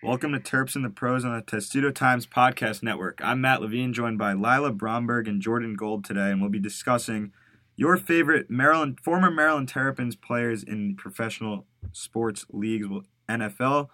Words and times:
Welcome 0.00 0.30
to 0.32 0.38
Terps 0.38 0.76
in 0.76 0.82
the 0.82 0.90
Pros 0.90 1.24
on 1.24 1.34
the 1.34 1.42
Testudo 1.42 1.90
Times 1.90 2.24
Podcast 2.24 2.84
Network. 2.84 3.18
I'm 3.20 3.40
Matt 3.40 3.60
Levine, 3.60 3.92
joined 3.92 4.16
by 4.16 4.32
Lila 4.32 4.70
Bromberg 4.70 5.26
and 5.26 5.42
Jordan 5.42 5.74
Gold 5.74 6.04
today, 6.04 6.30
and 6.30 6.40
we'll 6.40 6.50
be 6.50 6.60
discussing 6.60 7.32
your 7.74 7.96
favorite 7.96 8.48
Maryland, 8.48 9.00
former 9.02 9.28
Maryland 9.28 9.68
Terrapins 9.68 10.14
players 10.14 10.62
in 10.62 10.94
professional 10.94 11.66
sports 11.90 12.46
leagues. 12.52 12.86
NFL 13.28 13.88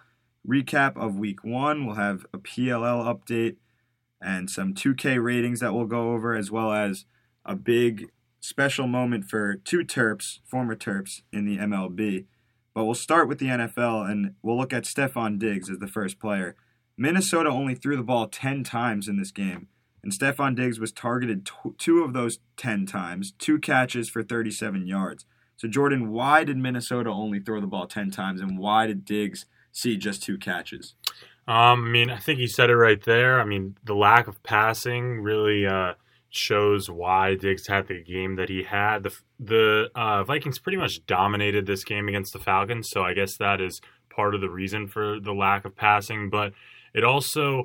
recap 0.47 0.95
of 0.95 1.17
Week 1.17 1.43
One. 1.43 1.87
We'll 1.87 1.95
have 1.95 2.27
a 2.31 2.37
PLL 2.37 3.03
update 3.03 3.55
and 4.21 4.47
some 4.47 4.75
2K 4.75 5.21
ratings 5.21 5.59
that 5.61 5.73
we'll 5.73 5.85
go 5.85 6.11
over, 6.11 6.35
as 6.35 6.51
well 6.51 6.71
as 6.71 7.05
a 7.43 7.55
big 7.55 8.11
special 8.39 8.85
moment 8.85 9.25
for 9.25 9.55
two 9.55 9.79
Terps, 9.79 10.37
former 10.45 10.75
Terps 10.75 11.23
in 11.33 11.45
the 11.45 11.57
MLB. 11.57 12.25
But 12.75 12.85
we'll 12.85 12.93
start 12.93 13.27
with 13.29 13.39
the 13.39 13.47
NFL 13.47 14.07
and 14.07 14.35
we'll 14.43 14.57
look 14.57 14.73
at 14.73 14.83
Stefon 14.83 15.39
Diggs 15.39 15.69
as 15.69 15.79
the 15.79 15.87
first 15.87 16.19
player. 16.19 16.55
Minnesota 16.97 17.49
only 17.49 17.73
threw 17.73 17.95
the 17.95 18.03
ball 18.03 18.27
10 18.27 18.63
times 18.63 19.07
in 19.07 19.17
this 19.17 19.31
game, 19.31 19.67
and 20.03 20.11
Stefon 20.11 20.55
Diggs 20.55 20.79
was 20.79 20.91
targeted 20.91 21.49
two 21.77 22.03
of 22.03 22.13
those 22.13 22.39
10 22.57 22.85
times, 22.85 23.33
two 23.39 23.59
catches 23.59 24.09
for 24.09 24.21
37 24.21 24.85
yards. 24.87 25.25
So, 25.57 25.67
Jordan, 25.69 26.11
why 26.11 26.43
did 26.43 26.57
Minnesota 26.57 27.09
only 27.09 27.39
throw 27.39 27.61
the 27.61 27.67
ball 27.67 27.87
10 27.87 28.11
times, 28.11 28.41
and 28.41 28.59
why 28.59 28.87
did 28.87 29.05
Diggs 29.05 29.45
see 29.71 29.97
just 29.97 30.21
two 30.21 30.37
catches? 30.37 30.95
Um, 31.47 31.85
I 31.85 31.87
mean, 31.87 32.09
I 32.09 32.17
think 32.17 32.39
you 32.39 32.47
said 32.47 32.69
it 32.69 32.75
right 32.75 33.01
there. 33.03 33.39
I 33.39 33.45
mean, 33.45 33.77
the 33.83 33.95
lack 33.95 34.27
of 34.27 34.41
passing 34.43 35.21
really 35.21 35.65
uh, 35.65 35.93
shows 36.29 36.89
why 36.89 37.35
Diggs 37.35 37.67
had 37.67 37.87
the 37.87 38.03
game 38.03 38.35
that 38.35 38.49
he 38.49 38.63
had. 38.63 39.03
The 39.03 39.15
the 39.39 39.89
uh, 39.95 40.23
Vikings 40.23 40.59
pretty 40.59 40.77
much 40.77 41.05
dominated 41.05 41.65
this 41.65 41.83
game 41.83 42.07
against 42.07 42.33
the 42.33 42.39
Falcons, 42.39 42.89
so 42.91 43.03
I 43.03 43.13
guess 43.13 43.37
that 43.37 43.61
is 43.61 43.81
part 44.09 44.35
of 44.35 44.41
the 44.41 44.49
reason 44.49 44.87
for 44.87 45.19
the 45.19 45.33
lack 45.33 45.65
of 45.65 45.75
passing. 45.75 46.29
But 46.29 46.53
it 46.93 47.03
also 47.03 47.63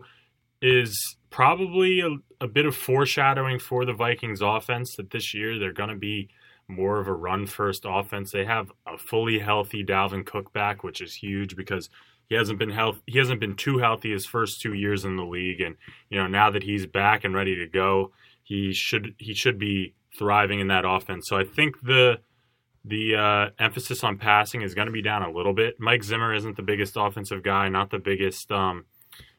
is 0.63 1.17
probably 1.31 2.01
a, 2.01 2.45
a 2.45 2.49
bit 2.49 2.67
of 2.67 2.77
foreshadowing 2.77 3.59
for 3.59 3.85
the 3.85 3.93
Vikings 3.93 4.43
offense 4.43 4.95
that 4.97 5.11
this 5.11 5.33
year 5.33 5.59
they're 5.59 5.73
going 5.73 5.91
to 5.91 5.97
be 5.97 6.29
more 6.69 7.01
of 7.01 7.09
a 7.09 7.13
run 7.13 7.47
first 7.47 7.85
offense. 7.87 8.31
They 8.31 8.45
have 8.45 8.71
a 8.87 8.99
fully 8.99 9.39
healthy 9.39 9.85
Dalvin 9.85 10.25
Cook 10.25 10.53
back, 10.53 10.85
which 10.85 11.01
is 11.01 11.15
huge 11.15 11.57
because 11.57 11.89
he 12.31 12.37
hasn't 12.37 12.59
been 12.59 12.71
health 12.71 13.03
he 13.07 13.19
hasn't 13.19 13.41
been 13.41 13.57
too 13.57 13.79
healthy 13.79 14.13
his 14.13 14.25
first 14.25 14.63
two 14.63 14.73
years 14.73 15.05
in 15.05 15.17
the 15.17 15.25
league 15.25 15.61
and 15.61 15.77
you 16.09 16.19
know 16.19 16.29
now 16.29 16.49
that 16.49 16.63
he's 16.63 16.87
back 16.87 17.25
and 17.25 17.35
ready 17.35 17.57
to 17.57 17.67
go 17.67 18.13
he 18.43 18.73
should 18.73 19.15
he 19.19 19.35
should 19.35 19.59
be 19.59 19.95
thriving 20.17 20.61
in 20.61 20.69
that 20.69 20.85
offense. 20.85 21.27
So 21.29 21.37
I 21.37 21.45
think 21.45 21.81
the 21.83 22.21
the 22.85 23.15
uh, 23.15 23.51
emphasis 23.59 24.03
on 24.03 24.17
passing 24.17 24.63
is 24.63 24.75
going 24.75 24.87
to 24.87 24.93
be 24.93 25.03
down 25.03 25.23
a 25.23 25.31
little 25.31 25.53
bit. 25.53 25.79
Mike 25.79 26.03
Zimmer 26.03 26.33
isn't 26.35 26.57
the 26.57 26.63
biggest 26.63 26.95
offensive 26.97 27.43
guy, 27.43 27.69
not 27.69 27.91
the 27.91 27.99
biggest 27.99 28.51
um, 28.51 28.87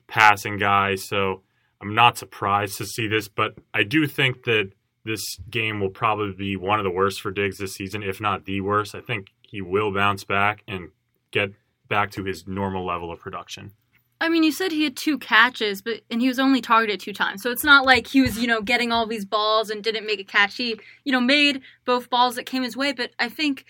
passing 0.08 0.58
guy, 0.58 0.96
so 0.96 1.42
I'm 1.82 1.96
not 1.96 2.18
surprised 2.18 2.78
to 2.78 2.86
see 2.86 3.08
this. 3.08 3.28
But 3.28 3.56
I 3.74 3.84
do 3.84 4.06
think 4.06 4.44
that 4.44 4.72
this 5.04 5.38
game 5.50 5.80
will 5.80 5.90
probably 5.90 6.34
be 6.34 6.56
one 6.56 6.80
of 6.80 6.84
the 6.84 6.92
worst 6.92 7.22
for 7.22 7.32
Diggs 7.32 7.58
this 7.58 7.74
season, 7.74 8.04
if 8.04 8.22
not 8.22 8.46
the 8.46 8.62
worst. 8.62 8.94
I 8.94 9.02
think 9.02 9.30
he 9.42 9.62
will 9.62 9.92
bounce 9.92 10.24
back 10.24 10.64
and 10.68 10.90
get 11.32 11.52
back 11.90 12.12
to 12.12 12.24
his 12.24 12.46
normal 12.48 12.86
level 12.86 13.12
of 13.12 13.20
production. 13.20 13.72
I 14.22 14.30
mean, 14.30 14.44
you 14.44 14.52
said 14.52 14.72
he 14.72 14.84
had 14.84 14.96
two 14.96 15.18
catches, 15.18 15.82
but 15.82 16.02
and 16.12 16.22
he 16.22 16.28
was 16.28 16.38
only 16.38 16.62
targeted 16.62 17.00
two 17.00 17.12
times. 17.12 17.42
So 17.42 17.50
it's 17.50 17.64
not 17.64 17.88
like 17.88 18.06
he 18.06 18.22
was, 18.22 18.38
you 18.38 18.46
know, 18.46 18.62
getting 18.62 18.92
all 18.92 19.08
these 19.08 19.26
balls 19.26 19.72
and 19.72 19.84
didn't 19.84 20.06
make 20.06 20.20
a 20.20 20.24
catch. 20.24 20.58
He, 20.58 20.80
you 21.04 21.12
know, 21.12 21.20
made 21.20 21.62
both 21.86 22.08
balls 22.08 22.36
that 22.36 22.46
came 22.46 22.62
his 22.62 22.78
way. 22.78 22.94
But 22.94 23.10
I 23.18 23.30
think 23.30 23.66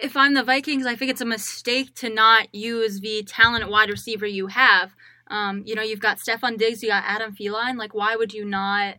if 0.00 0.16
I'm 0.16 0.34
the 0.34 0.44
Vikings, 0.44 0.86
I 0.86 0.94
think 0.94 1.10
it's 1.10 1.20
a 1.20 1.26
mistake 1.26 1.92
to 1.96 2.08
not 2.08 2.54
use 2.54 3.00
the 3.00 3.24
talent 3.24 3.64
at 3.64 3.68
wide 3.68 3.90
receiver 3.90 4.26
you 4.26 4.46
have. 4.46 4.92
Um, 5.26 5.64
you 5.66 5.74
know, 5.74 5.82
you've 5.82 5.98
got 5.98 6.18
Stefon 6.18 6.56
Diggs, 6.56 6.80
you 6.80 6.90
got 6.90 7.02
Adam 7.04 7.34
Thielen. 7.34 7.76
Like, 7.76 7.94
why 7.94 8.14
would 8.14 8.32
you 8.32 8.44
not 8.44 8.98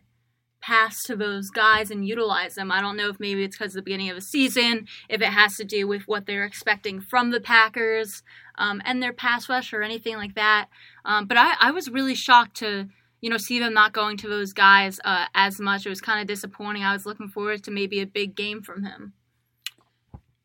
pass 0.66 1.00
to 1.04 1.14
those 1.14 1.48
guys 1.50 1.92
and 1.92 2.06
utilize 2.06 2.56
them. 2.56 2.72
I 2.72 2.80
don't 2.80 2.96
know 2.96 3.08
if 3.08 3.20
maybe 3.20 3.44
it's 3.44 3.56
because 3.56 3.72
of 3.72 3.76
the 3.76 3.82
beginning 3.82 4.10
of 4.10 4.16
the 4.16 4.22
season, 4.22 4.88
if 5.08 5.20
it 5.20 5.28
has 5.28 5.54
to 5.56 5.64
do 5.64 5.86
with 5.86 6.02
what 6.08 6.26
they're 6.26 6.44
expecting 6.44 7.00
from 7.00 7.30
the 7.30 7.40
Packers 7.40 8.22
um, 8.58 8.82
and 8.84 9.02
their 9.02 9.12
pass 9.12 9.48
rush 9.48 9.72
or 9.72 9.82
anything 9.82 10.16
like 10.16 10.34
that. 10.34 10.68
Um, 11.04 11.26
but 11.26 11.36
I, 11.36 11.54
I 11.60 11.70
was 11.70 11.90
really 11.90 12.14
shocked 12.14 12.56
to 12.58 12.88
you 13.20 13.30
know 13.30 13.36
see 13.38 13.58
them 13.58 13.74
not 13.74 13.92
going 13.92 14.16
to 14.18 14.28
those 14.28 14.52
guys 14.52 15.00
uh, 15.04 15.26
as 15.34 15.60
much. 15.60 15.86
It 15.86 15.90
was 15.90 16.00
kind 16.00 16.20
of 16.20 16.26
disappointing. 16.26 16.84
I 16.84 16.92
was 16.92 17.06
looking 17.06 17.28
forward 17.28 17.64
to 17.64 17.70
maybe 17.70 18.00
a 18.00 18.06
big 18.06 18.34
game 18.34 18.62
from 18.62 18.84
him. 18.84 19.14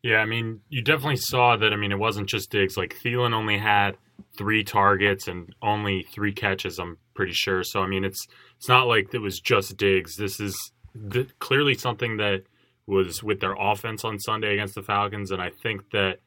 Yeah, 0.04 0.18
I 0.18 0.26
mean, 0.26 0.62
you 0.70 0.82
definitely 0.82 1.18
saw 1.18 1.58
that. 1.58 1.74
I 1.74 1.76
mean, 1.76 1.92
it 1.92 2.00
wasn't 2.00 2.28
just 2.28 2.50
Diggs. 2.50 2.76
Like 2.76 2.96
Thielen 2.96 3.34
only 3.34 3.60
had 3.60 3.98
three 4.38 4.64
targets 4.64 5.28
and 5.28 5.54
only 5.62 6.08
three 6.12 6.34
catches. 6.34 6.80
I'm 6.80 6.98
pretty 7.14 7.34
sure. 7.34 7.64
So 7.64 7.82
I 7.82 7.88
mean, 7.88 8.04
it's 8.04 8.28
it's 8.58 8.68
not 8.68 8.88
like 8.88 9.14
it 9.14 9.20
was 9.20 9.40
just 9.40 9.78
Diggs. 9.78 10.16
This 10.16 10.40
is 10.40 10.72
th- 11.12 11.38
clearly 11.40 11.76
something 11.76 12.18
that 12.18 12.44
was 12.88 13.22
with 13.22 13.40
their 13.40 13.56
offense 13.58 14.04
on 14.04 14.20
Sunday 14.20 14.54
against 14.54 14.76
the 14.76 14.82
Falcons, 14.82 15.32
and 15.32 15.42
I 15.42 15.52
think 15.62 15.92
that 15.92 16.20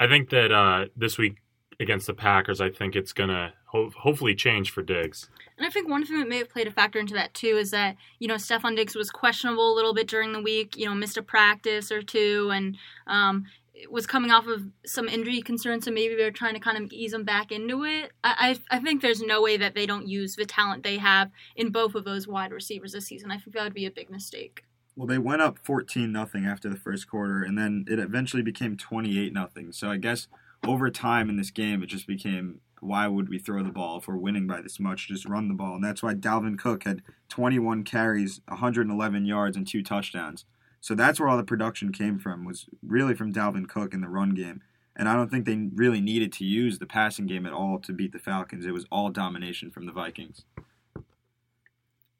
I 0.00 0.08
think 0.08 0.30
that 0.30 0.50
uh, 0.50 0.86
this 0.96 1.18
week 1.18 1.36
against 1.78 2.06
the 2.06 2.14
Packers, 2.14 2.60
I 2.60 2.70
think 2.70 2.96
it's 2.96 3.12
gonna 3.12 3.52
ho- 3.66 3.92
hopefully 3.98 4.34
change 4.34 4.70
for 4.70 4.82
Diggs. 4.82 5.28
And 5.58 5.66
I 5.66 5.70
think 5.70 5.88
one 5.88 6.06
thing 6.06 6.18
that 6.18 6.28
may 6.28 6.38
have 6.38 6.48
played 6.48 6.66
a 6.66 6.70
factor 6.72 6.98
into 6.98 7.12
that 7.14 7.34
too 7.34 7.58
is 7.58 7.70
that 7.70 7.96
you 8.18 8.26
know 8.26 8.36
Stefon 8.36 8.76
Diggs 8.76 8.96
was 8.96 9.10
questionable 9.10 9.72
a 9.72 9.76
little 9.76 9.92
bit 9.92 10.08
during 10.08 10.32
the 10.32 10.40
week. 10.40 10.76
You 10.76 10.86
know, 10.86 10.94
missed 10.94 11.18
a 11.18 11.22
practice 11.22 11.92
or 11.92 12.00
two, 12.00 12.50
and 12.50 12.78
um, 13.06 13.44
was 13.90 14.06
coming 14.06 14.30
off 14.30 14.46
of 14.46 14.62
some 14.86 15.06
injury 15.06 15.42
concerns, 15.42 15.84
so 15.84 15.90
maybe 15.90 16.14
they're 16.14 16.30
trying 16.30 16.54
to 16.54 16.60
kind 16.60 16.82
of 16.82 16.92
ease 16.92 17.12
him 17.12 17.24
back 17.24 17.52
into 17.52 17.84
it. 17.84 18.12
I, 18.24 18.58
I, 18.70 18.76
I 18.76 18.80
think 18.80 19.02
there's 19.02 19.20
no 19.20 19.42
way 19.42 19.56
that 19.58 19.74
they 19.74 19.86
don't 19.86 20.08
use 20.08 20.34
the 20.36 20.46
talent 20.46 20.82
they 20.82 20.98
have 20.98 21.30
in 21.56 21.70
both 21.70 21.94
of 21.94 22.04
those 22.04 22.26
wide 22.26 22.52
receivers 22.52 22.92
this 22.92 23.06
season. 23.06 23.30
I 23.30 23.38
think 23.38 23.54
that 23.54 23.64
would 23.64 23.74
be 23.74 23.86
a 23.86 23.90
big 23.90 24.10
mistake. 24.10 24.64
Well, 25.00 25.06
they 25.06 25.16
went 25.16 25.40
up 25.40 25.58
14 25.62 26.12
nothing 26.12 26.44
after 26.44 26.68
the 26.68 26.76
first 26.76 27.08
quarter, 27.08 27.42
and 27.42 27.56
then 27.56 27.86
it 27.88 27.98
eventually 27.98 28.42
became 28.42 28.76
28 28.76 29.32
nothing. 29.32 29.72
So 29.72 29.90
I 29.90 29.96
guess 29.96 30.28
over 30.66 30.90
time 30.90 31.30
in 31.30 31.38
this 31.38 31.50
game, 31.50 31.82
it 31.82 31.86
just 31.86 32.06
became 32.06 32.60
why 32.80 33.08
would 33.08 33.30
we 33.30 33.38
throw 33.38 33.62
the 33.62 33.70
ball 33.70 33.96
if 33.96 34.08
we're 34.08 34.18
winning 34.18 34.46
by 34.46 34.60
this 34.60 34.78
much? 34.78 35.08
Just 35.08 35.26
run 35.26 35.48
the 35.48 35.54
ball, 35.54 35.76
and 35.76 35.82
that's 35.82 36.02
why 36.02 36.12
Dalvin 36.12 36.58
Cook 36.58 36.84
had 36.84 37.00
21 37.30 37.82
carries, 37.84 38.42
111 38.48 39.24
yards, 39.24 39.56
and 39.56 39.66
two 39.66 39.82
touchdowns. 39.82 40.44
So 40.82 40.94
that's 40.94 41.18
where 41.18 41.30
all 41.30 41.38
the 41.38 41.44
production 41.44 41.92
came 41.92 42.18
from, 42.18 42.44
was 42.44 42.66
really 42.86 43.14
from 43.14 43.32
Dalvin 43.32 43.66
Cook 43.66 43.94
in 43.94 44.02
the 44.02 44.08
run 44.08 44.34
game. 44.34 44.60
And 44.94 45.08
I 45.08 45.14
don't 45.14 45.30
think 45.30 45.46
they 45.46 45.70
really 45.74 46.02
needed 46.02 46.30
to 46.34 46.44
use 46.44 46.78
the 46.78 46.84
passing 46.84 47.24
game 47.24 47.46
at 47.46 47.54
all 47.54 47.78
to 47.78 47.94
beat 47.94 48.12
the 48.12 48.18
Falcons. 48.18 48.66
It 48.66 48.74
was 48.74 48.84
all 48.92 49.08
domination 49.08 49.70
from 49.70 49.86
the 49.86 49.92
Vikings. 49.92 50.44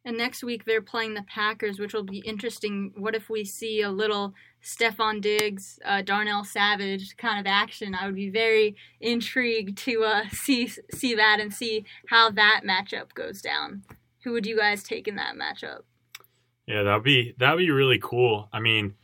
And 0.04 0.16
next 0.16 0.42
week 0.42 0.64
they're 0.64 0.80
playing 0.80 1.14
the 1.14 1.22
Packers, 1.22 1.78
which 1.78 1.92
will 1.92 2.04
be 2.04 2.22
interesting. 2.24 2.92
What 2.96 3.14
if 3.14 3.28
we 3.28 3.44
see 3.44 3.82
a 3.82 3.90
little 3.90 4.34
Stefon 4.62 5.20
Diggs, 5.20 5.78
uh, 5.84 6.02
Darnell 6.02 6.44
Savage 6.44 7.16
kind 7.18 7.38
of 7.38 7.46
action? 7.46 7.94
I 7.94 8.06
would 8.06 8.14
be 8.14 8.30
very 8.30 8.76
intrigued 9.00 9.76
to 9.78 10.04
uh, 10.04 10.22
see 10.32 10.72
see 10.94 11.14
that 11.14 11.38
and 11.40 11.52
see 11.52 11.84
how 12.08 12.30
that 12.30 12.62
matchup 12.66 13.14
goes 13.14 13.42
down. 13.42 13.82
Who 14.24 14.32
would 14.32 14.46
you 14.46 14.56
guys 14.56 14.82
take 14.82 15.06
in 15.06 15.16
that 15.16 15.34
matchup? 15.34 15.82
Yeah, 16.66 16.82
that'd 16.82 17.02
be 17.02 17.34
that'd 17.38 17.58
be 17.58 17.70
really 17.70 17.98
cool. 18.02 18.48
I 18.52 18.60
mean, 18.60 18.94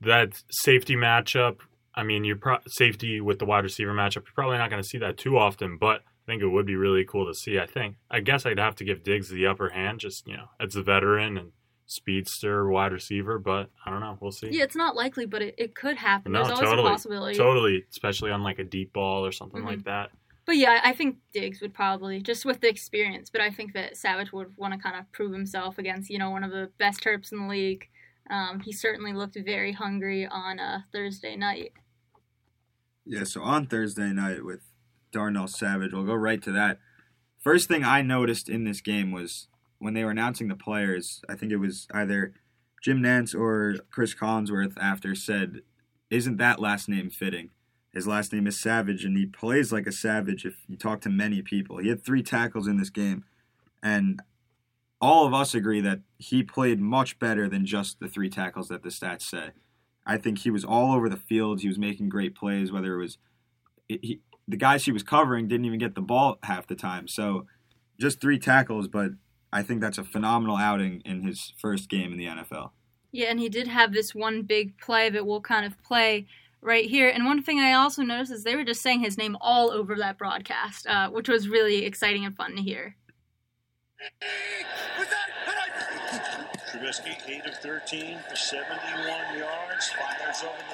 that 0.00 0.42
safety 0.50 0.94
matchup. 0.94 1.58
I 1.96 2.02
mean, 2.02 2.24
your 2.24 2.36
pro- 2.36 2.58
safety 2.66 3.20
with 3.20 3.38
the 3.38 3.44
wide 3.44 3.64
receiver 3.64 3.92
matchup. 3.92 4.24
You're 4.26 4.34
probably 4.34 4.58
not 4.58 4.68
going 4.68 4.82
to 4.82 4.88
see 4.88 4.98
that 4.98 5.16
too 5.16 5.38
often, 5.38 5.78
but 5.78 6.02
I 6.24 6.32
think 6.32 6.42
it 6.42 6.48
would 6.48 6.66
be 6.66 6.76
really 6.76 7.04
cool 7.04 7.26
to 7.26 7.34
see. 7.34 7.58
I 7.58 7.66
think. 7.66 7.96
I 8.10 8.20
guess 8.20 8.46
I'd 8.46 8.58
have 8.58 8.76
to 8.76 8.84
give 8.84 9.02
Diggs 9.02 9.28
the 9.28 9.46
upper 9.46 9.70
hand, 9.70 10.00
just 10.00 10.26
you 10.26 10.36
know, 10.36 10.46
as 10.58 10.74
a 10.74 10.82
veteran 10.82 11.36
and 11.36 11.52
speedster 11.86 12.66
wide 12.68 12.92
receiver. 12.92 13.38
But 13.38 13.70
I 13.84 13.90
don't 13.90 14.00
know. 14.00 14.16
We'll 14.20 14.32
see. 14.32 14.48
Yeah, 14.50 14.64
it's 14.64 14.76
not 14.76 14.96
likely, 14.96 15.26
but 15.26 15.42
it, 15.42 15.54
it 15.58 15.74
could 15.74 15.96
happen. 15.96 16.32
No, 16.32 16.44
There's 16.44 16.52
always 16.52 16.70
totally, 16.70 16.88
a 16.88 16.90
possibility. 16.90 17.36
Totally, 17.36 17.84
especially 17.90 18.30
on 18.30 18.42
like 18.42 18.58
a 18.58 18.64
deep 18.64 18.92
ball 18.92 19.26
or 19.26 19.32
something 19.32 19.60
mm-hmm. 19.60 19.68
like 19.68 19.84
that. 19.84 20.10
But 20.46 20.56
yeah, 20.56 20.80
I 20.82 20.92
think 20.92 21.16
Diggs 21.32 21.60
would 21.60 21.72
probably 21.72 22.20
just 22.20 22.44
with 22.44 22.60
the 22.60 22.68
experience. 22.68 23.28
But 23.30 23.40
I 23.40 23.50
think 23.50 23.74
that 23.74 23.96
Savage 23.96 24.32
would 24.32 24.56
want 24.56 24.72
to 24.74 24.78
kind 24.78 24.96
of 24.96 25.10
prove 25.12 25.32
himself 25.32 25.78
against 25.78 26.10
you 26.10 26.18
know 26.18 26.30
one 26.30 26.44
of 26.44 26.50
the 26.50 26.70
best 26.78 27.02
Terps 27.02 27.32
in 27.32 27.38
the 27.38 27.48
league. 27.48 27.86
Um, 28.30 28.60
he 28.60 28.72
certainly 28.72 29.12
looked 29.12 29.36
very 29.44 29.72
hungry 29.72 30.26
on 30.26 30.58
uh, 30.58 30.80
Thursday 30.90 31.36
night. 31.36 31.72
Yeah, 33.04 33.24
so 33.24 33.42
on 33.42 33.66
Thursday 33.66 34.12
night 34.12 34.44
with 34.44 34.62
Darnell 35.14 35.46
Savage, 35.46 35.92
we'll 35.92 36.04
go 36.04 36.14
right 36.14 36.42
to 36.42 36.52
that. 36.52 36.78
First 37.38 37.68
thing 37.68 37.84
I 37.84 38.02
noticed 38.02 38.48
in 38.48 38.64
this 38.64 38.80
game 38.80 39.12
was 39.12 39.48
when 39.78 39.94
they 39.94 40.04
were 40.04 40.10
announcing 40.10 40.48
the 40.48 40.56
players. 40.56 41.22
I 41.28 41.34
think 41.34 41.52
it 41.52 41.58
was 41.58 41.86
either 41.92 42.34
Jim 42.82 43.02
Nantz 43.02 43.34
or 43.34 43.76
Chris 43.90 44.14
Collinsworth 44.14 44.76
after 44.78 45.14
said, 45.14 45.62
"Isn't 46.10 46.36
that 46.38 46.60
last 46.60 46.88
name 46.88 47.10
fitting?" 47.10 47.50
His 47.92 48.06
last 48.06 48.32
name 48.32 48.46
is 48.46 48.60
Savage, 48.60 49.04
and 49.04 49.16
he 49.16 49.24
plays 49.24 49.72
like 49.72 49.86
a 49.86 49.92
savage 49.92 50.44
if 50.44 50.56
you 50.68 50.76
talk 50.76 51.00
to 51.02 51.10
many 51.10 51.42
people. 51.42 51.78
He 51.78 51.88
had 51.88 52.04
three 52.04 52.22
tackles 52.22 52.66
in 52.66 52.76
this 52.76 52.90
game, 52.90 53.24
and 53.82 54.20
all 55.00 55.26
of 55.26 55.34
us 55.34 55.54
agree 55.54 55.80
that 55.82 56.00
he 56.18 56.42
played 56.42 56.80
much 56.80 57.18
better 57.18 57.48
than 57.48 57.66
just 57.66 58.00
the 58.00 58.08
three 58.08 58.28
tackles 58.28 58.68
that 58.68 58.82
the 58.82 58.88
stats 58.88 59.22
say. 59.22 59.50
I 60.06 60.18
think 60.18 60.38
he 60.38 60.50
was 60.50 60.64
all 60.64 60.94
over 60.94 61.08
the 61.08 61.16
field. 61.16 61.60
He 61.60 61.68
was 61.68 61.78
making 61.78 62.08
great 62.08 62.34
plays, 62.34 62.72
whether 62.72 62.94
it 62.94 63.02
was 63.02 63.18
he, 63.86 64.20
the 64.46 64.56
guy 64.56 64.76
she 64.76 64.92
was 64.92 65.02
covering 65.02 65.48
didn't 65.48 65.66
even 65.66 65.78
get 65.78 65.94
the 65.94 66.00
ball 66.00 66.38
half 66.42 66.66
the 66.66 66.74
time. 66.74 67.08
So 67.08 67.46
just 67.98 68.20
three 68.20 68.38
tackles, 68.38 68.88
but 68.88 69.12
I 69.52 69.62
think 69.62 69.80
that's 69.80 69.98
a 69.98 70.04
phenomenal 70.04 70.56
outing 70.56 71.02
in 71.04 71.22
his 71.22 71.52
first 71.58 71.88
game 71.88 72.12
in 72.12 72.18
the 72.18 72.26
NFL. 72.26 72.70
Yeah, 73.12 73.26
and 73.26 73.38
he 73.38 73.48
did 73.48 73.68
have 73.68 73.92
this 73.92 74.14
one 74.14 74.42
big 74.42 74.76
play 74.78 75.08
that 75.10 75.26
we'll 75.26 75.40
kind 75.40 75.64
of 75.64 75.80
play 75.84 76.26
right 76.60 76.84
here. 76.84 77.08
And 77.08 77.24
one 77.24 77.42
thing 77.42 77.60
I 77.60 77.74
also 77.74 78.02
noticed 78.02 78.32
is 78.32 78.42
they 78.42 78.56
were 78.56 78.64
just 78.64 78.82
saying 78.82 79.00
his 79.00 79.16
name 79.16 79.36
all 79.40 79.70
over 79.70 79.94
that 79.96 80.18
broadcast, 80.18 80.86
uh, 80.88 81.10
which 81.10 81.28
was 81.28 81.48
really 81.48 81.84
exciting 81.84 82.24
and 82.24 82.34
fun 82.34 82.56
to 82.56 82.62
hear. 82.62 82.96
Trubisky, 86.72 87.16
8 87.28 87.46
of 87.46 87.54
13 87.58 88.18
for 88.28 88.34
71 88.34 89.38
yards. 89.38 89.90
Fires 89.90 90.42
over 90.42 90.52
the 90.68 90.73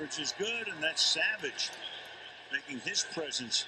Coverage 0.00 0.18
is 0.18 0.34
good, 0.38 0.72
and 0.72 0.82
that's 0.82 1.02
Savage 1.02 1.70
making 2.50 2.80
his 2.88 3.04
presence 3.12 3.66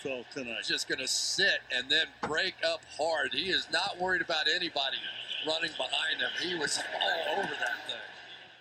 felt 0.00 0.26
tonight. 0.30 0.58
He's 0.58 0.68
just 0.68 0.86
going 0.86 1.00
to 1.00 1.08
sit 1.08 1.58
and 1.76 1.90
then 1.90 2.06
break 2.20 2.54
up 2.64 2.82
hard. 2.96 3.34
He 3.34 3.50
is 3.50 3.66
not 3.72 3.98
worried 3.98 4.22
about 4.22 4.46
anybody 4.46 4.98
running 5.44 5.72
behind 5.76 6.20
him. 6.20 6.30
He 6.40 6.54
was 6.54 6.78
all 6.78 7.36
over 7.36 7.48
that 7.48 7.88
thing. 7.88 7.96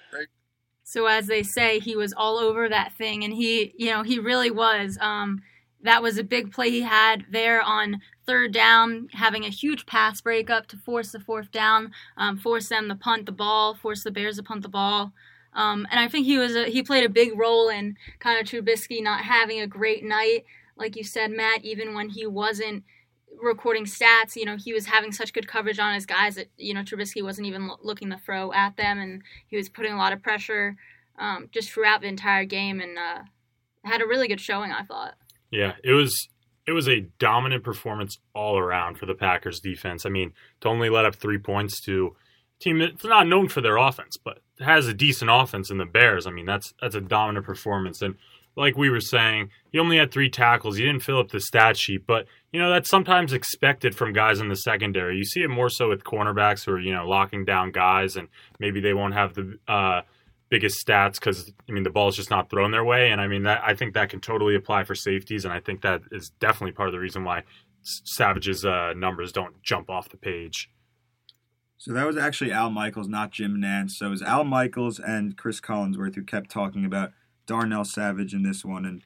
Great. 0.10 0.30
So 0.84 1.06
as 1.06 1.28
they 1.28 1.44
say, 1.44 1.78
he 1.78 1.96
was 1.96 2.12
all 2.12 2.40
over 2.40 2.68
that 2.68 2.94
thing, 2.94 3.24
and 3.24 3.32
he, 3.32 3.76
you 3.78 3.92
know, 3.92 4.02
he 4.02 4.18
really 4.18 4.50
was. 4.50 4.98
Um, 5.00 5.44
that 5.84 6.02
was 6.02 6.18
a 6.18 6.24
big 6.24 6.52
play 6.52 6.72
he 6.72 6.82
had 6.82 7.26
there 7.30 7.62
on 7.62 8.02
third 8.26 8.52
down, 8.52 9.10
having 9.14 9.46
a 9.46 9.50
huge 9.50 9.86
pass 9.86 10.22
breakup 10.22 10.66
to 10.70 10.78
force 10.78 11.12
the 11.12 11.20
fourth 11.20 11.52
down, 11.52 11.92
um, 12.18 12.40
force 12.40 12.70
them 12.70 12.90
to 12.90 12.96
punt 12.96 13.28
the 13.28 13.32
ball, 13.32 13.76
force 13.76 14.04
the 14.04 14.10
Bears 14.10 14.38
to 14.38 14.44
punt 14.44 14.64
the 14.64 14.70
ball. 14.70 15.14
Um, 15.54 15.88
and 15.92 16.00
I 16.00 16.08
think 16.08 16.26
he 16.26 16.38
was 16.38 16.56
a, 16.56 16.66
he 16.66 16.82
played 16.82 17.04
a 17.04 17.10
big 17.10 17.38
role 17.38 17.70
in 17.70 17.98
kind 18.20 18.40
of 18.40 18.48
Trubisky 18.48 19.04
not 19.04 19.22
having 19.22 19.60
a 19.60 19.68
great 19.68 20.04
night, 20.04 20.46
like 20.78 20.96
you 20.96 21.04
said, 21.04 21.32
Matt. 21.32 21.66
Even 21.66 21.94
when 21.94 22.10
he 22.10 22.26
wasn't 22.26 22.84
recording 23.42 23.86
stats, 23.86 24.36
you 24.36 24.46
know, 24.46 24.56
he 24.56 24.74
was 24.74 24.86
having 24.86 25.12
such 25.12 25.34
good 25.34 25.48
coverage 25.48 25.80
on 25.80 25.94
his 25.94 26.06
guys 26.06 26.36
that 26.36 26.48
you 26.58 26.74
know 26.74 26.82
Trubisky 26.82 27.24
wasn't 27.24 27.48
even 27.48 27.70
looking 27.84 28.10
to 28.12 28.18
throw 28.18 28.54
at 28.54 28.78
them, 28.78 29.00
and 29.00 29.22
he 29.48 29.58
was 29.58 29.70
putting 29.70 29.94
a 29.94 29.98
lot 29.98 30.14
of 30.14 30.22
pressure 30.22 30.78
um, 31.20 31.50
just 31.52 31.70
throughout 31.70 32.02
the 32.02 32.08
entire 32.08 32.46
game, 32.46 32.80
and 32.80 32.98
uh, 32.98 33.24
had 33.84 34.02
a 34.02 34.08
really 34.08 34.28
good 34.28 34.42
showing. 34.42 34.72
I 34.72 34.84
thought. 34.84 35.16
Yeah, 35.50 35.74
it 35.84 35.94
was 35.94 36.30
it 36.66 36.72
was 36.72 36.88
a 36.88 37.08
dominant 37.20 37.64
performance 37.64 38.18
all 38.34 38.58
around 38.58 38.98
for 38.98 39.06
the 39.06 39.16
Packers 39.16 39.60
defense. 39.60 40.06
I 40.06 40.10
mean, 40.10 40.34
to 40.62 40.70
only 40.70 40.90
let 40.90 41.06
up 41.06 41.16
three 41.16 41.38
points 41.38 41.82
to 41.82 42.16
team 42.60 42.80
that's 42.80 43.04
not 43.04 43.28
known 43.28 43.50
for 43.50 43.62
their 43.62 43.78
offense, 43.78 44.18
but 44.24 44.40
has 44.62 44.88
a 44.88 44.94
decent 44.94 45.32
offense 45.32 45.70
in 45.70 45.78
the 45.78 45.86
Bears. 45.86 46.28
I 46.28 46.32
mean, 46.32 46.46
that's 46.46 46.74
that's 46.82 46.96
a 46.96 47.02
dominant 47.02 47.46
performance. 47.46 48.02
And 48.02 48.16
like 48.56 48.78
we 48.78 48.90
were 48.90 49.00
saying, 49.00 49.50
he 49.72 49.80
only 49.80 49.98
had 49.98 50.12
three 50.12 50.30
tackles. 50.30 50.78
He 50.78 50.84
didn't 50.84 51.04
fill 51.04 51.20
up 51.20 51.30
the 51.30 51.40
stat 51.40 51.78
sheet, 51.78 52.06
but 52.06 52.26
you 52.52 52.60
know 52.60 52.70
that's 52.70 52.90
sometimes 52.90 53.34
expected 53.34 53.96
from 53.96 54.14
guys 54.14 54.40
in 54.40 54.50
the 54.50 54.56
secondary. 54.56 55.18
You 55.18 55.24
see 55.24 55.42
it 55.42 55.50
more 55.50 55.70
so 55.70 55.90
with 55.90 56.04
cornerbacks 56.04 56.66
who 56.66 56.74
are 56.74 56.80
you 56.80 56.94
know 56.94 57.08
locking 57.08 57.46
down 57.46 57.72
guys, 57.72 58.16
and 58.16 58.28
maybe 58.60 58.82
they 58.82 58.94
won't 58.94 59.14
have 59.14 59.34
the 59.34 59.58
uh, 59.68 60.02
biggest 60.50 60.86
stats 60.86 61.14
because 61.14 61.52
I 61.68 61.72
mean 61.72 61.84
the 61.84 61.90
ball's 61.90 62.16
just 62.16 62.30
not 62.30 62.50
thrown 62.50 62.72
their 62.72 62.84
way, 62.84 63.10
and 63.12 63.22
I 63.22 63.28
mean 63.28 63.44
that 63.44 63.62
I 63.66 63.74
think 63.74 63.94
that 63.94 64.10
can 64.10 64.20
totally 64.20 64.56
apply 64.56 64.84
for 64.84 64.96
safeties, 64.96 65.46
and 65.46 65.54
I 65.54 65.60
think 65.60 65.82
that 65.82 66.02
is 66.12 66.32
definitely 66.40 66.74
part 66.74 66.90
of 66.90 66.94
the 66.94 67.00
reason 67.00 67.24
why 67.24 67.44
Savage's 67.84 68.66
uh, 68.66 68.94
numbers 68.96 69.32
don't 69.32 69.62
jump 69.64 69.90
off 69.90 70.10
the 70.10 70.18
page. 70.18 70.70
So 71.82 71.94
that 71.94 72.06
was 72.06 72.16
actually 72.16 72.52
Al 72.52 72.70
Michaels, 72.70 73.08
not 73.08 73.32
Jim 73.32 73.58
Nantz. 73.58 73.94
So 73.94 74.06
it 74.06 74.10
was 74.12 74.22
Al 74.22 74.44
Michaels 74.44 75.00
and 75.00 75.36
Chris 75.36 75.60
Collinsworth 75.60 76.14
who 76.14 76.24
kept 76.24 76.52
talking 76.52 76.86
about 76.86 77.12
Darnell 77.48 77.86
Savage 77.86 78.36
in 78.36 78.44
this 78.44 78.64
one. 78.64 78.86
And 78.86 79.02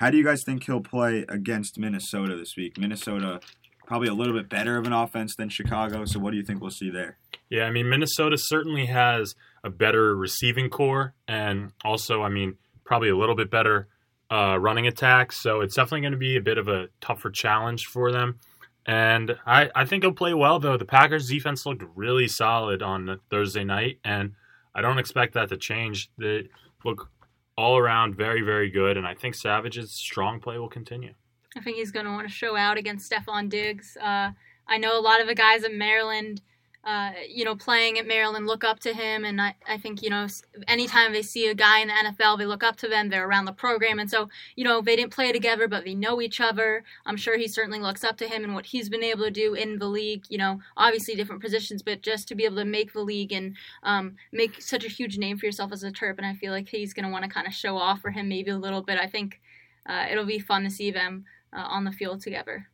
how 0.00 0.10
do 0.10 0.16
you 0.16 0.24
guys 0.24 0.42
think 0.44 0.64
he'll 0.64 0.80
play 0.80 1.24
against 1.28 1.78
Minnesota 1.78 2.36
this 2.36 2.56
week? 2.56 2.78
Minnesota 2.78 3.38
probably 3.86 4.08
a 4.08 4.12
little 4.12 4.34
bit 4.34 4.48
better 4.48 4.76
of 4.76 4.88
an 4.88 4.92
offense 4.92 5.36
than 5.36 5.50
Chicago. 5.50 6.04
So 6.04 6.18
what 6.18 6.32
do 6.32 6.36
you 6.36 6.42
think 6.42 6.60
we'll 6.60 6.72
see 6.72 6.90
there? 6.90 7.16
Yeah, 7.48 7.62
I 7.62 7.70
mean 7.70 7.88
Minnesota 7.88 8.36
certainly 8.36 8.86
has 8.86 9.36
a 9.62 9.70
better 9.70 10.16
receiving 10.16 10.68
corps, 10.68 11.14
and 11.28 11.70
also, 11.84 12.22
I 12.22 12.28
mean, 12.28 12.56
probably 12.84 13.08
a 13.08 13.16
little 13.16 13.36
bit 13.36 13.52
better 13.52 13.86
uh, 14.32 14.58
running 14.58 14.88
attack. 14.88 15.30
So 15.30 15.60
it's 15.60 15.76
definitely 15.76 16.00
going 16.00 16.12
to 16.12 16.18
be 16.18 16.36
a 16.36 16.42
bit 16.42 16.58
of 16.58 16.66
a 16.66 16.88
tougher 17.00 17.30
challenge 17.30 17.84
for 17.84 18.10
them. 18.10 18.40
And 18.86 19.36
I, 19.44 19.70
I 19.74 19.84
think 19.84 20.04
he'll 20.04 20.12
play 20.12 20.32
well, 20.32 20.60
though. 20.60 20.76
The 20.76 20.84
Packers' 20.84 21.28
defense 21.28 21.66
looked 21.66 21.82
really 21.94 22.28
solid 22.28 22.82
on 22.82 23.20
Thursday 23.30 23.64
night, 23.64 23.98
and 24.04 24.34
I 24.74 24.80
don't 24.80 24.98
expect 24.98 25.34
that 25.34 25.48
to 25.48 25.56
change. 25.56 26.10
They 26.18 26.48
look 26.84 27.10
all 27.56 27.76
around 27.78 28.16
very, 28.16 28.42
very 28.42 28.70
good, 28.70 28.96
and 28.96 29.06
I 29.06 29.14
think 29.14 29.34
Savage's 29.34 29.92
strong 29.92 30.40
play 30.40 30.58
will 30.58 30.68
continue. 30.68 31.14
I 31.56 31.60
think 31.60 31.78
he's 31.78 31.90
going 31.90 32.06
to 32.06 32.12
want 32.12 32.28
to 32.28 32.32
show 32.32 32.54
out 32.56 32.78
against 32.78 33.10
Stefon 33.10 33.48
Diggs. 33.48 33.96
Uh, 34.00 34.30
I 34.68 34.78
know 34.78 34.98
a 34.98 35.00
lot 35.00 35.20
of 35.20 35.26
the 35.26 35.34
guys 35.34 35.64
in 35.64 35.76
Maryland– 35.78 36.42
uh, 36.86 37.10
you 37.28 37.44
know, 37.44 37.56
playing 37.56 37.98
at 37.98 38.06
Maryland 38.06 38.46
look 38.46 38.62
up 38.62 38.78
to 38.78 38.94
him. 38.94 39.24
And 39.24 39.42
I, 39.42 39.56
I 39.68 39.76
think, 39.76 40.02
you 40.02 40.08
know, 40.08 40.28
anytime 40.68 41.12
they 41.12 41.20
see 41.20 41.48
a 41.48 41.54
guy 41.54 41.80
in 41.80 41.88
the 41.88 41.94
NFL, 41.94 42.38
they 42.38 42.46
look 42.46 42.62
up 42.62 42.76
to 42.76 42.88
them. 42.88 43.08
They're 43.08 43.26
around 43.26 43.46
the 43.46 43.52
program. 43.52 43.98
And 43.98 44.08
so, 44.08 44.28
you 44.54 44.62
know, 44.62 44.80
they 44.80 44.94
didn't 44.94 45.12
play 45.12 45.32
together, 45.32 45.66
but 45.66 45.84
they 45.84 45.96
know 45.96 46.22
each 46.22 46.40
other. 46.40 46.84
I'm 47.04 47.16
sure 47.16 47.36
he 47.36 47.48
certainly 47.48 47.80
looks 47.80 48.04
up 48.04 48.16
to 48.18 48.28
him 48.28 48.44
and 48.44 48.54
what 48.54 48.66
he's 48.66 48.88
been 48.88 49.02
able 49.02 49.24
to 49.24 49.32
do 49.32 49.54
in 49.54 49.80
the 49.80 49.88
league. 49.88 50.26
You 50.28 50.38
know, 50.38 50.60
obviously 50.76 51.16
different 51.16 51.42
positions, 51.42 51.82
but 51.82 52.02
just 52.02 52.28
to 52.28 52.36
be 52.36 52.44
able 52.44 52.56
to 52.56 52.64
make 52.64 52.92
the 52.92 53.00
league 53.00 53.32
and 53.32 53.56
um, 53.82 54.14
make 54.30 54.62
such 54.62 54.84
a 54.84 54.88
huge 54.88 55.18
name 55.18 55.38
for 55.38 55.46
yourself 55.46 55.72
as 55.72 55.82
a 55.82 55.90
Terp. 55.90 56.18
And 56.18 56.26
I 56.26 56.34
feel 56.34 56.52
like 56.52 56.68
he's 56.68 56.94
going 56.94 57.04
to 57.06 57.10
want 57.10 57.24
to 57.24 57.30
kind 57.30 57.48
of 57.48 57.52
show 57.52 57.76
off 57.76 58.00
for 58.00 58.12
him 58.12 58.28
maybe 58.28 58.52
a 58.52 58.58
little 58.58 58.82
bit. 58.82 58.96
I 59.00 59.08
think 59.08 59.40
uh, 59.86 60.06
it'll 60.08 60.24
be 60.24 60.38
fun 60.38 60.62
to 60.62 60.70
see 60.70 60.92
them 60.92 61.24
uh, 61.52 61.62
on 61.62 61.82
the 61.82 61.90
field 61.90 62.20
together. 62.20 62.68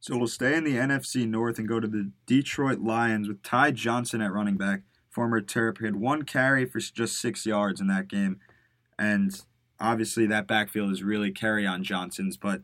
So 0.00 0.16
we'll 0.16 0.28
stay 0.28 0.54
in 0.54 0.64
the 0.64 0.76
NFC 0.76 1.28
North 1.28 1.58
and 1.58 1.66
go 1.68 1.80
to 1.80 1.88
the 1.88 2.12
Detroit 2.26 2.80
Lions 2.80 3.28
with 3.28 3.42
Ty 3.42 3.72
Johnson 3.72 4.20
at 4.20 4.32
running 4.32 4.56
back. 4.56 4.82
Former 5.10 5.40
Terp 5.40 5.82
had 5.82 5.96
one 5.96 6.22
carry 6.22 6.66
for 6.66 6.78
just 6.78 7.20
six 7.20 7.46
yards 7.46 7.80
in 7.80 7.86
that 7.88 8.08
game. 8.08 8.38
And 8.98 9.40
obviously, 9.80 10.26
that 10.26 10.46
backfield 10.46 10.92
is 10.92 11.02
really 11.02 11.32
Kerryon 11.32 11.82
Johnson's, 11.82 12.36
but 12.36 12.62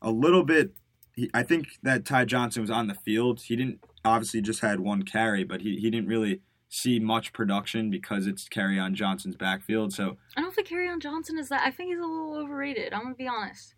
a 0.00 0.10
little 0.10 0.44
bit. 0.44 0.72
He, 1.14 1.28
I 1.34 1.42
think 1.42 1.66
that 1.82 2.04
Ty 2.04 2.26
Johnson 2.26 2.62
was 2.62 2.70
on 2.70 2.86
the 2.86 2.94
field. 2.94 3.42
He 3.42 3.56
didn't 3.56 3.80
obviously 4.04 4.40
just 4.40 4.60
had 4.60 4.80
one 4.80 5.02
carry, 5.02 5.44
but 5.44 5.60
he, 5.62 5.76
he 5.76 5.90
didn't 5.90 6.08
really 6.08 6.40
see 6.68 7.00
much 7.00 7.32
production 7.32 7.90
because 7.90 8.26
it's 8.26 8.48
Kerryon 8.48 8.92
Johnson's 8.94 9.36
backfield. 9.36 9.92
So 9.92 10.16
I 10.36 10.40
don't 10.40 10.54
think 10.54 10.68
Kerryon 10.68 11.00
Johnson 11.02 11.38
is 11.38 11.48
that. 11.48 11.62
I 11.66 11.70
think 11.70 11.90
he's 11.90 11.98
a 11.98 12.06
little 12.06 12.36
overrated. 12.36 12.94
I'm 12.94 13.02
gonna 13.02 13.14
be 13.16 13.28
honest. 13.28 13.74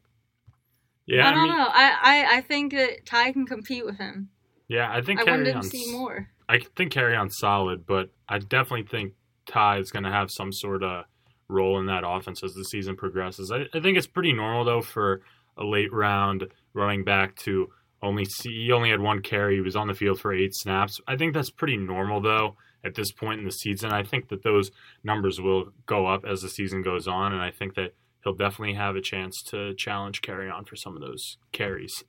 Yeah, 1.07 1.29
I 1.29 1.33
don't 1.33 1.41
I 1.41 1.43
mean, 1.45 1.57
know. 1.57 1.69
I, 1.69 1.99
I 2.03 2.37
I 2.37 2.41
think 2.43 2.73
that 2.73 3.07
Ty 3.07 3.33
can 3.33 3.47
compete 3.47 3.85
with 3.85 3.99
him. 3.99 4.31
Yeah, 4.69 4.91
I 4.91 5.03
think 5.03 5.21
I 5.21 5.25
wanted 5.25 5.53
to 5.53 5.63
see 5.63 5.93
more. 5.93 6.29
I 6.49 6.61
think 6.77 6.93
Kerryon's 6.93 7.37
solid, 7.39 7.87
but 7.87 8.11
I 8.29 8.39
definitely 8.39 8.87
think 8.87 9.15
Ty 9.47 9.79
is 9.79 9.91
going 9.91 10.05
to 10.05 10.11
have 10.11 10.31
some 10.31 10.53
sort 10.53 10.83
of 10.83 11.05
role 11.49 11.79
in 11.79 11.87
that 11.87 12.05
offense 12.07 12.43
as 12.43 12.55
the 12.55 12.65
season 12.65 12.97
progresses. 12.97 13.51
I, 13.51 13.65
I 13.75 13.81
think 13.81 13.99
it's 13.99 14.07
pretty 14.07 14.33
normal 14.33 14.65
though 14.65 14.81
for 14.81 15.23
a 15.57 15.65
late 15.65 15.93
round 15.93 16.47
running 16.73 17.05
back 17.05 17.37
to 17.37 17.69
only 18.03 18.25
see 18.25 18.65
he 18.65 18.73
only 18.73 18.91
had 18.91 19.01
one 19.01 19.21
carry. 19.21 19.57
He 19.57 19.61
was 19.61 19.77
on 19.77 19.89
the 19.89 19.95
field 19.95 20.21
for 20.21 20.33
eight 20.33 20.55
snaps. 20.55 21.01
I 21.07 21.17
think 21.17 21.35
that's 21.35 21.51
pretty 21.51 21.77
normal 21.77 22.21
though 22.21 22.57
at 22.85 22.95
this 22.95 23.13
point 23.13 23.39
in 23.39 23.45
the 23.45 23.53
season. 23.53 23.93
I 23.93 24.03
think 24.03 24.29
that 24.29 24.43
those 24.43 24.71
numbers 25.05 25.41
will 25.41 25.73
go 25.87 26.07
up 26.07 26.25
as 26.25 26.43
the 26.43 26.49
season 26.49 26.83
goes 26.83 27.07
on, 27.07 27.33
and 27.33 27.43
I 27.43 27.51
think 27.51 27.75
that 27.75 27.95
he'll 28.23 28.35
definitely 28.35 28.75
have 28.75 28.97
a 28.97 29.01
chance 29.01 29.43
to 29.43 29.75
challenge 29.75 30.23
Kerryon 30.23 30.67
for 30.67 30.77
some 30.77 30.95
of 30.95 31.03
those 31.03 31.39
carries. 31.53 32.05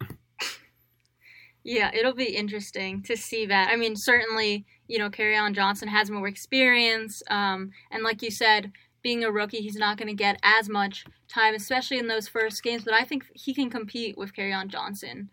yeah, 1.63 1.91
it'll 1.93 2.13
be 2.13 2.35
interesting 2.35 3.01
to 3.03 3.17
see 3.17 3.45
that. 3.47 3.69
I 3.69 3.75
mean, 3.75 3.95
certainly, 3.95 4.65
you 4.87 4.99
know, 4.99 5.09
Kerryon 5.09 5.53
Johnson 5.55 5.87
has 5.87 6.09
more 6.09 6.27
experience, 6.27 7.21
um, 7.29 7.71
and 7.91 8.03
like 8.03 8.21
you 8.21 8.31
said, 8.31 8.71
being 9.01 9.23
a 9.23 9.31
rookie, 9.31 9.61
he's 9.61 9.75
not 9.75 9.97
going 9.97 10.07
to 10.07 10.13
get 10.13 10.39
as 10.43 10.69
much 10.69 11.05
time, 11.27 11.53
especially 11.55 11.99
in 11.99 12.07
those 12.07 12.27
first 12.27 12.63
games. 12.63 12.85
But 12.85 12.93
I 12.93 13.03
think 13.03 13.25
he 13.33 13.53
can 13.53 13.69
compete 13.69 14.17
with 14.17 14.33
Kerryon 14.33 14.69
Johnson. 14.69 15.29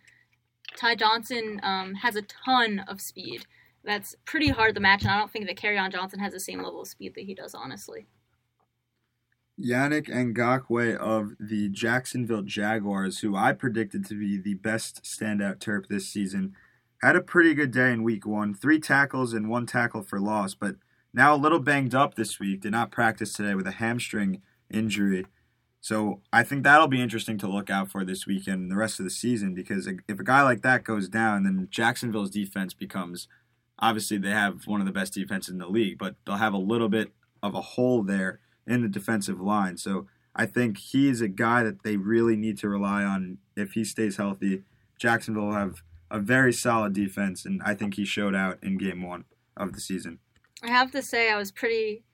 Ty 0.76 0.96
Johnson 0.96 1.60
um, 1.62 1.94
has 1.94 2.16
a 2.16 2.22
ton 2.22 2.80
of 2.88 3.00
speed. 3.00 3.46
That's 3.84 4.14
pretty 4.24 4.48
hard 4.48 4.74
to 4.74 4.80
match, 4.80 5.02
and 5.02 5.10
I 5.10 5.18
don't 5.18 5.30
think 5.30 5.46
that 5.46 5.56
Kerryon 5.56 5.92
Johnson 5.92 6.18
has 6.18 6.32
the 6.32 6.40
same 6.40 6.62
level 6.62 6.82
of 6.82 6.88
speed 6.88 7.14
that 7.14 7.24
he 7.24 7.34
does, 7.34 7.54
honestly. 7.54 8.06
Yannick 9.58 10.08
Ngakoue 10.08 10.96
of 10.96 11.32
the 11.38 11.68
Jacksonville 11.68 12.42
Jaguars, 12.42 13.20
who 13.20 13.36
I 13.36 13.52
predicted 13.52 14.06
to 14.06 14.18
be 14.18 14.38
the 14.38 14.54
best 14.54 15.02
standout 15.04 15.58
Terp 15.58 15.86
this 15.88 16.08
season, 16.08 16.54
had 17.02 17.16
a 17.16 17.20
pretty 17.20 17.54
good 17.54 17.70
day 17.70 17.92
in 17.92 18.02
week 18.02 18.26
one. 18.26 18.54
Three 18.54 18.80
tackles 18.80 19.32
and 19.32 19.48
one 19.48 19.66
tackle 19.66 20.02
for 20.02 20.20
loss, 20.20 20.54
but 20.54 20.76
now 21.12 21.34
a 21.34 21.36
little 21.36 21.58
banged 21.58 21.94
up 21.94 22.14
this 22.14 22.38
week. 22.38 22.60
Did 22.60 22.72
not 22.72 22.90
practice 22.90 23.32
today 23.32 23.54
with 23.54 23.66
a 23.66 23.72
hamstring 23.72 24.42
injury. 24.70 25.26
So 25.80 26.20
I 26.32 26.42
think 26.42 26.62
that'll 26.62 26.88
be 26.88 27.00
interesting 27.00 27.38
to 27.38 27.48
look 27.48 27.70
out 27.70 27.90
for 27.90 28.04
this 28.04 28.26
weekend 28.26 28.62
and 28.62 28.70
the 28.70 28.76
rest 28.76 29.00
of 29.00 29.04
the 29.04 29.10
season 29.10 29.54
because 29.54 29.86
if 29.86 30.20
a 30.20 30.24
guy 30.24 30.42
like 30.42 30.60
that 30.62 30.84
goes 30.84 31.08
down, 31.08 31.44
then 31.44 31.68
Jacksonville's 31.70 32.30
defense 32.30 32.74
becomes 32.74 33.28
obviously 33.78 34.18
they 34.18 34.30
have 34.30 34.66
one 34.66 34.80
of 34.80 34.86
the 34.86 34.92
best 34.92 35.14
defenses 35.14 35.52
in 35.52 35.58
the 35.58 35.66
league, 35.66 35.96
but 35.98 36.16
they'll 36.24 36.36
have 36.36 36.52
a 36.52 36.58
little 36.58 36.90
bit 36.90 37.12
of 37.42 37.54
a 37.54 37.62
hole 37.62 38.02
there 38.02 38.40
in 38.66 38.82
the 38.82 38.88
defensive 38.88 39.40
line. 39.40 39.76
So 39.76 40.06
I 40.34 40.46
think 40.46 40.78
he 40.78 41.08
is 41.08 41.20
a 41.20 41.28
guy 41.28 41.62
that 41.62 41.82
they 41.82 41.96
really 41.96 42.36
need 42.36 42.58
to 42.58 42.68
rely 42.68 43.02
on 43.02 43.38
if 43.56 43.72
he 43.72 43.84
stays 43.84 44.16
healthy. 44.16 44.62
Jacksonville 44.98 45.46
will 45.46 45.54
have 45.54 45.82
a 46.10 46.18
very 46.18 46.52
solid 46.52 46.92
defense, 46.92 47.44
and 47.44 47.62
I 47.64 47.74
think 47.74 47.94
he 47.94 48.04
showed 48.04 48.34
out 48.34 48.58
in 48.62 48.78
game 48.78 49.02
one 49.02 49.24
of 49.56 49.72
the 49.72 49.80
season. 49.80 50.18
I 50.62 50.68
have 50.68 50.90
to 50.92 51.02
say 51.02 51.30
I 51.30 51.36
was 51.36 51.50
pretty 51.52 52.04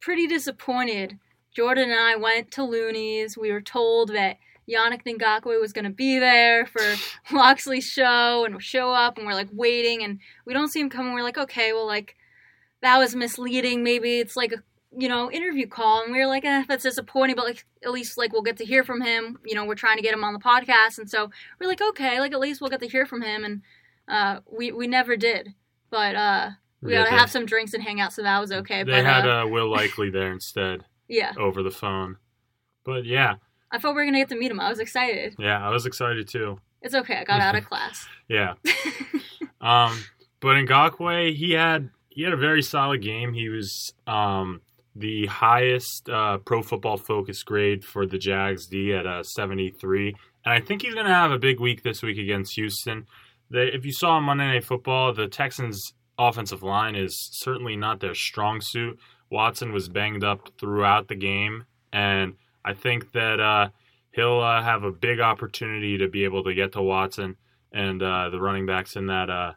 pretty 0.00 0.26
disappointed. 0.26 1.18
Jordan 1.54 1.90
and 1.90 2.00
I 2.00 2.16
went 2.16 2.50
to 2.52 2.64
Looney's. 2.64 3.38
We 3.38 3.52
were 3.52 3.62
told 3.62 4.10
that 4.10 4.36
Yannick 4.68 5.02
Ngakoue 5.04 5.60
was 5.60 5.72
going 5.72 5.84
to 5.84 5.90
be 5.90 6.18
there 6.18 6.66
for 6.66 6.82
Locksley's 7.34 7.84
show 7.84 8.44
and 8.44 8.62
show 8.62 8.90
up, 8.92 9.16
and 9.16 9.26
we're 9.26 9.34
like 9.34 9.48
waiting, 9.52 10.02
and 10.02 10.18
we 10.44 10.52
don't 10.52 10.68
see 10.68 10.80
him 10.80 10.90
coming. 10.90 11.14
We're 11.14 11.22
like, 11.22 11.38
okay, 11.38 11.72
well, 11.72 11.86
like 11.86 12.16
that 12.82 12.98
was 12.98 13.14
misleading. 13.14 13.82
Maybe 13.82 14.18
it's 14.18 14.36
like 14.36 14.52
a 14.52 14.62
you 14.96 15.08
know 15.08 15.30
interview 15.30 15.66
call, 15.66 16.02
and 16.02 16.12
we 16.12 16.18
were 16.18 16.26
like, 16.26 16.44
eh, 16.44 16.64
that's 16.68 16.82
disappointing, 16.82 17.36
but 17.36 17.44
like 17.44 17.64
at 17.84 17.90
least 17.92 18.16
like 18.18 18.32
we'll 18.32 18.42
get 18.42 18.56
to 18.58 18.64
hear 18.64 18.84
from 18.84 19.00
him. 19.00 19.38
You 19.44 19.54
know, 19.54 19.64
we're 19.64 19.74
trying 19.74 19.96
to 19.96 20.02
get 20.02 20.14
him 20.14 20.24
on 20.24 20.32
the 20.32 20.38
podcast, 20.40 20.98
and 20.98 21.08
so 21.10 21.30
we're 21.60 21.66
like, 21.68 21.80
okay, 21.80 22.20
like 22.20 22.32
at 22.32 22.40
least 22.40 22.60
we'll 22.60 22.70
get 22.70 22.80
to 22.80 22.88
hear 22.88 23.06
from 23.06 23.22
him, 23.22 23.44
and 23.44 23.62
uh, 24.08 24.40
we 24.50 24.72
we 24.72 24.86
never 24.86 25.16
did, 25.16 25.54
but 25.90 26.14
uh, 26.14 26.50
we 26.82 26.92
Yeah, 26.92 27.04
got 27.04 27.10
to 27.10 27.16
have 27.16 27.30
some 27.30 27.46
drinks 27.46 27.74
and 27.74 27.82
hang 27.82 28.00
out, 28.00 28.12
so 28.12 28.22
that 28.22 28.38
was 28.40 28.52
okay. 28.52 28.82
They 28.84 28.92
but 28.92 29.04
had 29.04 29.26
uh, 29.26 29.42
uh, 29.42 29.46
Will 29.46 29.70
Likely 29.70 30.10
there 30.10 30.32
instead 30.32 30.84
yeah, 31.08 31.32
over 31.38 31.62
the 31.62 31.70
phone. 31.70 32.16
But 32.84 33.04
yeah, 33.06 33.36
I 33.70 33.78
thought 33.78 33.94
we 33.94 34.02
were 34.02 34.04
gonna 34.04 34.18
get 34.18 34.28
to 34.28 34.36
meet 34.38 34.50
him. 34.50 34.60
I 34.60 34.68
was 34.68 34.78
excited. 34.80 35.34
yeah, 35.38 35.66
I 35.66 35.70
was 35.70 35.86
excited 35.86 36.28
too. 36.28 36.58
It's 36.82 36.94
okay. 36.94 37.16
I 37.16 37.24
got 37.24 37.40
out 37.40 37.56
of 37.56 37.64
class. 37.68 38.06
Yeah. 38.28 38.54
um, 39.60 39.98
but 40.40 40.56
in 40.56 40.66
Ngakoue, 40.66 41.34
he 41.34 41.52
had 41.52 41.90
he 42.10 42.22
had 42.22 42.32
a 42.32 42.36
very 42.36 42.62
solid 42.62 43.00
game. 43.02 43.32
He 43.32 43.48
was 43.48 43.94
um, 44.06 44.60
the 44.96 45.26
highest 45.26 46.08
uh, 46.08 46.38
Pro 46.38 46.62
Football 46.62 46.96
Focus 46.96 47.42
grade 47.42 47.84
for 47.84 48.06
the 48.06 48.18
Jags 48.18 48.66
D 48.66 48.92
at 48.92 49.06
uh, 49.06 49.22
73, 49.22 50.14
and 50.44 50.54
I 50.54 50.60
think 50.60 50.82
he's 50.82 50.94
going 50.94 51.06
to 51.06 51.12
have 51.12 51.32
a 51.32 51.38
big 51.38 51.60
week 51.60 51.82
this 51.82 52.02
week 52.02 52.18
against 52.18 52.54
Houston. 52.54 53.06
If 53.50 53.84
you 53.84 53.92
saw 53.92 54.12
on 54.12 54.24
Monday 54.24 54.46
Night 54.46 54.64
Football, 54.64 55.12
the 55.12 55.28
Texans' 55.28 55.92
offensive 56.18 56.62
line 56.62 56.94
is 56.94 57.28
certainly 57.32 57.76
not 57.76 58.00
their 58.00 58.14
strong 58.14 58.60
suit. 58.60 58.98
Watson 59.30 59.72
was 59.72 59.88
banged 59.88 60.24
up 60.24 60.48
throughout 60.58 61.08
the 61.08 61.16
game, 61.16 61.64
and 61.92 62.34
I 62.64 62.74
think 62.74 63.12
that 63.12 63.40
uh, 63.40 63.68
he'll 64.12 64.40
uh, 64.40 64.62
have 64.62 64.84
a 64.84 64.92
big 64.92 65.20
opportunity 65.20 65.98
to 65.98 66.08
be 66.08 66.24
able 66.24 66.44
to 66.44 66.54
get 66.54 66.72
to 66.72 66.82
Watson 66.82 67.36
and 67.72 68.02
uh, 68.02 68.30
the 68.30 68.40
running 68.40 68.66
backs 68.66 68.96
in 68.96 69.06
that 69.06 69.28
uh, 69.28 69.52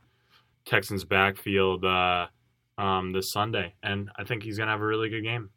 Texans 0.66 1.06
backfield 1.06 1.86
um, 2.78 3.12
this 3.12 3.32
Sunday, 3.32 3.74
and 3.84 4.10
I 4.18 4.24
think 4.24 4.44
he's 4.44 4.58
gonna 4.58 4.72
have 4.72 4.82
a 4.82 4.86
really 4.86 5.10
good 5.10 5.24
game. 5.24 5.50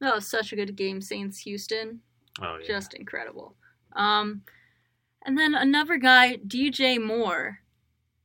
That 0.00 0.14
was 0.14 0.26
such 0.26 0.52
a 0.52 0.56
good 0.56 0.76
game, 0.76 1.00
Saints 1.00 1.38
Houston. 1.40 2.00
Oh 2.40 2.56
yeah, 2.60 2.66
Just 2.66 2.94
incredible. 2.94 3.56
Um, 3.94 4.42
and 5.24 5.36
then 5.36 5.54
another 5.54 5.96
guy, 5.96 6.38
DJ 6.46 7.02
Moore. 7.02 7.58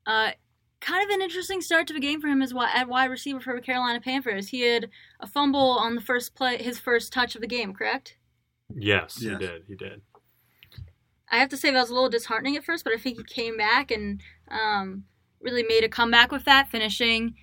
Uh, 0.05 0.31
kind 0.79 1.03
of 1.03 1.13
an 1.13 1.21
interesting 1.21 1.61
start 1.61 1.87
to 1.87 1.93
the 1.93 1.99
game 1.99 2.21
for 2.21 2.27
him 2.27 2.41
as 2.41 2.51
wi- 2.51 2.71
at 2.73 2.87
wide 2.87 3.09
receiver 3.09 3.39
for 3.39 3.55
the 3.55 3.61
Carolina 3.61 3.99
Panthers. 3.99 4.49
He 4.49 4.61
had 4.61 4.89
a 5.19 5.27
fumble 5.27 5.71
on 5.71 5.95
the 5.95 6.01
first 6.01 6.35
play, 6.35 6.57
his 6.57 6.79
first 6.79 7.11
touch 7.11 7.35
of 7.35 7.41
the 7.41 7.47
game, 7.47 7.73
correct? 7.73 8.17
yes, 8.75 9.17
he 9.17 9.35
did, 9.35 9.63
he 9.67 9.75
did. 9.75 10.01
I 11.29 11.37
have 11.37 11.49
to 11.49 11.57
say 11.57 11.71
that 11.71 11.81
was 11.81 11.89
a 11.89 11.93
little 11.93 12.09
disheartening 12.09 12.55
at 12.55 12.63
first, 12.63 12.83
but 12.83 12.93
I 12.93 12.97
think 12.97 13.17
he 13.17 13.23
came 13.23 13.57
back 13.57 13.91
and 13.91 14.21
um, 14.49 15.03
really 15.41 15.63
made 15.63 15.83
a 15.83 15.89
comeback 15.89 16.31
with 16.31 16.45
that, 16.45 16.69
finishing. 16.69 17.35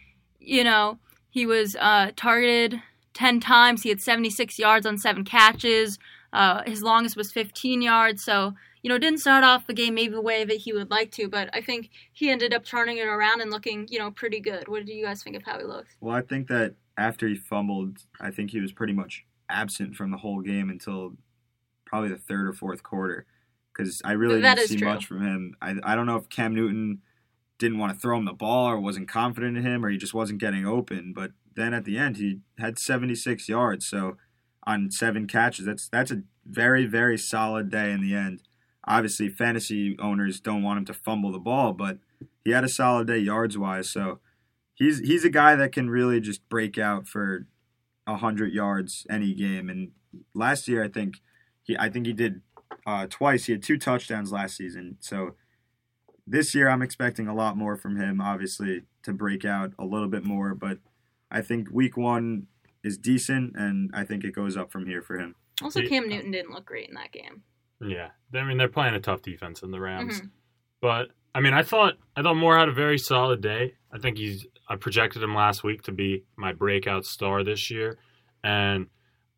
You 0.44 0.64
know, 0.64 0.98
he 1.30 1.46
was 1.46 1.76
uh, 1.76 2.10
targeted 2.16 2.80
10 3.14 3.40
times. 3.40 3.82
He 3.82 3.88
had 3.88 4.00
76 4.00 4.58
yards 4.58 4.86
on 4.86 4.98
seven 4.98 5.24
catches. 5.24 5.98
Uh, 6.32 6.62
his 6.64 6.82
longest 6.82 7.16
was 7.16 7.30
15 7.32 7.82
yards. 7.82 8.24
So, 8.24 8.54
you 8.82 8.88
know, 8.88 8.98
didn't 8.98 9.20
start 9.20 9.44
off 9.44 9.66
the 9.66 9.74
game 9.74 9.94
maybe 9.94 10.14
the 10.14 10.20
way 10.20 10.44
that 10.44 10.56
he 10.58 10.72
would 10.72 10.90
like 10.90 11.10
to, 11.12 11.28
but 11.28 11.48
I 11.54 11.60
think 11.60 11.90
he 12.12 12.30
ended 12.30 12.52
up 12.54 12.64
turning 12.64 12.96
it 12.98 13.06
around 13.06 13.40
and 13.40 13.50
looking, 13.50 13.86
you 13.90 13.98
know, 13.98 14.10
pretty 14.10 14.40
good. 14.40 14.66
What 14.66 14.84
do 14.86 14.92
you 14.92 15.04
guys 15.04 15.22
think 15.22 15.36
of 15.36 15.42
how 15.44 15.58
he 15.58 15.64
looked? 15.64 15.94
Well, 16.00 16.16
I 16.16 16.22
think 16.22 16.48
that 16.48 16.74
after 16.96 17.28
he 17.28 17.36
fumbled, 17.36 17.98
I 18.20 18.30
think 18.30 18.50
he 18.50 18.60
was 18.60 18.72
pretty 18.72 18.92
much 18.92 19.24
absent 19.48 19.94
from 19.94 20.10
the 20.10 20.16
whole 20.16 20.40
game 20.40 20.70
until 20.70 21.12
probably 21.84 22.08
the 22.08 22.16
third 22.18 22.48
or 22.48 22.52
fourth 22.52 22.82
quarter. 22.82 23.26
Because 23.72 24.02
I 24.04 24.12
really 24.12 24.40
That 24.40 24.56
didn't 24.56 24.68
see 24.68 24.76
true. 24.78 24.88
much 24.88 25.06
from 25.06 25.22
him. 25.22 25.54
I, 25.62 25.76
I 25.82 25.94
don't 25.94 26.06
know 26.06 26.16
if 26.16 26.28
Cam 26.28 26.54
Newton 26.54 27.00
didn't 27.62 27.78
want 27.78 27.94
to 27.94 27.98
throw 27.98 28.18
him 28.18 28.24
the 28.24 28.32
ball 28.32 28.66
or 28.66 28.80
wasn't 28.80 29.08
confident 29.08 29.56
in 29.56 29.64
him 29.64 29.84
or 29.84 29.88
he 29.88 29.96
just 29.96 30.12
wasn't 30.12 30.40
getting 30.40 30.66
open. 30.66 31.12
But 31.14 31.30
then 31.54 31.72
at 31.72 31.84
the 31.84 31.96
end, 31.96 32.16
he 32.16 32.40
had 32.58 32.76
76 32.76 33.48
yards. 33.48 33.86
So 33.86 34.16
on 34.66 34.90
seven 34.90 35.28
catches, 35.28 35.64
that's 35.64 35.88
that's 35.88 36.10
a 36.10 36.22
very, 36.44 36.86
very 36.86 37.16
solid 37.16 37.70
day 37.70 37.92
in 37.92 38.02
the 38.02 38.14
end. 38.14 38.42
Obviously, 38.84 39.28
fantasy 39.28 39.96
owners 40.00 40.40
don't 40.40 40.64
want 40.64 40.78
him 40.78 40.84
to 40.86 40.94
fumble 40.94 41.30
the 41.30 41.38
ball, 41.38 41.72
but 41.72 41.98
he 42.44 42.50
had 42.50 42.64
a 42.64 42.68
solid 42.68 43.06
day 43.06 43.18
yards 43.18 43.56
wise. 43.56 43.90
So 43.90 44.18
he's 44.74 44.98
he's 44.98 45.24
a 45.24 45.30
guy 45.30 45.54
that 45.54 45.70
can 45.70 45.88
really 45.88 46.20
just 46.20 46.46
break 46.48 46.78
out 46.78 47.06
for 47.06 47.46
hundred 48.08 48.52
yards 48.52 49.06
any 49.08 49.32
game. 49.34 49.70
And 49.70 49.92
last 50.34 50.66
year, 50.66 50.82
I 50.82 50.88
think 50.88 51.22
he 51.62 51.78
I 51.78 51.88
think 51.88 52.06
he 52.06 52.12
did 52.12 52.40
uh, 52.84 53.06
twice. 53.08 53.44
He 53.44 53.52
had 53.52 53.62
two 53.62 53.78
touchdowns 53.78 54.32
last 54.32 54.56
season. 54.56 54.96
So 54.98 55.36
this 56.26 56.54
year, 56.54 56.68
I'm 56.68 56.82
expecting 56.82 57.26
a 57.28 57.34
lot 57.34 57.56
more 57.56 57.76
from 57.76 57.96
him. 57.96 58.20
Obviously, 58.20 58.82
to 59.02 59.12
break 59.12 59.44
out 59.44 59.72
a 59.78 59.84
little 59.84 60.08
bit 60.08 60.24
more, 60.24 60.54
but 60.54 60.78
I 61.30 61.40
think 61.42 61.68
week 61.70 61.96
one 61.96 62.46
is 62.84 62.98
decent, 62.98 63.56
and 63.56 63.90
I 63.94 64.04
think 64.04 64.24
it 64.24 64.34
goes 64.34 64.56
up 64.56 64.70
from 64.72 64.86
here 64.86 65.02
for 65.02 65.18
him. 65.18 65.34
Also, 65.62 65.82
Cam 65.82 66.08
Newton 66.08 66.30
didn't 66.30 66.52
look 66.52 66.64
great 66.66 66.88
in 66.88 66.94
that 66.94 67.12
game. 67.12 67.42
Yeah, 67.80 68.10
I 68.34 68.44
mean 68.44 68.56
they're 68.58 68.68
playing 68.68 68.94
a 68.94 69.00
tough 69.00 69.22
defense 69.22 69.62
in 69.62 69.70
the 69.72 69.80
Rams, 69.80 70.20
Mhm. 70.20 70.30
but 70.80 71.10
I 71.34 71.40
mean 71.40 71.52
I 71.52 71.62
thought 71.62 71.94
I 72.16 72.22
thought 72.22 72.36
Moore 72.36 72.56
had 72.56 72.68
a 72.68 72.72
very 72.72 72.96
solid 72.98 73.40
day. 73.40 73.74
I 73.92 73.98
think 73.98 74.18
he's 74.18 74.46
I 74.68 74.76
projected 74.76 75.20
him 75.22 75.34
last 75.34 75.64
week 75.64 75.82
to 75.82 75.92
be 75.92 76.24
my 76.36 76.52
breakout 76.52 77.04
star 77.04 77.42
this 77.42 77.70
year, 77.72 77.98
and 78.44 78.86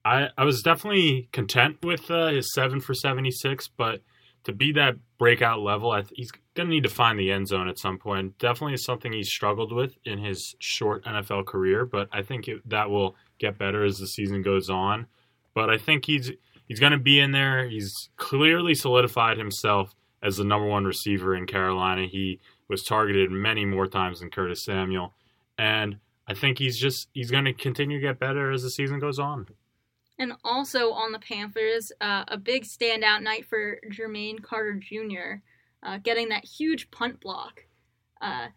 I 0.05 0.29
I 0.37 0.45
was 0.45 0.63
definitely 0.63 1.31
content 1.33 1.79
with 1.83 2.11
uh, 2.11 2.29
his 2.29 2.53
seven 2.53 2.81
for 2.81 2.93
seventy 2.93 3.31
six, 3.31 3.67
but 3.69 4.03
to 4.45 4.53
be 4.53 4.73
that 4.73 4.97
breakout 5.19 5.61
level, 5.61 5.91
I 5.91 6.03
th- 6.03 6.13
he's 6.15 6.31
gonna 6.55 6.71
need 6.71 6.85
to 6.85 6.89
find 6.89 7.19
the 7.19 7.33
end 7.33 7.49
zone 7.49 7.69
at 7.69 7.79
some 7.79 7.99
point. 7.99 8.39
Definitely 8.39 8.77
something 8.77 9.13
he's 9.13 9.29
struggled 9.29 9.73
with 9.73 9.97
in 10.05 10.19
his 10.19 10.55
short 10.59 11.05
NFL 11.05 11.47
career, 11.47 11.85
but 11.85 12.09
I 12.13 12.23
think 12.23 12.49
it, 12.49 12.69
that 12.69 12.91
will 12.91 13.17
get 13.39 13.59
better 13.59 13.85
as 13.85 13.99
the 13.99 14.07
season 14.07 14.43
goes 14.43 14.71
on. 14.71 15.07
But 15.55 15.71
I 15.71 15.79
think 15.79 16.05
he's 16.05 16.33
he's 16.67 16.81
going 16.81 16.93
to 16.93 16.99
be 16.99 17.21
in 17.21 17.33
there. 17.33 17.69
He's 17.69 18.11
clearly 18.17 18.75
solidified 18.75 19.39
himself 19.39 19.95
as 20.23 20.37
the 20.37 20.45
number 20.45 20.67
one 20.67 20.85
receiver 20.85 21.35
in 21.35 21.47
Carolina. 21.47 22.07
He 22.07 22.41
was 22.69 22.83
targeted 22.83 23.31
many 23.31 23.65
more 23.65 23.87
times 23.87 24.21
than 24.21 24.31
Curtis 24.31 24.65
Samuel, 24.65 25.13
and 25.59 25.99
I 26.27 26.35
think 26.35 26.59
he's 26.59 26.79
just 26.79 27.09
he's 27.13 27.31
going 27.31 27.45
to 27.45 27.53
continue 27.53 28.01
to 28.01 28.07
get 28.07 28.19
better 28.19 28.51
as 28.51 28.63
the 28.63 28.71
season 28.71 28.99
goes 29.01 29.19
on. 29.19 29.47
And 30.19 30.35
also 30.45 30.93
on 30.93 31.11
the 31.11 31.19
Panthers, 31.19 31.91
uh, 32.01 32.25
a 32.29 32.39
big 32.39 32.65
standout 32.65 33.23
night 33.23 33.47
for 33.47 33.81
Jermaine 33.91 34.41
Carter 34.43 34.75
Jr. 34.75 35.43
Uh, 35.85 35.99
getting 36.03 36.31
that 36.31 36.45
huge 36.45 36.91
punt 36.91 37.21
block. 37.21 37.67
Uh, 38.21 38.49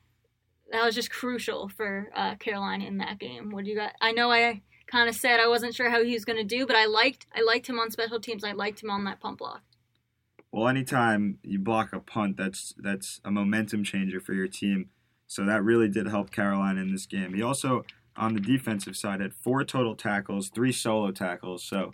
that 0.72 0.86
was 0.86 0.96
just 0.96 1.12
crucial 1.12 1.68
for 1.70 2.10
uh, 2.16 2.36
Carolina 2.36 2.86
in 2.86 2.98
that 2.98 3.20
game. 3.20 3.52
What 3.52 3.66
do 3.66 3.70
you 3.70 3.76
got? 3.76 3.94
I 4.02 4.12
know 4.12 4.32
I 4.32 4.62
kind 4.88 5.10
of 5.10 5.16
said 5.16 5.40
I 5.40 5.48
wasn't 5.48 5.76
sure 5.76 5.90
how 5.90 6.04
he 6.04 6.14
was 6.14 6.26
going 6.26 6.38
to 6.38 6.44
do, 6.44 6.66
but 6.66 6.76
I 6.76 6.86
liked 6.86 7.28
I 7.36 7.42
liked 7.42 7.68
him 7.68 7.80
on 7.80 7.92
special 7.92 8.20
teams. 8.20 8.44
I 8.44 8.54
liked 8.54 8.82
him 8.82 8.90
on 8.90 9.04
that 9.06 9.20
punt 9.20 9.38
block. 9.38 9.62
Well, 10.52 10.68
anytime 10.68 11.40
you 11.44 11.60
block 11.60 11.94
a 11.94 12.00
punt, 12.00 12.38
that's 12.38 12.74
that's 12.78 13.20
a 13.26 13.32
momentum 13.32 13.84
changer 13.84 14.20
for 14.20 14.34
your 14.34 14.48
team. 14.48 14.90
So 15.28 15.46
that 15.46 15.64
really 15.64 15.90
did 15.90 16.08
help 16.08 16.32
Carolina 16.32 16.82
in 16.82 16.92
this 16.94 17.06
game. 17.06 17.34
He 17.34 17.44
also, 17.44 17.84
on 18.16 18.34
the 18.34 18.40
defensive 18.40 18.96
side, 18.96 19.20
had 19.20 19.34
four 19.34 19.66
total 19.66 19.94
tackles, 19.94 20.48
three 20.48 20.72
solo 20.72 21.12
tackles. 21.12 21.64
So, 21.64 21.92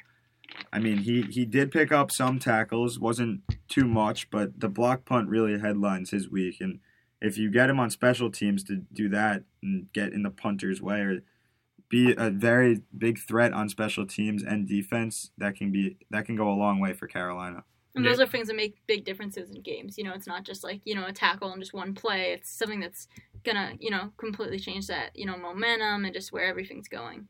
I 0.71 0.79
mean, 0.79 0.99
he 0.99 1.23
he 1.23 1.45
did 1.45 1.71
pick 1.71 1.91
up 1.91 2.11
some 2.11 2.39
tackles, 2.39 2.99
wasn't 2.99 3.41
too 3.67 3.85
much, 3.85 4.29
but 4.29 4.59
the 4.59 4.69
block 4.69 5.05
punt 5.05 5.29
really 5.29 5.59
headlines 5.59 6.11
his 6.11 6.29
week. 6.29 6.57
And 6.59 6.79
if 7.21 7.37
you 7.37 7.49
get 7.49 7.69
him 7.69 7.79
on 7.79 7.89
special 7.89 8.29
teams 8.31 8.63
to 8.65 8.77
do 8.91 9.09
that 9.09 9.43
and 9.61 9.91
get 9.93 10.13
in 10.13 10.23
the 10.23 10.29
punter's 10.29 10.81
way 10.81 11.01
or 11.01 11.23
be 11.89 12.13
a 12.17 12.29
very 12.29 12.81
big 12.97 13.19
threat 13.19 13.53
on 13.53 13.69
special 13.69 14.05
teams 14.05 14.43
and 14.43 14.67
defense, 14.67 15.31
that 15.37 15.55
can 15.55 15.71
be 15.71 15.97
that 16.09 16.25
can 16.25 16.35
go 16.35 16.49
a 16.49 16.55
long 16.55 16.79
way 16.79 16.93
for 16.93 17.07
Carolina. 17.07 17.63
And 17.95 18.03
Yeah. 18.03 18.11
those 18.11 18.19
are 18.21 18.25
things 18.25 18.47
that 18.47 18.55
make 18.55 18.81
big 18.87 19.05
differences 19.05 19.51
in 19.51 19.61
games. 19.61 19.97
You 19.97 20.03
know, 20.03 20.13
it's 20.13 20.25
not 20.25 20.43
just 20.43 20.63
like, 20.63 20.81
you 20.83 20.95
know, 20.95 21.05
a 21.05 21.13
tackle 21.13 21.51
and 21.51 21.61
just 21.61 21.73
one 21.73 21.93
play. 21.93 22.31
It's 22.31 22.49
something 22.49 22.79
that's 22.79 23.07
gonna, 23.43 23.73
you 23.79 23.91
know, 23.91 24.11
completely 24.17 24.57
change 24.57 24.87
that, 24.87 25.15
you 25.15 25.27
know, 25.27 25.37
momentum 25.37 26.05
and 26.05 26.13
just 26.13 26.31
where 26.31 26.45
everything's 26.45 26.87
going. 26.87 27.27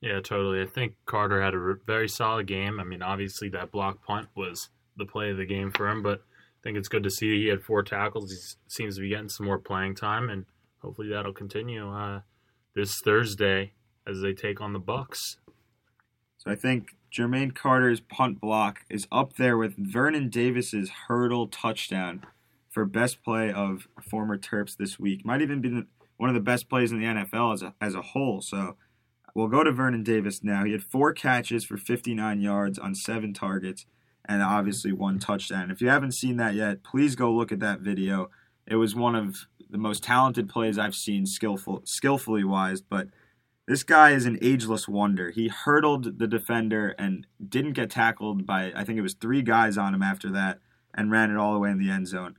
Yeah, 0.00 0.20
totally. 0.20 0.62
I 0.62 0.66
think 0.66 0.94
Carter 1.04 1.42
had 1.42 1.54
a 1.54 1.74
very 1.86 2.08
solid 2.08 2.46
game. 2.46 2.80
I 2.80 2.84
mean, 2.84 3.02
obviously 3.02 3.50
that 3.50 3.70
block 3.70 4.02
punt 4.02 4.28
was 4.34 4.70
the 4.96 5.04
play 5.04 5.30
of 5.30 5.36
the 5.36 5.44
game 5.44 5.70
for 5.70 5.88
him, 5.88 6.02
but 6.02 6.20
I 6.20 6.60
think 6.62 6.78
it's 6.78 6.88
good 6.88 7.02
to 7.02 7.10
see 7.10 7.42
he 7.42 7.48
had 7.48 7.62
four 7.62 7.82
tackles. 7.82 8.30
He 8.30 8.38
seems 8.68 8.96
to 8.96 9.02
be 9.02 9.10
getting 9.10 9.28
some 9.28 9.46
more 9.46 9.58
playing 9.58 9.96
time, 9.96 10.30
and 10.30 10.46
hopefully 10.78 11.08
that'll 11.08 11.32
continue 11.32 11.90
uh, 11.90 12.20
this 12.74 12.98
Thursday 13.04 13.72
as 14.06 14.20
they 14.20 14.32
take 14.32 14.60
on 14.60 14.72
the 14.72 14.80
Bucs. 14.80 15.36
So 16.38 16.50
I 16.50 16.54
think 16.54 16.96
Jermaine 17.12 17.54
Carter's 17.54 18.00
punt 18.00 18.40
block 18.40 18.80
is 18.88 19.06
up 19.12 19.34
there 19.34 19.58
with 19.58 19.74
Vernon 19.76 20.30
Davis's 20.30 20.90
hurdle 21.08 21.48
touchdown 21.48 22.24
for 22.70 22.84
best 22.86 23.22
play 23.22 23.52
of 23.52 23.88
former 24.08 24.38
Terps 24.38 24.76
this 24.76 24.98
week. 24.98 25.24
Might 25.24 25.42
even 25.42 25.60
be 25.60 25.82
one 26.16 26.30
of 26.30 26.34
the 26.34 26.40
best 26.40 26.68
plays 26.70 26.92
in 26.92 27.00
the 27.00 27.06
NFL 27.06 27.54
as 27.54 27.62
a, 27.62 27.74
as 27.80 27.94
a 27.94 28.02
whole. 28.02 28.40
So 28.40 28.76
we'll 29.34 29.48
go 29.48 29.64
to 29.64 29.72
Vernon 29.72 30.02
Davis 30.02 30.42
now. 30.42 30.64
He 30.64 30.72
had 30.72 30.82
four 30.82 31.12
catches 31.12 31.64
for 31.64 31.76
59 31.76 32.40
yards 32.40 32.78
on 32.78 32.94
seven 32.94 33.32
targets 33.32 33.86
and 34.24 34.42
obviously 34.42 34.92
one 34.92 35.18
touchdown. 35.18 35.70
If 35.70 35.80
you 35.80 35.88
haven't 35.88 36.12
seen 36.12 36.36
that 36.36 36.54
yet, 36.54 36.82
please 36.82 37.16
go 37.16 37.32
look 37.32 37.50
at 37.52 37.60
that 37.60 37.80
video. 37.80 38.30
It 38.66 38.76
was 38.76 38.94
one 38.94 39.14
of 39.14 39.46
the 39.68 39.78
most 39.78 40.02
talented 40.02 40.48
plays 40.48 40.78
I've 40.78 40.94
seen, 40.94 41.26
skillful, 41.26 41.82
skillfully 41.84 42.44
wise. 42.44 42.80
But 42.80 43.08
this 43.66 43.82
guy 43.82 44.10
is 44.10 44.26
an 44.26 44.38
ageless 44.42 44.88
wonder. 44.88 45.30
He 45.30 45.48
hurdled 45.48 46.18
the 46.18 46.26
defender 46.26 46.94
and 46.98 47.26
didn't 47.46 47.72
get 47.72 47.90
tackled 47.90 48.46
by 48.46 48.72
I 48.74 48.84
think 48.84 48.98
it 48.98 49.02
was 49.02 49.14
three 49.14 49.42
guys 49.42 49.78
on 49.78 49.94
him 49.94 50.02
after 50.02 50.30
that, 50.32 50.58
and 50.94 51.10
ran 51.10 51.30
it 51.30 51.36
all 51.36 51.52
the 51.52 51.60
way 51.60 51.70
in 51.70 51.78
the 51.78 51.90
end 51.90 52.08
zone. 52.08 52.36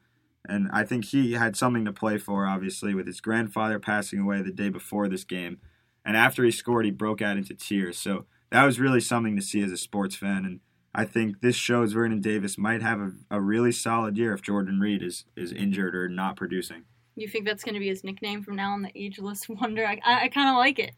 And 0.47 0.69
I 0.73 0.83
think 0.83 1.05
he 1.05 1.33
had 1.33 1.55
something 1.55 1.85
to 1.85 1.93
play 1.93 2.17
for, 2.17 2.45
obviously, 2.45 2.93
with 2.93 3.07
his 3.07 3.21
grandfather 3.21 3.79
passing 3.79 4.19
away 4.19 4.41
the 4.41 4.51
day 4.51 4.69
before 4.69 5.07
this 5.07 5.23
game. 5.23 5.59
And 6.03 6.17
after 6.17 6.43
he 6.43 6.51
scored, 6.51 6.85
he 6.85 6.91
broke 6.91 7.21
out 7.21 7.37
into 7.37 7.53
tears. 7.53 7.97
So 7.97 8.25
that 8.51 8.65
was 8.65 8.79
really 8.79 9.01
something 9.01 9.35
to 9.35 9.41
see 9.41 9.61
as 9.61 9.71
a 9.71 9.77
sports 9.77 10.15
fan. 10.15 10.45
And 10.45 10.59
I 10.93 11.05
think 11.05 11.41
this 11.41 11.55
shows 11.55 11.93
Vernon 11.93 12.21
Davis 12.21 12.57
might 12.57 12.81
have 12.81 12.99
a, 12.99 13.11
a 13.29 13.41
really 13.41 13.71
solid 13.71 14.17
year 14.17 14.33
if 14.33 14.41
Jordan 14.41 14.79
Reed 14.79 15.01
is, 15.01 15.25
is 15.35 15.51
injured 15.51 15.95
or 15.95 16.09
not 16.09 16.35
producing. 16.35 16.83
You 17.15 17.27
think 17.27 17.45
that's 17.45 17.63
going 17.63 17.75
to 17.75 17.79
be 17.79 17.87
his 17.87 18.03
nickname 18.03 18.41
from 18.41 18.55
now 18.55 18.71
on, 18.71 18.81
the 18.81 18.91
Ageless 18.95 19.47
Wonder? 19.49 19.85
I, 19.85 19.99
I, 20.03 20.23
I 20.23 20.27
kind 20.27 20.49
of 20.49 20.55
like 20.55 20.79
it. 20.79 20.95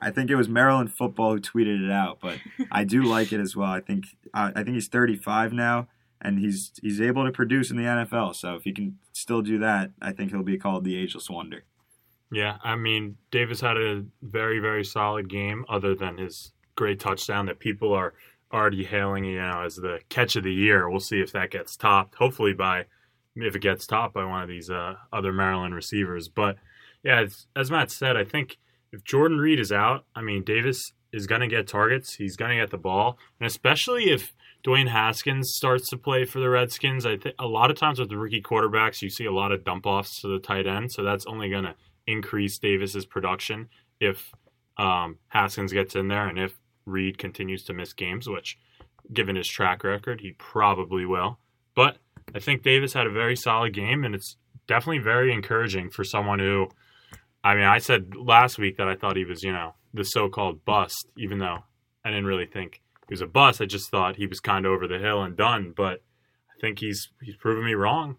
I 0.00 0.10
think 0.10 0.30
it 0.30 0.36
was 0.36 0.48
Maryland 0.48 0.92
football 0.92 1.32
who 1.32 1.40
tweeted 1.40 1.84
it 1.84 1.90
out, 1.90 2.18
but 2.20 2.38
I 2.70 2.84
do 2.84 3.02
like 3.08 3.32
it 3.32 3.40
as 3.40 3.56
well. 3.56 3.70
I 3.70 3.80
think 3.80 4.04
uh, 4.34 4.52
I 4.54 4.62
think 4.62 4.74
he's 4.74 4.88
35 4.88 5.52
now, 5.52 5.88
and 6.20 6.38
he's 6.38 6.72
he's 6.82 7.00
able 7.00 7.24
to 7.24 7.32
produce 7.32 7.70
in 7.70 7.76
the 7.76 7.84
NFL. 7.84 8.34
So 8.34 8.56
if 8.56 8.64
he 8.64 8.72
can 8.72 8.98
still 9.12 9.42
do 9.42 9.58
that, 9.58 9.92
I 10.00 10.12
think 10.12 10.32
he'll 10.32 10.42
be 10.42 10.58
called 10.58 10.84
the 10.84 10.96
ageless 10.96 11.30
wonder. 11.30 11.64
Yeah, 12.32 12.56
I 12.62 12.76
mean 12.76 13.16
Davis 13.30 13.60
had 13.60 13.76
a 13.76 14.04
very 14.22 14.58
very 14.58 14.84
solid 14.84 15.28
game, 15.28 15.64
other 15.68 15.94
than 15.94 16.18
his 16.18 16.52
great 16.74 17.00
touchdown 17.00 17.46
that 17.46 17.58
people 17.58 17.92
are 17.92 18.14
already 18.52 18.84
hailing, 18.84 19.24
you 19.24 19.38
know, 19.38 19.62
as 19.64 19.76
the 19.76 20.00
catch 20.08 20.36
of 20.36 20.44
the 20.44 20.52
year. 20.52 20.88
We'll 20.88 21.00
see 21.00 21.20
if 21.20 21.32
that 21.32 21.50
gets 21.50 21.76
topped. 21.76 22.16
Hopefully 22.16 22.52
by 22.52 22.86
if 23.36 23.54
it 23.54 23.62
gets 23.62 23.86
topped 23.86 24.14
by 24.14 24.24
one 24.24 24.42
of 24.42 24.48
these 24.48 24.70
uh, 24.70 24.94
other 25.12 25.32
Maryland 25.32 25.74
receivers. 25.74 26.28
But 26.28 26.56
yeah, 27.02 27.26
as 27.54 27.70
Matt 27.70 27.90
said, 27.90 28.16
I 28.16 28.24
think 28.24 28.58
if 28.92 29.04
Jordan 29.04 29.38
Reed 29.38 29.60
is 29.60 29.72
out, 29.72 30.04
I 30.14 30.22
mean 30.22 30.42
Davis 30.42 30.92
is 31.12 31.26
going 31.26 31.42
to 31.42 31.46
get 31.46 31.68
targets. 31.68 32.14
He's 32.14 32.36
going 32.36 32.50
to 32.50 32.62
get 32.62 32.70
the 32.70 32.78
ball, 32.78 33.18
and 33.38 33.46
especially 33.46 34.10
if 34.10 34.32
Dwayne 34.64 34.88
Haskins 34.88 35.52
starts 35.54 35.88
to 35.90 35.96
play 35.96 36.24
for 36.24 36.40
the 36.40 36.50
Redskins, 36.50 37.06
I 37.06 37.16
think 37.16 37.36
a 37.38 37.46
lot 37.46 37.70
of 37.70 37.78
times 37.78 38.00
with 38.00 38.08
the 38.08 38.18
rookie 38.18 38.42
quarterbacks, 38.42 39.00
you 39.00 39.10
see 39.10 39.24
a 39.24 39.32
lot 39.32 39.52
of 39.52 39.64
dump 39.64 39.86
offs 39.86 40.20
to 40.22 40.28
the 40.28 40.40
tight 40.40 40.66
end. 40.66 40.90
So 40.90 41.04
that's 41.04 41.26
only 41.26 41.48
going 41.48 41.64
to 41.64 41.76
increase 42.06 42.58
Davis's 42.58 43.06
production 43.06 43.68
if 44.00 44.32
um, 44.76 45.18
Haskins 45.28 45.72
gets 45.72 45.94
in 45.94 46.08
there 46.08 46.26
and 46.28 46.38
if 46.38 46.58
Reed 46.84 47.18
continues 47.18 47.64
to 47.64 47.72
miss 47.72 47.92
games, 47.92 48.28
which, 48.28 48.58
given 49.12 49.36
his 49.36 49.48
track 49.48 49.82
record, 49.84 50.20
he 50.20 50.32
probably 50.32 51.04
will. 51.04 51.38
But 51.74 51.98
I 52.34 52.38
think 52.38 52.62
Davis 52.62 52.92
had 52.92 53.06
a 53.06 53.10
very 53.10 53.36
solid 53.36 53.74
game, 53.74 54.04
and 54.04 54.14
it's 54.14 54.36
definitely 54.66 54.98
very 54.98 55.32
encouraging 55.32 55.90
for 55.90 56.04
someone 56.04 56.38
who, 56.38 56.68
I 57.42 57.54
mean, 57.54 57.64
I 57.64 57.78
said 57.78 58.14
last 58.16 58.58
week 58.58 58.76
that 58.76 58.88
I 58.88 58.94
thought 58.94 59.16
he 59.16 59.24
was, 59.24 59.42
you 59.42 59.52
know, 59.52 59.74
the 59.94 60.04
so 60.04 60.28
called 60.28 60.64
bust, 60.64 61.08
even 61.16 61.38
though 61.38 61.64
I 62.04 62.10
didn't 62.10 62.26
really 62.26 62.46
think 62.46 62.82
he 63.08 63.12
was 63.12 63.20
a 63.20 63.26
bust. 63.26 63.60
I 63.60 63.66
just 63.66 63.90
thought 63.90 64.16
he 64.16 64.26
was 64.26 64.40
kind 64.40 64.66
of 64.66 64.72
over 64.72 64.86
the 64.86 64.98
hill 64.98 65.22
and 65.22 65.36
done. 65.36 65.72
But 65.76 66.02
I 66.50 66.60
think 66.60 66.78
he's 66.80 67.08
he's 67.22 67.36
proven 67.36 67.64
me 67.64 67.74
wrong. 67.74 68.16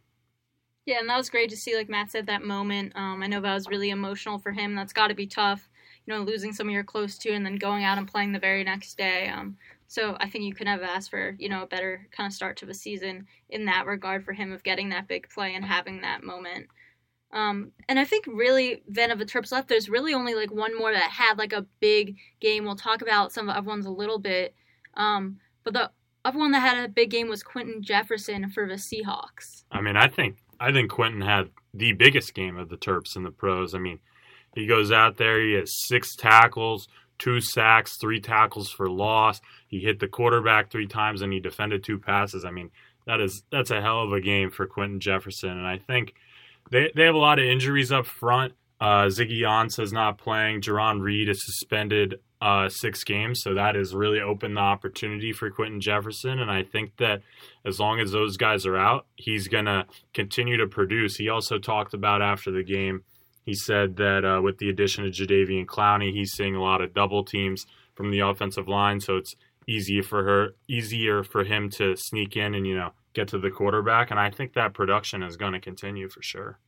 Yeah, 0.87 0.99
and 0.99 1.09
that 1.09 1.17
was 1.17 1.29
great 1.29 1.51
to 1.51 1.57
see, 1.57 1.75
like 1.75 1.89
Matt 1.89 2.09
said, 2.09 2.25
that 2.25 2.43
moment. 2.43 2.93
Um, 2.95 3.21
I 3.21 3.27
know 3.27 3.41
that 3.41 3.53
was 3.53 3.67
really 3.67 3.91
emotional 3.91 4.39
for 4.39 4.51
him. 4.51 4.73
That's 4.73 4.93
got 4.93 5.09
to 5.09 5.13
be 5.13 5.27
tough 5.27 5.69
you 6.07 6.13
know, 6.13 6.21
losing 6.21 6.53
someone 6.53 6.73
you're 6.73 6.83
close 6.83 7.17
to 7.19 7.31
and 7.31 7.45
then 7.45 7.57
going 7.57 7.83
out 7.83 7.97
and 7.97 8.07
playing 8.07 8.31
the 8.31 8.39
very 8.39 8.63
next 8.63 8.97
day. 8.97 9.27
Um, 9.27 9.57
so 9.87 10.17
I 10.19 10.29
think 10.29 10.45
you 10.45 10.53
could 10.53 10.67
have 10.67 10.81
asked 10.81 11.09
for, 11.09 11.35
you 11.37 11.49
know, 11.49 11.63
a 11.63 11.67
better 11.67 12.07
kind 12.11 12.25
of 12.25 12.33
start 12.33 12.57
to 12.57 12.65
the 12.65 12.73
season 12.73 13.27
in 13.49 13.65
that 13.65 13.85
regard 13.85 14.23
for 14.23 14.33
him 14.33 14.51
of 14.51 14.63
getting 14.63 14.89
that 14.89 15.07
big 15.07 15.29
play 15.29 15.53
and 15.53 15.65
having 15.65 16.01
that 16.01 16.23
moment. 16.23 16.67
Um, 17.33 17.71
and 17.89 17.99
I 17.99 18.05
think 18.05 18.25
really 18.25 18.83
then 18.87 19.11
of 19.11 19.19
the 19.19 19.25
Terps 19.25 19.51
left, 19.51 19.67
there's 19.67 19.89
really 19.89 20.13
only 20.13 20.33
like 20.33 20.51
one 20.51 20.77
more 20.77 20.93
that 20.93 21.11
had 21.11 21.37
like 21.37 21.51
a 21.51 21.65
big 21.81 22.15
game. 22.39 22.63
We'll 22.63 22.75
talk 22.75 23.01
about 23.01 23.33
some 23.33 23.47
of 23.47 23.53
the 23.53 23.59
other 23.59 23.67
ones 23.67 23.85
a 23.85 23.91
little 23.91 24.19
bit. 24.19 24.55
Um, 24.93 25.39
but 25.65 25.73
the 25.73 25.91
other 26.23 26.39
one 26.39 26.51
that 26.51 26.61
had 26.61 26.85
a 26.85 26.89
big 26.89 27.09
game 27.09 27.27
was 27.27 27.43
Quinton 27.43 27.83
Jefferson 27.83 28.49
for 28.49 28.65
the 28.65 28.75
Seahawks. 28.75 29.63
I 29.71 29.81
mean, 29.81 29.97
I 29.97 30.07
think 30.07 30.37
I 30.59 30.71
think 30.71 30.91
Quinton 30.91 31.21
had 31.21 31.49
the 31.73 31.93
biggest 31.93 32.33
game 32.33 32.57
of 32.57 32.69
the 32.69 32.77
Terps 32.77 33.15
in 33.15 33.23
the 33.23 33.31
pros. 33.31 33.73
I 33.73 33.79
mean, 33.79 33.99
he 34.55 34.65
goes 34.65 34.91
out 34.91 35.17
there, 35.17 35.39
he 35.41 35.53
has 35.53 35.85
six 35.87 36.15
tackles, 36.15 36.87
two 37.19 37.41
sacks, 37.41 37.97
three 37.97 38.19
tackles 38.19 38.69
for 38.69 38.89
loss. 38.89 39.39
He 39.67 39.79
hit 39.79 39.99
the 39.99 40.07
quarterback 40.07 40.71
three 40.71 40.87
times 40.87 41.21
and 41.21 41.31
he 41.31 41.39
defended 41.39 41.83
two 41.83 41.99
passes. 41.99 42.45
I 42.45 42.51
mean, 42.51 42.71
that 43.05 43.21
is 43.21 43.43
that's 43.51 43.71
a 43.71 43.81
hell 43.81 44.03
of 44.03 44.13
a 44.13 44.21
game 44.21 44.49
for 44.49 44.65
Quinton 44.65 44.99
Jefferson. 44.99 45.51
And 45.51 45.67
I 45.67 45.77
think 45.77 46.13
they 46.71 46.91
they 46.95 47.05
have 47.05 47.15
a 47.15 47.19
lot 47.19 47.39
of 47.39 47.45
injuries 47.45 47.91
up 47.91 48.05
front. 48.05 48.53
Uh, 48.79 49.05
Ziggy 49.05 49.41
Ansah 49.41 49.81
is 49.81 49.93
not 49.93 50.17
playing. 50.17 50.61
Jarran 50.61 51.01
Reed 51.01 51.29
is 51.29 51.45
suspended 51.45 52.19
uh, 52.41 52.69
six 52.69 53.03
games, 53.03 53.41
so 53.41 53.53
that 53.53 53.75
has 53.75 53.95
really 53.95 54.19
opened 54.19 54.57
the 54.57 54.61
opportunity 54.61 55.33
for 55.33 55.49
Quinton 55.49 55.81
Jefferson. 55.81 56.39
And 56.39 56.51
I 56.51 56.63
think 56.63 56.97
that 56.97 57.21
as 57.65 57.79
long 57.79 57.99
as 57.99 58.11
those 58.11 58.37
guys 58.37 58.65
are 58.65 58.77
out, 58.77 59.05
he's 59.15 59.47
gonna 59.47 59.85
continue 60.13 60.57
to 60.57 60.67
produce. 60.67 61.15
He 61.15 61.29
also 61.29 61.57
talked 61.57 61.93
about 61.93 62.21
after 62.21 62.51
the 62.51 62.63
game 62.63 63.03
he 63.47 63.53
said 63.53 63.95
that 63.95 64.25
uh, 64.25 64.41
with 64.41 64.57
the 64.57 64.67
addition 64.67 65.05
of 65.05 65.13
Jadeveon 65.13 65.65
Clowney, 65.65 66.11
he's 66.11 66.33
seeing 66.33 66.53
a 66.53 66.61
lot 66.61 66.81
of 66.81 66.93
double 66.93 67.23
teams 67.23 67.65
from 67.95 68.11
the 68.11 68.19
offensive 68.19 68.67
line, 68.67 68.99
so 68.99 69.15
it's 69.15 69.35
easier 69.65 70.03
for 70.03 70.25
her, 70.25 70.55
easier 70.67 71.23
for 71.23 71.45
him 71.45 71.69
to 71.69 71.95
sneak 71.95 72.35
in 72.35 72.53
and 72.53 72.67
you 72.67 72.75
know 72.75 72.91
get 73.13 73.29
to 73.29 73.39
the 73.39 73.49
quarterback. 73.49 74.11
And 74.11 74.19
I 74.19 74.31
think 74.31 74.53
that 74.53 74.73
production 74.73 75.23
is 75.23 75.37
going 75.37 75.53
to 75.53 75.61
continue 75.61 76.09
for 76.09 76.21
sure. 76.21 76.59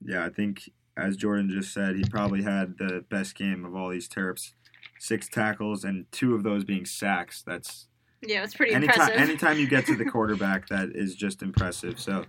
Yeah, 0.00 0.24
I 0.24 0.30
think 0.30 0.70
as 0.96 1.16
Jordan 1.16 1.50
just 1.50 1.74
said, 1.74 1.96
he 1.96 2.04
probably 2.04 2.42
had 2.42 2.78
the 2.78 3.04
best 3.10 3.34
game 3.34 3.66
of 3.66 3.76
all 3.76 3.90
these 3.90 4.08
Terps. 4.08 4.54
Six 5.02 5.28
tackles 5.28 5.82
and 5.82 6.06
two 6.12 6.36
of 6.36 6.44
those 6.44 6.62
being 6.62 6.84
sacks. 6.84 7.42
That's 7.42 7.88
yeah, 8.20 8.44
it's 8.44 8.54
pretty 8.54 8.72
anytime, 8.72 9.00
impressive. 9.00 9.28
anytime 9.28 9.58
you 9.58 9.66
get 9.66 9.84
to 9.86 9.96
the 9.96 10.04
quarterback, 10.10 10.68
that 10.68 10.90
is 10.94 11.16
just 11.16 11.42
impressive. 11.42 11.98
So 11.98 12.24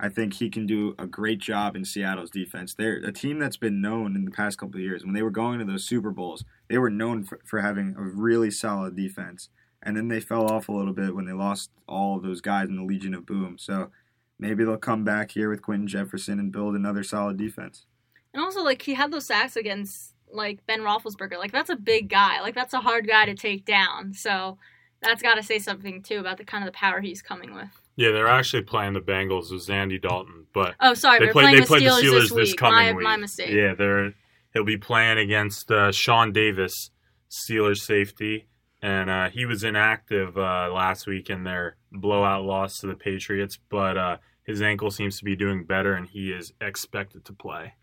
I 0.00 0.08
think 0.08 0.32
he 0.32 0.48
can 0.48 0.64
do 0.64 0.94
a 0.98 1.06
great 1.06 1.40
job 1.40 1.76
in 1.76 1.84
Seattle's 1.84 2.30
defense. 2.30 2.72
They're 2.72 2.96
a 2.96 3.12
team 3.12 3.38
that's 3.38 3.58
been 3.58 3.82
known 3.82 4.16
in 4.16 4.24
the 4.24 4.30
past 4.30 4.56
couple 4.56 4.76
of 4.76 4.82
years. 4.82 5.04
When 5.04 5.12
they 5.12 5.22
were 5.22 5.30
going 5.30 5.58
to 5.58 5.66
those 5.66 5.84
Super 5.84 6.10
Bowls, 6.10 6.42
they 6.68 6.78
were 6.78 6.88
known 6.88 7.22
for, 7.22 7.38
for 7.44 7.60
having 7.60 7.94
a 7.98 8.02
really 8.02 8.50
solid 8.50 8.96
defense. 8.96 9.50
And 9.82 9.94
then 9.94 10.08
they 10.08 10.20
fell 10.20 10.50
off 10.50 10.70
a 10.70 10.72
little 10.72 10.94
bit 10.94 11.14
when 11.14 11.26
they 11.26 11.34
lost 11.34 11.70
all 11.86 12.16
of 12.16 12.22
those 12.22 12.40
guys 12.40 12.70
in 12.70 12.76
the 12.76 12.82
Legion 12.82 13.12
of 13.12 13.26
Boom. 13.26 13.58
So 13.58 13.90
maybe 14.38 14.64
they'll 14.64 14.78
come 14.78 15.04
back 15.04 15.32
here 15.32 15.50
with 15.50 15.60
Quinton 15.60 15.86
Jefferson 15.86 16.38
and 16.38 16.50
build 16.50 16.74
another 16.74 17.02
solid 17.02 17.36
defense. 17.36 17.84
And 18.32 18.42
also, 18.42 18.62
like, 18.62 18.80
he 18.80 18.94
had 18.94 19.10
those 19.10 19.26
sacks 19.26 19.56
against, 19.56 20.14
like, 20.32 20.64
Ben 20.66 20.80
Roethlisberger. 20.80 21.38
Like, 21.38 21.52
that's 21.52 21.70
a 21.70 21.76
big 21.76 22.08
guy. 22.08 22.40
Like, 22.40 22.54
that's 22.54 22.74
a 22.74 22.80
hard 22.80 23.06
guy 23.06 23.26
to 23.26 23.34
take 23.34 23.64
down. 23.64 24.12
So 24.14 24.58
that's 25.02 25.22
got 25.22 25.34
to 25.34 25.42
say 25.42 25.58
something, 25.58 26.02
too, 26.02 26.18
about 26.18 26.38
the 26.38 26.44
kind 26.44 26.64
of 26.64 26.72
the 26.72 26.76
power 26.76 27.00
he's 27.00 27.22
coming 27.22 27.54
with. 27.54 27.70
Yeah, 27.96 28.12
they're 28.12 28.28
actually 28.28 28.62
playing 28.62 28.94
the 28.94 29.00
Bengals 29.00 29.52
with 29.52 29.68
Andy 29.68 29.98
Dalton, 29.98 30.46
but 30.54 30.74
oh, 30.80 30.94
sorry, 30.94 31.18
they 31.18 31.32
play, 31.32 31.54
they 31.54 31.60
the 31.60 31.66
play 31.66 31.80
Steelers, 31.82 32.00
the 32.00 32.06
Steelers 32.06 32.34
this, 32.34 32.50
week. 32.50 32.56
coming 32.56 32.74
my, 32.78 32.92
week. 32.92 33.04
My 33.04 33.16
mistake. 33.18 33.50
Yeah, 33.50 33.74
they're 33.74 34.14
he'll 34.54 34.64
be 34.64 34.78
playing 34.78 35.18
against 35.18 35.70
uh, 35.70 35.92
Sean 35.92 36.32
Davis, 36.32 36.90
Steelers 37.30 37.78
safety, 37.78 38.48
and 38.80 39.10
uh, 39.10 39.28
he 39.28 39.44
was 39.44 39.64
inactive 39.64 40.38
uh, 40.38 40.70
last 40.72 41.06
week 41.06 41.28
in 41.28 41.44
their 41.44 41.76
blowout 41.92 42.44
loss 42.44 42.78
to 42.78 42.86
the 42.86 42.94
Patriots, 42.94 43.58
but 43.68 43.98
uh, 43.98 44.16
his 44.44 44.62
ankle 44.62 44.90
seems 44.90 45.18
to 45.18 45.24
be 45.24 45.36
doing 45.36 45.64
better, 45.64 45.92
and 45.92 46.08
he 46.08 46.32
is 46.32 46.54
expected 46.58 47.26
to 47.26 47.34
play. 47.34 47.74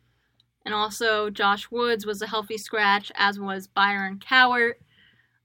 And 0.67 0.75
also, 0.75 1.29
Josh 1.29 1.71
Woods 1.71 2.05
was 2.05 2.21
a 2.21 2.27
healthy 2.27 2.57
scratch, 2.57 3.09
as 3.15 3.39
was 3.39 3.67
Byron 3.67 4.19
Cowart. 4.19 4.73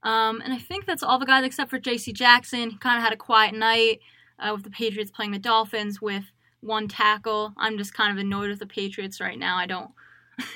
Um, 0.03 0.41
and 0.41 0.51
I 0.51 0.57
think 0.57 0.85
that's 0.85 1.01
all 1.01 1.17
the 1.17 1.25
guys 1.25 1.45
except 1.45 1.69
for 1.69 1.79
J.C. 1.79 2.11
Jackson. 2.11 2.71
He 2.71 2.77
kind 2.77 2.97
of 2.97 3.05
had 3.05 3.13
a 3.13 3.15
quiet 3.15 3.55
night 3.55 4.01
uh, 4.37 4.51
with 4.53 4.65
the 4.65 4.69
Patriots 4.69 5.11
playing 5.11 5.31
the 5.31 5.39
Dolphins 5.39 6.01
with 6.01 6.25
one 6.59 6.89
tackle. 6.89 7.53
I'm 7.55 7.77
just 7.77 7.93
kind 7.93 8.11
of 8.11 8.17
annoyed 8.17 8.49
with 8.49 8.59
the 8.59 8.65
Patriots 8.65 9.21
right 9.21 9.39
now. 9.39 9.55
I 9.55 9.65
don't. 9.65 9.91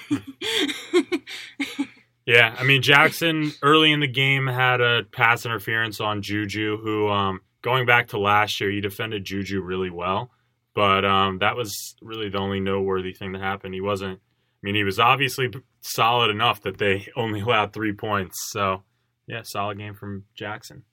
yeah, 2.26 2.54
I 2.60 2.66
mean 2.66 2.82
Jackson 2.82 3.54
early 3.62 3.94
in 3.94 4.02
the 4.02 4.08
game 4.08 4.48
had 4.48 4.82
a 4.82 5.04
pass 5.14 5.46
interference 5.46 6.02
on 6.02 6.22
Juju, 6.22 6.80
who 6.84 7.08
um, 7.08 7.40
going 7.62 7.86
back 7.86 8.10
to 8.10 8.20
last 8.20 8.60
year, 8.60 8.70
he 8.70 8.82
defended 8.82 9.24
Juju 9.24 9.62
really 9.62 9.92
well, 9.92 10.30
but 10.76 11.06
um, 11.06 11.38
that 11.38 11.56
was 11.56 11.96
really 12.02 12.28
the 12.28 12.40
only 12.40 12.60
noteworthy 12.60 13.14
thing 13.14 13.32
that 13.32 13.42
happened. 13.42 13.74
He 13.74 13.80
wasn't. 13.80 14.20
Mean, 14.68 14.76
he 14.76 14.84
was 14.84 15.00
obviously 15.00 15.50
solid 15.80 16.30
enough 16.30 16.62
that 16.64 16.78
they 16.78 17.08
only 17.16 17.40
allowed 17.40 17.72
three 17.72 17.94
points. 17.94 18.36
So, 18.52 18.84
yeah, 19.26 19.44
solid 19.44 19.78
game 19.78 19.94
from 19.94 20.26
Jackson. 20.36 20.84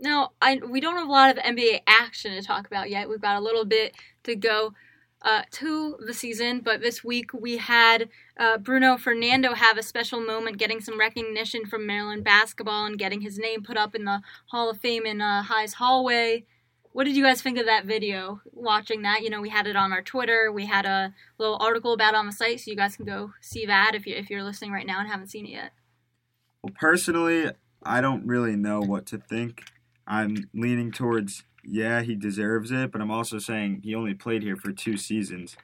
Now, 0.00 0.30
I 0.42 0.56
we 0.68 0.80
don't 0.80 0.96
have 0.96 1.06
a 1.06 1.12
lot 1.12 1.30
of 1.30 1.44
NBA 1.44 1.82
action 1.86 2.32
to 2.32 2.42
talk 2.42 2.66
about 2.66 2.90
yet. 2.90 3.08
We've 3.08 3.20
got 3.20 3.36
a 3.36 3.40
little 3.40 3.64
bit 3.64 3.94
to 4.24 4.34
go 4.34 4.72
uh, 5.22 5.42
to 5.52 5.96
the 6.04 6.12
season, 6.12 6.58
but 6.58 6.80
this 6.80 7.04
week 7.04 7.32
we 7.32 7.58
had 7.58 8.08
uh, 8.36 8.58
Bruno 8.58 8.96
Fernando 8.96 9.54
have 9.54 9.78
a 9.78 9.82
special 9.84 10.20
moment, 10.20 10.58
getting 10.58 10.80
some 10.80 10.98
recognition 10.98 11.66
from 11.66 11.86
Maryland 11.86 12.24
basketball 12.24 12.84
and 12.84 12.98
getting 12.98 13.20
his 13.20 13.38
name 13.38 13.62
put 13.62 13.76
up 13.76 13.94
in 13.94 14.06
the 14.06 14.22
Hall 14.46 14.70
of 14.70 14.78
Fame 14.78 15.06
in 15.06 15.20
uh, 15.20 15.44
High's 15.44 15.74
hallway. 15.74 16.46
What 16.98 17.04
did 17.04 17.16
you 17.16 17.22
guys 17.22 17.40
think 17.40 17.58
of 17.58 17.66
that 17.66 17.84
video? 17.84 18.40
Watching 18.52 19.02
that, 19.02 19.22
you 19.22 19.30
know, 19.30 19.40
we 19.40 19.50
had 19.50 19.68
it 19.68 19.76
on 19.76 19.92
our 19.92 20.02
Twitter. 20.02 20.50
We 20.50 20.66
had 20.66 20.84
a 20.84 21.14
little 21.38 21.56
article 21.60 21.92
about 21.92 22.16
on 22.16 22.26
the 22.26 22.32
site, 22.32 22.58
so 22.58 22.72
you 22.72 22.76
guys 22.76 22.96
can 22.96 23.06
go 23.06 23.34
see 23.40 23.66
that 23.66 23.92
if 23.94 24.04
you 24.04 24.16
if 24.16 24.28
you're 24.28 24.42
listening 24.42 24.72
right 24.72 24.84
now 24.84 24.98
and 24.98 25.08
haven't 25.08 25.28
seen 25.28 25.46
it 25.46 25.50
yet. 25.50 25.70
Well, 26.60 26.74
personally, 26.76 27.52
I 27.84 28.00
don't 28.00 28.26
really 28.26 28.56
know 28.56 28.80
what 28.80 29.06
to 29.06 29.18
think. 29.18 29.62
I'm 30.08 30.50
leaning 30.52 30.90
towards 30.90 31.44
yeah, 31.62 32.02
he 32.02 32.16
deserves 32.16 32.72
it, 32.72 32.90
but 32.90 33.00
I'm 33.00 33.12
also 33.12 33.38
saying 33.38 33.82
he 33.84 33.94
only 33.94 34.14
played 34.14 34.42
here 34.42 34.56
for 34.56 34.72
two 34.72 34.96
seasons. 34.96 35.56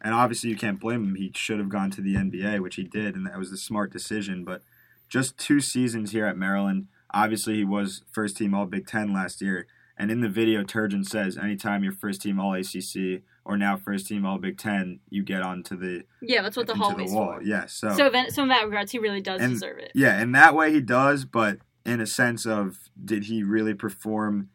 And 0.00 0.14
obviously, 0.14 0.50
you 0.50 0.56
can't 0.56 0.78
blame 0.78 1.02
him. 1.02 1.14
He 1.16 1.32
should 1.34 1.58
have 1.58 1.68
gone 1.68 1.90
to 1.90 2.00
the 2.00 2.14
NBA, 2.14 2.60
which 2.60 2.76
he 2.76 2.84
did, 2.84 3.16
and 3.16 3.26
that 3.26 3.40
was 3.40 3.50
the 3.50 3.56
smart 3.56 3.92
decision. 3.92 4.44
But 4.44 4.62
just 5.08 5.36
two 5.36 5.58
seasons 5.58 6.12
here 6.12 6.26
at 6.26 6.36
Maryland. 6.36 6.86
Obviously, 7.12 7.54
he 7.54 7.64
was 7.64 8.04
first 8.12 8.36
team 8.36 8.54
All 8.54 8.66
Big 8.66 8.86
Ten 8.86 9.12
last 9.12 9.42
year. 9.42 9.66
And 9.98 10.10
in 10.10 10.20
the 10.20 10.28
video, 10.28 10.62
Turgeon 10.62 11.04
says 11.06 11.38
anytime 11.38 11.82
you're 11.82 11.92
first 11.92 12.20
team 12.22 12.38
All 12.38 12.52
ACC 12.54 13.22
or 13.44 13.56
now 13.56 13.76
first 13.76 14.06
team 14.06 14.26
All 14.26 14.38
Big 14.38 14.58
Ten, 14.58 15.00
you 15.08 15.22
get 15.22 15.40
onto 15.42 15.76
the 15.76 16.04
Yeah, 16.20 16.42
that's 16.42 16.56
what 16.56 16.66
the 16.66 16.74
hallway's 16.74 17.10
the 17.10 17.16
wall. 17.16 17.34
for. 17.36 17.42
Yeah, 17.42 17.66
so, 17.66 17.94
So, 17.96 18.10
then, 18.10 18.30
so 18.30 18.42
in 18.42 18.48
that 18.50 18.64
regards, 18.66 18.92
he 18.92 18.98
really 18.98 19.20
does 19.22 19.40
And- 19.40 19.52
deserve 19.54 19.78
it. 19.78 19.92
yeah, 19.94 20.20
in 20.20 20.32
that 20.32 20.54
way 20.54 20.72
he 20.72 20.80
does, 20.80 21.24
but 21.24 21.58
in 21.86 22.00
a 22.00 22.06
sense 22.06 22.44
of 22.46 22.90
did 23.02 23.24
he 23.24 23.42
really 23.42 23.72
perform 23.74 24.50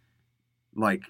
like 0.76 1.04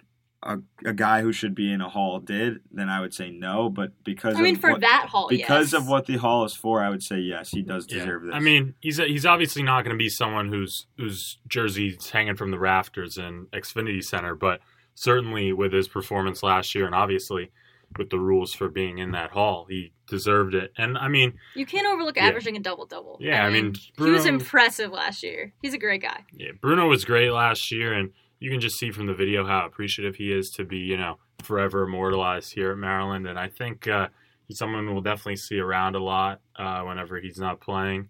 a, 0.43 0.58
a 0.86 0.93
guy 0.93 1.21
who 1.21 1.32
should 1.32 1.54
be 1.54 1.71
in 1.71 1.82
a 1.82 1.89
hall 1.89 2.19
did, 2.19 2.62
then 2.71 2.89
I 2.89 2.99
would 2.99 3.13
say 3.13 3.30
no. 3.30 3.69
But 3.69 3.91
because 4.04 4.36
I 4.36 4.41
mean, 4.41 4.56
of 4.56 4.62
for 4.62 4.71
what, 4.71 4.82
that 4.82 5.08
hall, 5.10 5.27
because 5.30 5.73
yes. 5.73 5.82
of 5.82 5.88
what 5.88 6.06
the 6.08 6.17
hall 6.17 6.45
is 6.45 6.56
for, 6.56 6.82
I 6.82 6.89
would 6.89 7.04
say 7.04 7.19
yes, 7.19 7.49
he 7.51 7.62
does 7.62 7.86
deserve 7.86 8.23
this. 8.23 8.34
I 8.34 8.39
mean, 8.39 8.73
he's 8.80 8.97
he's 8.97 9.25
obviously 9.25 9.63
not 9.63 9.84
going 9.84 9.95
to 9.95 10.01
be 10.01 10.10
someone 10.10 10.49
whose 10.49 10.88
whose 10.97 11.38
jersey's 11.47 12.10
hanging 12.10 12.36
from 12.36 12.51
the 12.51 12.60
rafters 12.60 13.17
in 13.17 13.47
Xfinity 13.54 14.04
Center, 14.04 14.36
but 14.36 14.62
certainly 14.95 15.54
with 15.54 15.73
his 15.73 15.88
performance 15.88 16.41
last 16.43 16.73
year, 16.73 16.86
and 16.86 16.95
obviously 16.95 17.51
with 17.97 18.10
the 18.10 18.19
rules 18.19 18.54
for 18.54 18.69
being 18.69 18.99
in 18.99 19.12
that 19.12 19.32
hall, 19.32 19.65
he 19.69 19.91
deserved 20.08 20.56
it. 20.56 20.71
And 20.77 20.97
I 20.97 21.08
mean, 21.08 21.34
you 21.56 21.65
can't 21.65 21.86
overlook 21.86 22.15
Yeah. 22.15 22.25
averaging 22.25 22.56
a 22.56 22.60
double 22.60 22.86
double. 22.86 23.17
Yeah, 23.19 23.45
I 23.45 23.49
mean, 23.49 23.75
he 23.97 24.10
was 24.10 24.25
impressive 24.25 24.91
last 24.91 25.23
year. 25.23 25.54
He's 25.62 25.73
a 25.73 25.77
great 25.77 26.01
guy. 26.01 26.25
yeah, 26.34 26.51
Bruno 26.60 26.88
was 26.88 27.06
great 27.06 27.32
last 27.32 27.71
year, 27.71 27.93
and 27.93 28.12
you 28.41 28.49
can 28.49 28.60
just 28.60 28.77
see 28.77 28.91
from 28.91 29.06
the 29.06 29.13
video 29.13 29.45
how 29.45 29.65
appreciative 29.65 30.15
he 30.15 30.34
is 30.34 30.49
to 30.58 30.65
be, 30.65 30.80
you 30.80 30.97
know, 30.97 31.19
forever 31.43 31.84
immortalized 31.84 32.51
here 32.54 32.71
at 32.71 32.77
Maryland. 32.77 33.27
And 33.27 33.38
I 33.38 33.47
think 33.47 33.88
uh, 33.88 34.08
he's 34.47 34.58
someone 34.58 34.91
we'll 34.91 35.04
definitely 35.04 35.38
see 35.38 35.60
around 35.60 35.95
a 35.95 36.04
lot 36.04 36.41
uh, 36.58 36.82
whenever 36.82 37.19
he's 37.19 37.38
not 37.38 37.62
playing. 37.62 38.10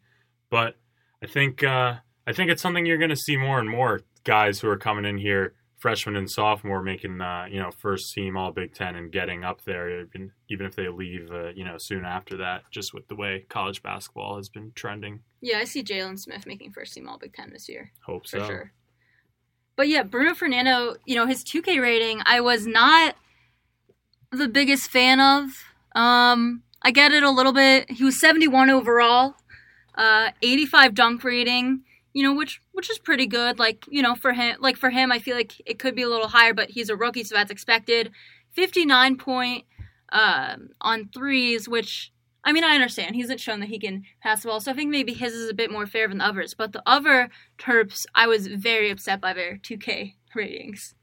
But 0.49 0.77
I 1.21 1.27
think 1.27 1.63
uh, 1.63 1.95
I 2.25 2.31
think 2.33 2.49
it's 2.49 2.61
something 2.61 2.85
you're 2.85 2.97
going 2.97 3.09
to 3.09 3.15
see 3.15 3.35
more 3.35 3.59
and 3.59 3.69
more 3.69 4.01
guys 4.23 4.59
who 4.59 4.69
are 4.69 4.77
coming 4.77 5.03
in 5.03 5.17
here, 5.17 5.53
freshman 5.79 6.15
and 6.15 6.31
sophomore, 6.31 6.81
making 6.81 7.19
uh, 7.19 7.47
you 7.51 7.59
know 7.59 7.71
first 7.79 8.13
team 8.13 8.37
All 8.37 8.51
Big 8.51 8.73
Ten 8.73 8.95
and 8.95 9.11
getting 9.11 9.43
up 9.43 9.65
there, 9.65 10.01
even 10.01 10.31
even 10.49 10.65
if 10.65 10.77
they 10.77 10.87
leave, 10.87 11.29
uh, 11.29 11.49
you 11.49 11.65
know, 11.65 11.75
soon 11.77 12.05
after 12.05 12.37
that. 12.37 12.63
Just 12.71 12.93
with 12.93 13.05
the 13.09 13.15
way 13.15 13.45
college 13.49 13.83
basketball 13.83 14.37
has 14.37 14.47
been 14.47 14.71
trending. 14.75 15.19
Yeah, 15.41 15.59
I 15.59 15.65
see 15.65 15.83
Jalen 15.83 16.19
Smith 16.19 16.45
making 16.47 16.71
first 16.71 16.93
team 16.93 17.09
All 17.09 17.17
Big 17.17 17.33
Ten 17.33 17.51
this 17.51 17.67
year 17.67 17.91
Hope 18.05 18.23
for 18.23 18.39
so. 18.39 18.47
sure. 18.47 18.71
But 19.75 19.87
yeah, 19.87 20.03
Bruno 20.03 20.33
Fernando, 20.33 20.95
you 21.05 21.15
know 21.15 21.25
his 21.25 21.43
2K 21.43 21.81
rating, 21.81 22.21
I 22.25 22.41
was 22.41 22.67
not 22.67 23.15
the 24.31 24.47
biggest 24.47 24.89
fan 24.89 25.19
of. 25.19 25.63
Um, 25.95 26.63
I 26.81 26.91
get 26.91 27.11
it 27.11 27.23
a 27.23 27.29
little 27.29 27.53
bit. 27.53 27.91
He 27.91 28.03
was 28.03 28.19
71 28.19 28.69
overall, 28.69 29.35
uh, 29.95 30.31
85 30.41 30.93
dunk 30.93 31.23
rating. 31.23 31.83
You 32.13 32.23
know, 32.23 32.33
which 32.33 32.61
which 32.73 32.89
is 32.89 32.99
pretty 32.99 33.25
good. 33.25 33.57
Like 33.57 33.85
you 33.89 34.01
know, 34.01 34.15
for 34.15 34.33
him, 34.33 34.57
like 34.59 34.75
for 34.75 34.89
him, 34.89 35.11
I 35.11 35.19
feel 35.19 35.35
like 35.35 35.61
it 35.65 35.79
could 35.79 35.95
be 35.95 36.01
a 36.01 36.09
little 36.09 36.27
higher, 36.27 36.53
but 36.53 36.71
he's 36.71 36.89
a 36.89 36.95
rookie, 36.95 37.23
so 37.23 37.35
that's 37.35 37.51
expected. 37.51 38.11
59 38.51 39.15
point 39.15 39.63
um, 40.11 40.71
on 40.81 41.09
threes, 41.13 41.69
which 41.69 42.11
I 42.43 42.51
mean, 42.53 42.63
I 42.63 42.73
understand. 42.73 43.15
He 43.15 43.21
hasn't 43.21 43.39
shown 43.39 43.59
that 43.59 43.69
he 43.69 43.79
can 43.79 44.03
pass 44.21 44.41
the 44.41 44.47
ball, 44.49 44.59
so 44.59 44.71
I 44.71 44.73
think 44.73 44.89
maybe 44.89 45.13
his 45.13 45.33
is 45.33 45.49
a 45.49 45.53
bit 45.53 45.71
more 45.71 45.85
fair 45.85 46.07
than 46.07 46.17
the 46.19 46.25
others. 46.25 46.53
But 46.53 46.73
the 46.73 46.81
other 46.85 47.29
Terps, 47.59 48.05
I 48.15 48.27
was 48.27 48.47
very 48.47 48.89
upset 48.89 49.21
by 49.21 49.33
their 49.33 49.57
2K 49.57 50.15
ratings. 50.35 50.95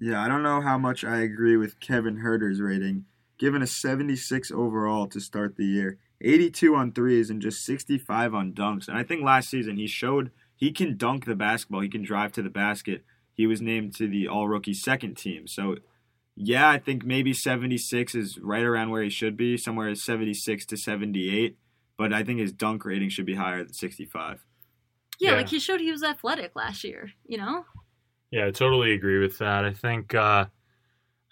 yeah, 0.00 0.22
I 0.22 0.28
don't 0.28 0.42
know 0.42 0.60
how 0.62 0.78
much 0.78 1.04
I 1.04 1.18
agree 1.18 1.56
with 1.56 1.80
Kevin 1.80 2.20
Huerter's 2.20 2.60
rating, 2.60 3.04
given 3.38 3.62
a 3.62 3.66
76 3.66 4.50
overall 4.50 5.06
to 5.08 5.20
start 5.20 5.56
the 5.56 5.66
year, 5.66 5.98
82 6.22 6.74
on 6.74 6.92
threes 6.92 7.30
and 7.30 7.42
just 7.42 7.64
65 7.64 8.34
on 8.34 8.52
dunks. 8.52 8.88
And 8.88 8.96
I 8.96 9.02
think 9.02 9.22
last 9.22 9.50
season 9.50 9.76
he 9.76 9.86
showed 9.86 10.30
he 10.56 10.72
can 10.72 10.96
dunk 10.96 11.24
the 11.26 11.34
basketball, 11.34 11.80
he 11.80 11.88
can 11.88 12.02
drive 12.02 12.32
to 12.32 12.42
the 12.42 12.50
basket. 12.50 13.04
He 13.32 13.46
was 13.46 13.62
named 13.62 13.94
to 13.96 14.08
the 14.08 14.28
All 14.28 14.48
Rookie 14.48 14.74
second 14.74 15.16
team, 15.16 15.46
so 15.46 15.76
yeah, 16.42 16.68
I 16.68 16.78
think 16.78 17.04
maybe 17.04 17.32
76 17.32 18.14
is 18.14 18.38
right 18.42 18.62
around 18.62 18.90
where 18.90 19.02
he 19.02 19.10
should 19.10 19.36
be, 19.36 19.56
somewhere 19.56 19.94
76 19.94 20.64
to 20.66 20.76
78. 20.76 21.56
But 21.96 22.12
I 22.14 22.22
think 22.24 22.40
his 22.40 22.52
dunk 22.52 22.84
rating 22.84 23.10
should 23.10 23.26
be 23.26 23.34
higher 23.34 23.62
than 23.62 23.74
65. 23.74 24.44
Yeah, 25.18 25.30
Yeah. 25.32 25.36
like 25.36 25.48
he 25.48 25.58
showed 25.60 25.80
he 25.80 25.90
was 25.92 26.02
athletic 26.02 26.56
last 26.56 26.82
year, 26.82 27.10
you 27.26 27.36
know? 27.36 27.66
Yeah, 28.30 28.46
I 28.46 28.50
totally 28.52 28.92
agree 28.92 29.18
with 29.18 29.38
that. 29.38 29.64
I 29.64 29.72
think 29.74 30.14
uh, 30.14 30.46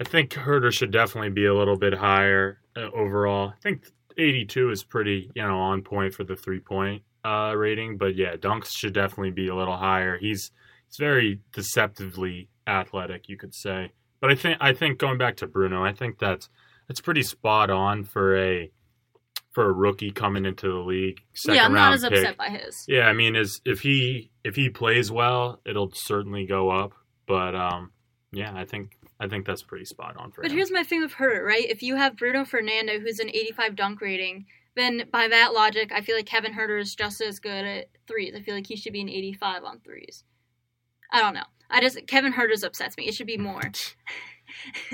I 0.01 0.05
think 0.05 0.31
Huerter 0.33 0.73
should 0.73 0.91
definitely 0.91 1.31
be 1.31 1.47
a 1.47 1.55
little 1.55 1.77
bit 1.79 1.95
higher 1.95 2.61
uh, 2.77 2.91
overall. 2.93 3.49
I 3.57 3.61
think 3.63 3.87
82 4.19 4.71
is 4.71 4.83
pretty, 4.85 5.31
you 5.35 5.43
know, 5.43 5.59
on 5.59 5.83
point 5.83 6.13
for 6.13 6.25
the 6.25 6.37
three 6.37 6.61
point 6.61 7.03
uh, 7.25 7.55
rating, 7.57 7.97
but 7.99 8.15
yeah, 8.17 8.37
dunks 8.37 8.71
should 8.77 8.93
definitely 8.93 9.31
be 9.31 9.49
a 9.49 9.55
little 9.55 9.77
higher. 9.77 10.19
He's 10.19 10.51
he's 10.89 10.97
very 10.99 11.41
deceptively 11.53 12.49
athletic, 12.67 13.29
you 13.29 13.37
could 13.37 13.55
say. 13.55 13.93
But 14.21 14.31
I 14.31 14.35
think 14.35 14.59
I 14.61 14.73
think 14.73 14.99
going 14.99 15.19
back 15.19 15.37
to 15.37 15.47
Bruno, 15.47 15.85
I 15.85 15.93
think 15.93 16.19
that's 16.19 16.49
that's 16.89 17.01
pretty 17.01 17.23
spot 17.23 17.71
on 17.71 18.05
for 18.05 18.37
a 18.37 18.71
for 19.53 19.65
a 19.69 19.73
rookie 19.73 20.11
coming 20.11 20.45
into 20.45 20.69
the 20.69 20.79
league. 20.79 21.21
Second 21.35 21.57
yeah, 21.57 21.65
I'm 21.65 21.73
not 21.75 21.93
as 21.95 22.03
pick. 22.03 22.13
upset 22.13 22.37
by 22.37 22.49
his. 22.49 22.85
Yeah, 22.89 23.07
I 23.09 23.13
mean, 23.13 23.37
is 23.37 23.61
if 23.65 23.81
he 23.81 24.31
if 24.45 24.57
he 24.57 24.69
plays 24.71 25.11
well, 25.11 25.61
it'll 25.65 25.91
certainly 25.93 26.47
go 26.47 26.71
up. 26.71 26.93
But 27.27 27.55
um, 27.55 27.93
yeah, 28.33 28.53
I 28.55 28.65
think 28.65 28.99
I 29.21 29.29
think 29.29 29.47
that's 29.47 29.63
pretty 29.63 29.85
spot 29.85 30.17
on 30.17 30.31
for 30.33 30.43
But 30.43 30.51
him. 30.51 30.57
here's 30.57 30.71
my 30.71 30.83
thing 30.83 31.01
with 31.03 31.13
Huerter, 31.13 31.45
right? 31.45 31.65
If 31.69 31.83
you 31.83 31.97
have 31.97 32.17
Bruno 32.17 32.45
Fernando, 32.45 32.99
who's 33.01 33.19
an 33.21 33.29
85 33.31 33.77
dunk 33.77 34.01
rating, 34.01 34.47
then 34.77 35.05
by 35.13 35.29
that 35.29 35.53
logic, 35.55 35.91
I 35.93 36.01
feel 36.03 36.17
like 36.17 36.27
Kevin 36.27 36.53
Huerter 36.55 36.81
is 36.81 36.95
just 36.95 37.21
as 37.21 37.39
good 37.41 37.65
at 37.65 37.87
threes. 38.07 38.35
I 38.37 38.43
feel 38.43 38.55
like 38.55 38.67
he 38.67 38.77
should 38.77 38.93
be 38.93 39.01
an 39.01 39.09
85 39.09 39.65
on 39.65 39.81
threes. 39.81 40.25
I 41.13 41.21
don't 41.21 41.35
know. 41.35 41.45
I 41.71 41.81
just 41.81 41.99
Kevin 42.07 42.33
Huerter's 42.33 42.65
upsets 42.65 42.97
me. 42.97 43.05
It 43.05 43.15
should 43.15 43.27
be 43.27 43.37
more. 43.37 43.61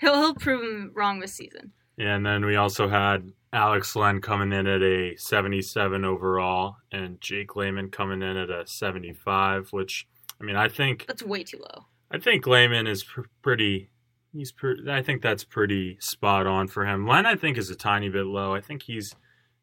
he'll 0.00 0.14
he'll 0.14 0.34
prove 0.34 0.62
him 0.62 0.92
wrong 0.94 1.20
this 1.20 1.34
season. 1.34 1.72
Yeah, 1.96 2.14
and 2.14 2.24
then 2.24 2.44
we 2.44 2.54
also 2.56 2.88
had 2.88 3.32
Alex 3.52 3.96
Len 3.96 4.20
coming 4.20 4.52
in 4.52 4.66
at 4.66 4.82
a 4.82 5.16
77 5.16 6.04
overall, 6.04 6.76
and 6.92 7.20
Jake 7.20 7.56
Layman 7.56 7.90
coming 7.90 8.22
in 8.22 8.36
at 8.36 8.50
a 8.50 8.66
75. 8.66 9.72
Which 9.72 10.06
I 10.40 10.44
mean, 10.44 10.56
I 10.56 10.68
think 10.68 11.06
That's 11.06 11.22
way 11.22 11.42
too 11.42 11.58
low. 11.58 11.86
I 12.10 12.18
think 12.18 12.46
Layman 12.46 12.86
is 12.86 13.04
pr- 13.04 13.22
pretty. 13.42 13.90
He's 14.32 14.52
pre- 14.52 14.88
I 14.88 15.02
think 15.02 15.22
that's 15.22 15.44
pretty 15.44 15.96
spot 16.00 16.46
on 16.46 16.68
for 16.68 16.86
him. 16.86 17.06
Len, 17.06 17.26
I 17.26 17.34
think, 17.34 17.58
is 17.58 17.70
a 17.70 17.74
tiny 17.74 18.08
bit 18.08 18.26
low. 18.26 18.54
I 18.54 18.60
think 18.60 18.82
he's, 18.82 19.14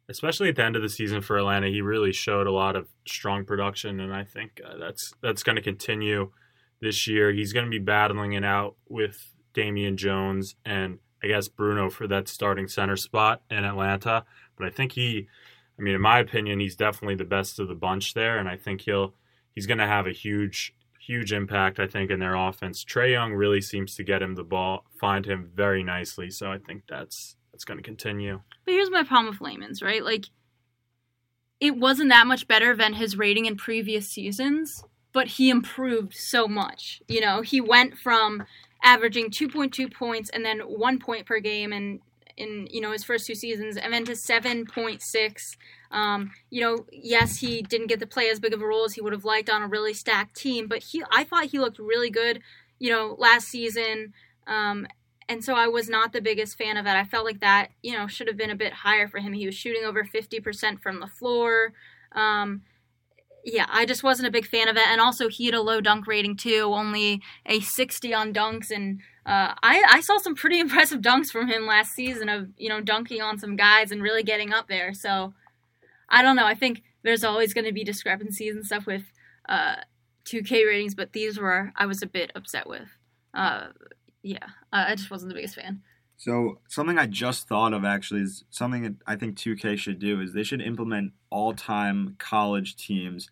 especially 0.09 0.49
at 0.49 0.55
the 0.55 0.63
end 0.63 0.75
of 0.75 0.81
the 0.81 0.89
season 0.89 1.21
for 1.21 1.37
Atlanta, 1.37 1.67
he 1.67 1.81
really 1.81 2.11
showed 2.11 2.47
a 2.47 2.51
lot 2.51 2.75
of 2.75 2.87
strong 3.07 3.45
production, 3.45 3.99
and 3.99 4.13
I 4.13 4.23
think 4.23 4.61
uh, 4.65 4.77
that's 4.77 5.13
that's 5.21 5.43
going 5.43 5.55
to 5.55 5.61
continue 5.61 6.31
this 6.81 7.07
year. 7.07 7.31
He's 7.31 7.53
going 7.53 7.65
to 7.65 7.71
be 7.71 7.79
battling 7.79 8.33
it 8.33 8.43
out 8.43 8.75
with 8.87 9.33
Damian 9.53 9.97
Jones 9.97 10.55
and 10.65 10.99
I 11.23 11.27
guess 11.27 11.47
Bruno 11.47 11.89
for 11.89 12.07
that 12.07 12.27
starting 12.27 12.67
center 12.67 12.97
spot 12.97 13.41
in 13.49 13.63
Atlanta. 13.63 14.25
But 14.57 14.67
I 14.67 14.69
think 14.69 14.91
he, 14.91 15.27
I 15.79 15.81
mean, 15.81 15.95
in 15.95 16.01
my 16.01 16.19
opinion, 16.19 16.59
he's 16.59 16.75
definitely 16.75 17.15
the 17.15 17.25
best 17.25 17.57
of 17.59 17.67
the 17.67 17.75
bunch 17.75 18.13
there, 18.13 18.37
and 18.37 18.47
I 18.47 18.57
think 18.57 18.81
he'll 18.81 19.15
he's 19.53 19.65
going 19.65 19.79
to 19.79 19.87
have 19.87 20.05
a 20.07 20.11
huge 20.11 20.73
huge 20.99 21.31
impact, 21.33 21.79
I 21.79 21.87
think, 21.87 22.09
in 22.09 22.19
their 22.19 22.35
offense. 22.35 22.83
Trae 22.83 23.11
Young 23.11 23.33
really 23.33 23.61
seems 23.61 23.95
to 23.95 24.03
get 24.03 24.21
him 24.21 24.35
the 24.35 24.43
ball, 24.43 24.85
find 24.99 25.25
him 25.25 25.51
very 25.53 25.83
nicely. 25.83 26.31
So 26.31 26.51
I 26.51 26.57
think 26.57 26.83
that's 26.89 27.35
that's 27.55 27.63
going 27.63 27.77
to 27.77 27.83
continue. 27.83 28.41
But 28.65 28.73
here's 28.73 28.91
my 28.91 29.03
problem 29.03 29.29
with 29.31 29.39
Layman's, 29.39 29.81
right? 29.81 30.03
Like, 30.03 30.25
it 31.61 31.77
wasn't 31.77 32.09
that 32.09 32.27
much 32.27 32.49
better 32.49 32.75
than 32.75 32.95
his 32.95 33.17
rating 33.17 33.45
in 33.45 33.55
previous 33.55 34.09
seasons, 34.09 34.83
but 35.13 35.27
he 35.27 35.49
improved 35.49 36.13
so 36.13 36.49
much. 36.49 37.01
You 37.07 37.21
know, 37.21 37.41
he 37.41 37.61
went 37.61 37.97
from 37.97 38.43
averaging 38.83 39.31
2.2 39.31 39.93
points 39.93 40.29
and 40.31 40.43
then 40.43 40.59
one 40.59 40.99
point 40.99 41.25
per 41.25 41.39
game 41.39 41.71
in 41.71 42.01
in 42.35 42.67
you 42.69 42.81
know 42.81 42.91
his 42.91 43.05
first 43.05 43.25
two 43.25 43.33
seasons, 43.33 43.77
and 43.77 43.93
then 43.93 44.03
to 44.03 44.11
7.6 44.11 45.57
Um, 45.91 46.31
you 46.49 46.59
know, 46.59 46.85
yes, 46.91 47.37
he 47.37 47.61
didn't 47.61 47.87
get 47.87 48.01
to 48.01 48.05
play 48.05 48.29
as 48.29 48.41
big 48.41 48.53
of 48.53 48.61
a 48.61 48.67
role 48.67 48.83
as 48.83 48.95
he 48.95 48.99
would 48.99 49.13
have 49.13 49.23
liked 49.23 49.49
on 49.49 49.63
a 49.63 49.67
really 49.67 49.93
stacked 49.93 50.35
team, 50.35 50.67
but 50.67 50.79
he 50.79 51.01
I 51.09 51.23
thought 51.23 51.45
he 51.45 51.59
looked 51.59 51.79
really 51.79 52.09
good, 52.09 52.41
you 52.79 52.89
know, 52.89 53.15
last 53.17 53.47
season. 53.47 54.11
Um, 54.45 54.87
and 55.27 55.43
so 55.43 55.55
I 55.55 55.67
was 55.67 55.89
not 55.89 56.13
the 56.13 56.21
biggest 56.21 56.57
fan 56.57 56.77
of 56.77 56.85
that. 56.85 56.95
I 56.95 57.03
felt 57.03 57.25
like 57.25 57.39
that, 57.39 57.69
you 57.81 57.93
know, 57.93 58.07
should 58.07 58.27
have 58.27 58.37
been 58.37 58.51
a 58.51 58.55
bit 58.55 58.73
higher 58.73 59.07
for 59.07 59.19
him. 59.19 59.33
He 59.33 59.45
was 59.45 59.55
shooting 59.55 59.83
over 59.83 60.03
50% 60.03 60.79
from 60.79 60.99
the 60.99 61.07
floor. 61.07 61.73
Um, 62.11 62.61
yeah, 63.43 63.65
I 63.69 63.85
just 63.85 64.03
wasn't 64.03 64.27
a 64.27 64.31
big 64.31 64.45
fan 64.45 64.67
of 64.67 64.77
it. 64.77 64.87
And 64.87 65.01
also, 65.01 65.27
he 65.27 65.45
had 65.45 65.55
a 65.55 65.61
low 65.61 65.81
dunk 65.81 66.05
rating 66.07 66.35
too, 66.35 66.71
only 66.73 67.21
a 67.45 67.59
60 67.59 68.13
on 68.13 68.33
dunks. 68.33 68.69
And 68.69 68.99
uh, 69.25 69.53
I, 69.63 69.83
I 69.89 70.01
saw 70.01 70.17
some 70.17 70.35
pretty 70.35 70.59
impressive 70.61 71.01
dunks 71.01 71.31
from 71.31 71.47
him 71.47 71.65
last 71.65 71.93
season 71.93 72.29
of, 72.29 72.49
you 72.57 72.69
know, 72.69 72.81
dunking 72.81 73.21
on 73.21 73.39
some 73.39 73.55
guys 73.55 73.91
and 73.91 74.03
really 74.03 74.23
getting 74.23 74.53
up 74.53 74.67
there. 74.67 74.93
So 74.93 75.33
I 76.07 76.21
don't 76.21 76.35
know. 76.35 76.45
I 76.45 76.53
think 76.55 76.83
there's 77.03 77.23
always 77.23 77.53
going 77.53 77.65
to 77.65 77.73
be 77.73 77.83
discrepancies 77.83 78.55
and 78.55 78.65
stuff 78.65 78.85
with 78.85 79.03
uh, 79.49 79.77
2K 80.25 80.65
ratings, 80.67 80.95
but 80.95 81.13
these 81.13 81.39
were, 81.39 81.71
I 81.75 81.85
was 81.85 82.01
a 82.01 82.07
bit 82.07 82.31
upset 82.35 82.67
with. 82.67 82.89
Uh, 83.33 83.67
yeah, 84.25 84.47
I 84.73 84.95
just 84.95 85.11
wasn't 85.11 85.29
the 85.29 85.35
biggest 85.35 85.55
fan. 85.55 85.81
So 86.17 86.59
something 86.67 86.97
I 86.97 87.05
just 87.05 87.47
thought 87.47 87.73
of 87.73 87.85
actually 87.85 88.21
is 88.21 88.43
something 88.49 88.83
that 88.83 88.95
I 89.05 89.15
think 89.15 89.37
2K 89.37 89.77
should 89.77 89.99
do 89.99 90.19
is 90.19 90.33
they 90.33 90.43
should 90.43 90.61
implement 90.61 91.11
all-time 91.29 92.15
college 92.17 92.75
teams 92.75 93.29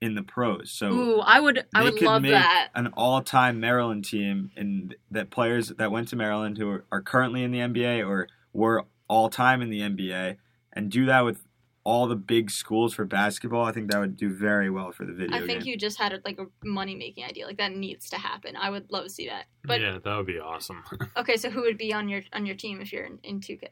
in 0.00 0.14
the 0.14 0.22
pros. 0.22 0.70
So 0.70 0.92
Ooh, 0.92 1.20
I 1.20 1.40
would 1.40 1.66
I 1.74 1.84
would 1.84 2.00
love 2.00 2.22
that. 2.22 2.70
An 2.74 2.86
all-time 2.96 3.60
Maryland 3.60 4.04
team 4.06 4.50
and 4.56 4.94
that 5.10 5.30
players 5.30 5.68
that 5.76 5.90
went 5.90 6.08
to 6.08 6.16
Maryland 6.16 6.56
who 6.56 6.70
are, 6.70 6.84
are 6.90 7.02
currently 7.02 7.42
in 7.42 7.50
the 7.50 7.58
NBA 7.58 8.08
or 8.08 8.28
were 8.54 8.86
all-time 9.08 9.60
in 9.60 9.68
the 9.68 9.80
NBA 9.80 10.36
and 10.72 10.90
do 10.90 11.04
that 11.06 11.24
with 11.24 11.44
all 11.84 12.06
the 12.06 12.16
big 12.16 12.50
schools 12.50 12.94
for 12.94 13.04
basketball, 13.04 13.64
I 13.64 13.72
think 13.72 13.90
that 13.90 13.98
would 13.98 14.16
do 14.16 14.28
very 14.28 14.68
well 14.70 14.92
for 14.92 15.06
the 15.06 15.12
video. 15.12 15.36
I 15.36 15.40
think 15.40 15.60
game. 15.60 15.72
you 15.72 15.76
just 15.76 15.98
had 15.98 16.12
a, 16.12 16.20
like 16.24 16.38
a 16.38 16.46
money 16.64 16.94
making 16.94 17.24
idea. 17.24 17.46
Like 17.46 17.56
that 17.56 17.72
needs 17.72 18.10
to 18.10 18.16
happen. 18.16 18.56
I 18.56 18.70
would 18.70 18.90
love 18.90 19.04
to 19.04 19.10
see 19.10 19.28
that. 19.28 19.46
But 19.64 19.80
yeah, 19.80 19.98
that 20.02 20.16
would 20.16 20.26
be 20.26 20.38
awesome. 20.38 20.82
okay, 21.16 21.36
so 21.36 21.50
who 21.50 21.62
would 21.62 21.78
be 21.78 21.92
on 21.92 22.08
your 22.08 22.22
on 22.32 22.44
your 22.44 22.56
team 22.56 22.80
if 22.80 22.92
you're 22.92 23.04
in, 23.04 23.18
in 23.22 23.40
2K? 23.40 23.64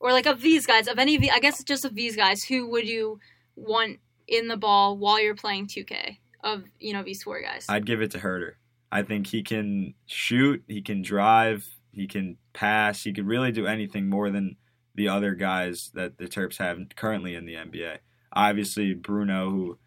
Or 0.00 0.12
like 0.12 0.26
of 0.26 0.40
these 0.40 0.66
guys, 0.66 0.88
of 0.88 0.98
any 0.98 1.14
of 1.14 1.22
the, 1.22 1.30
I 1.30 1.38
guess 1.38 1.62
just 1.62 1.84
of 1.84 1.94
these 1.94 2.16
guys, 2.16 2.44
who 2.44 2.68
would 2.70 2.86
you 2.88 3.20
want 3.56 4.00
in 4.26 4.48
the 4.48 4.56
ball 4.56 4.98
while 4.98 5.20
you're 5.20 5.36
playing 5.36 5.68
2K? 5.68 6.18
Of 6.42 6.64
you 6.78 6.92
know 6.92 7.02
these 7.02 7.22
four 7.22 7.40
guys. 7.40 7.64
I'd 7.68 7.86
give 7.86 8.02
it 8.02 8.10
to 8.10 8.18
Huerter. 8.18 8.54
I 8.92 9.02
think 9.02 9.28
he 9.28 9.42
can 9.42 9.94
shoot, 10.06 10.62
he 10.68 10.82
can 10.82 11.02
drive, 11.02 11.66
he 11.90 12.06
can 12.06 12.36
pass, 12.52 13.02
he 13.02 13.12
could 13.12 13.26
really 13.26 13.50
do 13.50 13.66
anything 13.66 14.08
more 14.08 14.30
than 14.30 14.56
the 14.94 15.08
other 15.08 15.34
guys 15.34 15.90
that 15.94 16.18
the 16.18 16.26
Terps 16.26 16.58
have 16.58 16.78
currently 16.96 17.34
in 17.34 17.46
the 17.46 17.54
NBA. 17.54 17.98
Obviously, 18.32 18.94
Bruno, 18.94 19.50
who 19.50 19.78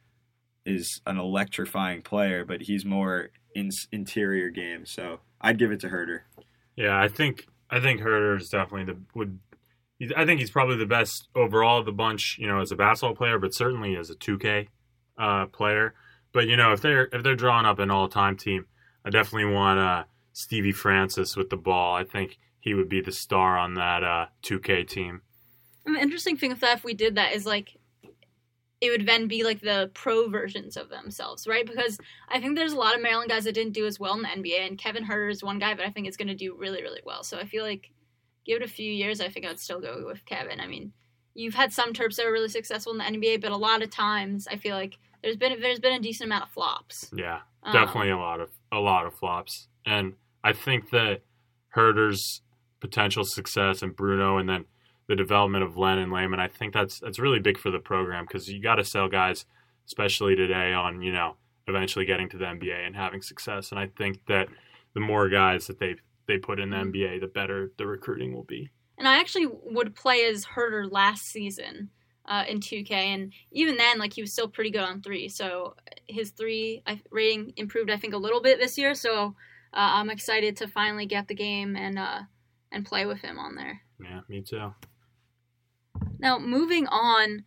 is 0.65 1.02
an 1.06 1.17
electrifying 1.17 2.02
player, 2.02 2.43
but 2.43 2.62
he's 2.62 2.86
more 2.86 3.30
in 3.56 3.70
interior 3.91 4.50
game. 4.50 4.86
So 4.86 5.20
I'd 5.41 5.58
give 5.58 5.72
it 5.72 5.80
to 5.82 5.89
Huerter. 5.89 6.22
Yeah, 6.76 7.00
I 7.00 7.08
think 7.08 7.48
I 7.70 7.80
think 7.80 8.02
Huerter 8.02 8.39
is 8.39 8.50
definitely 8.50 8.93
the 8.93 9.00
would. 9.15 9.39
I 10.15 10.26
think 10.26 10.39
he's 10.39 10.52
probably 10.52 10.78
the 10.78 10.86
best 10.86 11.28
overall 11.34 11.80
of 11.80 11.86
the 11.86 11.91
bunch. 11.91 12.38
You 12.39 12.48
know, 12.48 12.60
as 12.60 12.72
a 12.72 12.76
basketball 12.76 13.15
player, 13.15 13.39
but 13.39 13.54
certainly 13.54 13.96
as 13.96 14.10
a 14.10 14.15
2K 14.15 14.67
uh, 15.17 15.48
player. 15.48 15.96
But 16.34 16.48
you 16.48 16.56
know, 16.58 16.74
if 16.74 16.82
they're 16.82 17.10
if 17.12 17.24
they're 17.24 17.36
drawing 17.36 17.65
up 17.65 17.80
an 17.80 17.89
all 17.89 18.08
time 18.08 18.38
team, 18.38 18.65
I 19.04 19.10
definitely 19.10 19.54
want 19.54 19.80
uh, 19.80 20.04
Stevie 20.34 20.72
Francis 20.72 21.36
with 21.36 21.50
the 21.50 21.58
ball. 21.58 21.96
I 21.96 22.04
think 22.04 22.38
he 22.67 22.73
would 22.73 22.89
be 22.89 22.99
the 22.99 23.13
star 23.13 23.58
on 23.58 23.75
that 23.75 24.03
uh, 24.03 24.25
2K 24.43 24.86
team. 24.86 25.21
The 25.86 25.93
interesting 25.93 26.36
thing 26.36 26.49
with 26.49 26.60
that, 26.60 26.80
if 26.80 26.84
we 26.84 26.93
did 26.93 27.15
that, 27.15 27.34
is 27.34 27.45
like 27.45 27.77
it 28.82 28.89
would 28.89 29.08
then 29.08 29.30
be 29.30 29.43
like 29.45 29.62
the 29.62 29.89
pro 29.93 30.27
versions 30.27 30.75
of 30.75 30.89
themselves, 30.89 31.47
right? 31.47 31.65
Because 31.65 31.97
I 32.27 32.41
think 32.41 32.58
there's 32.58 32.73
a 32.73 32.77
lot 32.77 32.93
of 32.93 33.01
Maryland 33.01 33.30
guys 33.30 33.45
that 33.45 33.53
didn't 33.53 33.71
do 33.71 33.86
as 33.86 34.01
well 34.01 34.15
in 34.15 34.21
the 34.21 34.27
NBA, 34.27 34.67
and 34.67 34.77
Kevin 34.77 35.06
Huerter 35.06 35.32
is 35.32 35.41
one 35.41 35.60
guy 35.60 35.73
that 35.73 35.86
I 35.86 35.89
think 35.89 36.10
is 36.10 36.17
going 36.17 36.27
to 36.27 36.36
do 36.36 36.58
really, 36.58 36.84
really 36.84 37.01
well. 37.06 37.23
So 37.23 37.39
I 37.39 37.45
feel 37.45 37.63
like 37.63 37.89
give 38.45 38.62
it 38.62 38.65
a 38.65 38.71
few 38.71 38.91
years, 38.91 39.21
I 39.21 39.30
think 39.30 39.45
I'd 39.45 39.60
still 39.60 39.80
go 39.80 40.03
with 40.06 40.25
Kevin. 40.25 40.60
I 40.60 40.67
mean, 40.67 40.91
you've 41.36 41.56
had 41.56 41.71
some 41.71 41.93
Terps 41.93 42.17
that 42.17 42.25
were 42.25 42.34
really 42.34 42.49
successful 42.49 42.91
in 42.91 42.97
the 42.97 43.06
NBA, 43.06 43.41
but 43.41 43.51
a 43.51 43.58
lot 43.58 43.82
of 43.82 43.89
times 43.89 44.45
I 44.51 44.58
feel 44.58 44.75
like 44.75 44.97
there's 45.23 45.38
been 45.38 45.62
there's 45.62 45.80
been 45.80 45.93
a 45.93 46.01
decent 46.01 46.27
amount 46.27 46.43
of 46.43 46.49
flops. 46.49 47.10
Yeah, 47.15 47.39
definitely 47.71 48.12
um, 48.12 48.19
a 48.19 48.21
lot 48.21 48.41
of 48.41 48.49
a 48.73 48.80
lot 48.80 49.06
of 49.06 49.13
flops, 49.13 49.69
and 49.86 50.15
I 50.43 50.51
think 50.51 50.91
that 50.91 51.21
Huerter's 51.75 52.41
potential 52.80 53.24
success 53.24 53.82
and 53.82 53.96
Bruno, 53.96 54.38
and 54.38 54.48
then 54.48 54.66
the 55.08 55.16
development 55.16 55.63
of 55.63 55.78
Len 55.78 55.98
and 55.98 56.12
Layman. 56.12 56.40
I 56.40 56.48
think 56.48 56.74
that's 56.74 57.00
that's 57.00 57.20
really 57.20 57.40
big 57.40 57.58
for 57.58 57.72
the 57.72 57.80
program 57.80 58.26
because 58.26 58.50
you 58.50 58.62
got 58.62 58.76
to 58.76 58.84
sell 58.84 59.08
guys, 59.08 59.46
especially 59.86 60.36
today, 60.36 60.74
on 60.74 61.02
you 61.02 61.12
know 61.12 61.36
eventually 61.68 62.06
getting 62.06 62.30
to 62.30 62.38
the 62.38 62.46
NBA 62.46 62.86
and 62.86 62.96
having 62.96 63.22
success. 63.22 63.72
And 63.72 63.80
I 63.80 63.88
think 63.98 64.26
that 64.28 64.48
the 64.94 65.00
more 65.00 65.30
guys 65.30 65.68
that 65.68 65.80
they 65.80 65.96
they 66.28 66.38
put 66.38 66.60
in 66.60 66.70
the 66.70 66.78
NBA, 66.78 66.94
mm-hmm. 66.94 67.20
the 67.22 67.28
better 67.28 67.72
the 67.78 67.88
recruiting 67.88 68.34
will 68.34 68.44
be. 68.44 68.70
And 68.98 69.08
I 69.08 69.20
actually 69.20 69.48
would 69.48 69.96
play 69.96 70.26
as 70.26 70.46
Huerter 70.46 70.92
last 70.92 71.28
season 71.28 71.90
uh, 72.26 72.44
in 72.48 72.60
2K, 72.60 72.92
and 72.92 73.32
even 73.52 73.78
then, 73.78 74.00
like 74.00 74.13
he 74.13 74.22
was 74.22 74.34
still 74.34 74.48
pretty 74.48 74.72
good 74.72 74.82
on 74.82 75.02
three. 75.02 75.30
So 75.30 75.76
his 76.08 76.32
three 76.32 76.84
rating 77.12 77.54
improved, 77.56 77.92
I 77.92 77.98
think, 77.98 78.13
a 78.13 78.18
little 78.18 78.42
bit 78.42 78.60
this 78.60 78.78
year. 78.78 78.96
So 78.96 79.36
uh, 79.74 79.92
I'm 79.94 80.10
excited 80.10 80.58
to 80.58 80.68
finally 80.68 81.06
get 81.06 81.28
the 81.28 81.36
game 81.36 81.76
and 81.76 82.00
uh, 82.00 82.22
and 82.71 82.86
play 82.86 83.06
with 83.06 83.19
him 83.19 83.39
on 83.39 83.56
there. 83.56 83.82
Yeah, 84.03 84.21
me 84.27 84.41
too. 84.41 84.73
Now, 86.19 86.39
moving 86.39 86.88
on 86.88 87.45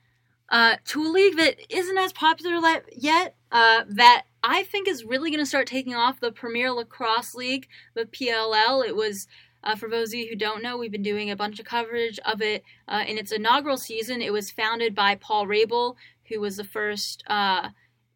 uh, 0.48 0.76
to 0.86 1.02
a 1.02 1.08
league 1.08 1.36
that 1.36 1.56
isn't 1.68 1.98
as 1.98 2.12
popular 2.12 2.82
yet, 2.92 3.36
uh, 3.52 3.84
that 3.88 4.24
I 4.42 4.64
think 4.64 4.88
is 4.88 5.04
really 5.04 5.30
going 5.30 5.42
to 5.42 5.46
start 5.46 5.66
taking 5.66 5.94
off 5.94 6.20
the 6.20 6.32
Premier 6.32 6.70
Lacrosse 6.72 7.34
League, 7.34 7.68
the 7.94 8.04
PLL. 8.04 8.86
It 8.86 8.96
was, 8.96 9.26
uh, 9.62 9.76
for 9.76 9.88
those 9.88 10.08
of 10.08 10.14
you 10.14 10.28
who 10.28 10.36
don't 10.36 10.62
know, 10.62 10.76
we've 10.76 10.92
been 10.92 11.02
doing 11.02 11.30
a 11.30 11.36
bunch 11.36 11.60
of 11.60 11.66
coverage 11.66 12.18
of 12.24 12.40
it 12.40 12.64
uh, 12.88 13.04
in 13.06 13.18
its 13.18 13.32
inaugural 13.32 13.76
season. 13.76 14.22
It 14.22 14.32
was 14.32 14.50
founded 14.50 14.94
by 14.94 15.14
Paul 15.16 15.46
Rabil, 15.46 15.94
who 16.28 16.40
was 16.40 16.56
the 16.56 16.64
first 16.64 17.22
uh, 17.26 17.70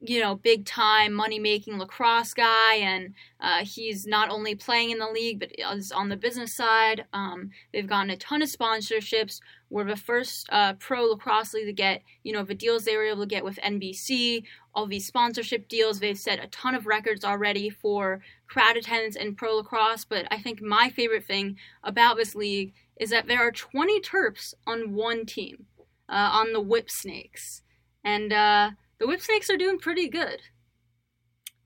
you 0.07 0.21
know, 0.21 0.35
big 0.35 0.67
time 0.67 1.13
money 1.13 1.39
making 1.39 1.79
lacrosse 1.79 2.35
guy, 2.35 2.75
and 2.75 3.15
uh, 3.41 3.65
he's 3.65 4.07
not 4.07 4.31
only 4.31 4.55
playing 4.55 4.91
in 4.91 4.99
the 4.99 5.09
league 5.09 5.41
but 5.41 5.51
is 5.77 5.91
on 5.91 6.09
the 6.09 6.17
business 6.17 6.55
side. 6.55 7.05
Um, 7.13 7.51
they've 7.73 7.87
gotten 7.87 8.11
a 8.11 8.17
ton 8.17 8.43
of 8.43 8.51
sponsorships. 8.51 9.41
We're 9.71 9.85
the 9.85 9.97
first 9.97 10.49
uh, 10.53 10.75
pro 10.75 11.05
lacrosse 11.05 11.55
league 11.55 11.67
to 11.67 11.73
get, 11.73 12.03
you 12.23 12.33
know, 12.33 12.45
the 12.45 12.55
deals 12.55 12.85
they 12.85 12.97
were 12.97 13.07
able 13.07 13.23
to 13.23 13.27
get 13.27 13.45
with 13.45 13.57
NBC, 13.57 14.45
all 14.75 14.87
these 14.87 15.07
sponsorship 15.07 15.69
deals. 15.69 15.99
They've 15.99 16.19
set 16.19 16.43
a 16.43 16.49
ton 16.49 16.75
of 16.75 16.87
records 16.87 17.25
already 17.25 17.71
for 17.71 18.21
crowd 18.47 18.77
attendance 18.77 19.17
and 19.17 19.37
pro 19.37 19.57
lacrosse. 19.57 20.05
But 20.05 20.27
I 20.31 20.39
think 20.39 20.61
my 20.61 20.91
favorite 20.91 21.25
thing 21.25 21.57
about 21.83 22.17
this 22.17 22.35
league 22.35 22.73
is 23.01 23.11
that 23.11 23.27
there 23.27 23.41
are 23.41 23.51
20 23.51 24.01
Terps 24.01 24.55
on 24.67 24.95
one 24.95 25.27
team, 25.27 25.67
uh, 26.09 26.31
on 26.33 26.53
the 26.53 26.61
Whip 26.61 26.89
Snakes, 26.91 27.63
and 28.05 28.33
uh, 28.33 28.71
the 28.99 29.07
Whip 29.07 29.21
Snakes 29.21 29.51
are 29.51 29.57
doing 29.57 29.79
pretty 29.79 30.09
good. 30.09 30.41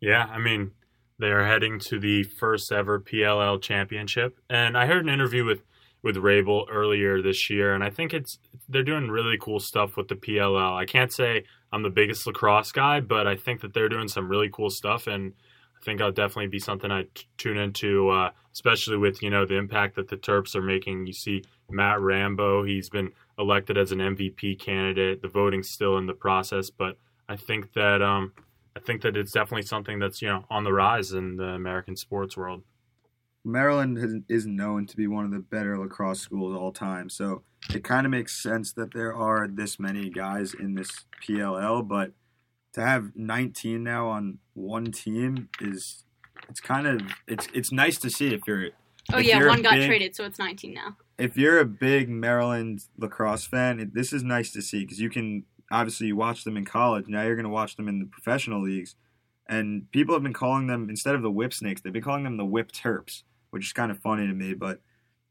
Yeah, 0.01 0.25
I 0.25 0.39
mean, 0.39 0.73
they 1.19 1.29
are 1.29 1.45
heading 1.45 1.81
to 1.81 1.99
the 1.99 2.23
first 2.23 2.71
ever 2.71 3.01
PLL 3.01 3.61
championship, 3.61 4.39
and 4.49 4.77
I 4.77 4.87
heard 4.87 5.05
an 5.05 5.13
interview 5.13 5.45
with 5.45 5.63
with 6.03 6.17
Rabil 6.17 6.67
earlier 6.71 7.21
this 7.21 7.51
year, 7.51 7.75
and 7.75 7.83
I 7.83 7.91
think 7.91 8.15
it's 8.15 8.39
they're 8.69 8.85
doing 8.85 9.09
really 9.09 9.37
cool 9.39 9.59
stuff 9.59 9.97
with 9.97 10.09
the 10.09 10.15
PLL. 10.15 10.77
I 10.77 10.85
can't 10.85 11.13
say 11.13 11.45
I'm 11.73 11.83
the 11.83 11.91
biggest 11.91 12.27
lacrosse 12.27 12.71
guy, 12.71 13.01
but 13.01 13.27
I 13.27 13.37
think 13.37 13.61
that 13.63 13.75
they're 13.75 13.89
doing 13.89 14.09
some 14.09 14.29
really 14.29 14.49
cool 14.49 14.71
stuff, 14.71 15.07
and 15.09 15.33
I 15.77 15.85
think 15.85 16.01
I'll 16.01 16.13
definitely 16.13 16.49
be 16.49 16.61
something 16.61 16.91
I 16.91 17.03
t- 17.15 17.27
tune 17.37 17.57
into, 17.57 18.11
uh, 18.11 18.31
especially 18.53 18.97
with 18.97 19.23
you 19.23 19.31
know 19.31 19.45
the 19.45 19.57
impact 19.57 19.97
that 19.97 20.09
the 20.09 20.17
Terps 20.17 20.55
are 20.55 20.63
making. 20.63 21.07
You 21.07 21.13
see 21.13 21.43
Matt 21.69 22.01
Rambo, 22.01 22.63
he's 22.63 22.89
been 22.89 23.11
elected 23.39 23.77
as 23.77 23.91
an 23.91 23.99
MVP 23.99 24.61
candidate. 24.61 25.21
The 25.21 25.29
voting's 25.29 25.71
still 25.71 25.99
in 25.99 26.07
the 26.07 26.15
process, 26.15 26.71
but 26.71 26.97
I 27.29 27.37
think 27.37 27.73
that 27.75 28.03
um, 28.03 28.33
I 28.77 28.81
think 28.81 29.03
that 29.03 29.17
it's 29.17 29.33
definitely 29.33 29.67
something 29.67 29.99
that's 29.99 30.23
you 30.23 30.29
know 30.29 30.45
on 30.51 30.65
the 30.65 30.73
rise 30.73 31.13
in 31.13 31.37
the 31.37 31.45
American 31.45 31.97
sports 31.97 32.37
world. 32.37 32.63
Maryland 33.45 33.99
has, 33.99 34.15
is 34.29 34.47
known 34.47 34.87
to 34.87 34.97
be 34.97 35.07
one 35.07 35.25
of 35.25 35.31
the 35.31 35.39
better 35.39 35.79
lacrosse 35.79 36.21
schools 36.21 36.55
of 36.55 36.61
all 36.61 36.73
time, 36.73 37.09
so 37.09 37.43
it 37.75 37.85
kind 37.85 38.07
of 38.07 38.11
makes 38.11 38.41
sense 38.41 38.73
that 38.73 38.95
there 38.95 39.15
are 39.15 39.49
this 39.49 39.79
many 39.79 40.11
guys 40.11 40.55
in 40.55 40.75
this 40.75 40.91
PLL. 41.23 41.87
But 41.87 42.13
to 42.75 42.83
have 42.83 43.13
19 43.15 43.83
now 43.83 44.09
on 44.09 44.39
one 44.55 44.93
team 44.93 45.49
is 45.61 46.05
it's 46.49 46.61
kind 46.61 46.87
of 46.87 47.01
it's 47.27 47.49
it's 47.53 47.73
nice 47.73 47.99
to 47.99 48.11
see 48.11 48.33
if 48.35 48.43
you're. 48.47 48.71
Oh 49.13 49.19
if 49.19 49.27
yeah, 49.27 49.47
one 49.47 49.63
got 49.63 49.75
big, 49.75 49.87
traded, 49.87 50.15
so 50.15 50.25
it's 50.25 50.39
19 50.39 50.75
now. 50.75 50.97
If 51.19 51.37
you're 51.37 51.59
a 51.59 51.65
big 51.65 52.11
Maryland 52.11 52.85
lacrosse 52.99 53.47
fan, 53.47 53.81
it, 53.81 53.95
this 53.95 54.13
is 54.13 54.23
nice 54.23 54.53
to 54.53 54.61
see 54.61 54.81
because 54.81 55.01
you 55.01 55.09
can 55.09 55.45
obviously 55.71 56.09
you 56.09 56.17
watch 56.17 56.45
them 56.45 56.57
in 56.57 56.65
college. 56.65 57.07
Now 57.09 57.23
you're 57.23 57.37
going 57.37 57.45
to 57.45 57.51
watch 57.51 57.77
them 57.77 57.89
in 57.89 57.99
the 57.99 58.07
professional 58.07 58.63
leagues. 58.63 58.95
And 59.49 59.91
people 59.93 60.15
have 60.15 60.23
been 60.23 60.35
calling 60.35 60.67
them 60.67 60.91
instead 60.91 61.15
of 61.15 61.23
the 61.23 61.31
whip 61.31 61.55
snakes, 61.55 61.81
they've 61.81 61.93
been 61.93 62.03
calling 62.03 62.25
them 62.25 62.37
the 62.37 62.45
whip 62.45 62.71
terps, 62.71 63.23
which 63.51 63.67
is 63.67 63.73
kind 63.73 63.91
of 63.91 63.99
funny 63.99 64.27
to 64.27 64.35
me. 64.35 64.55
But 64.55 64.81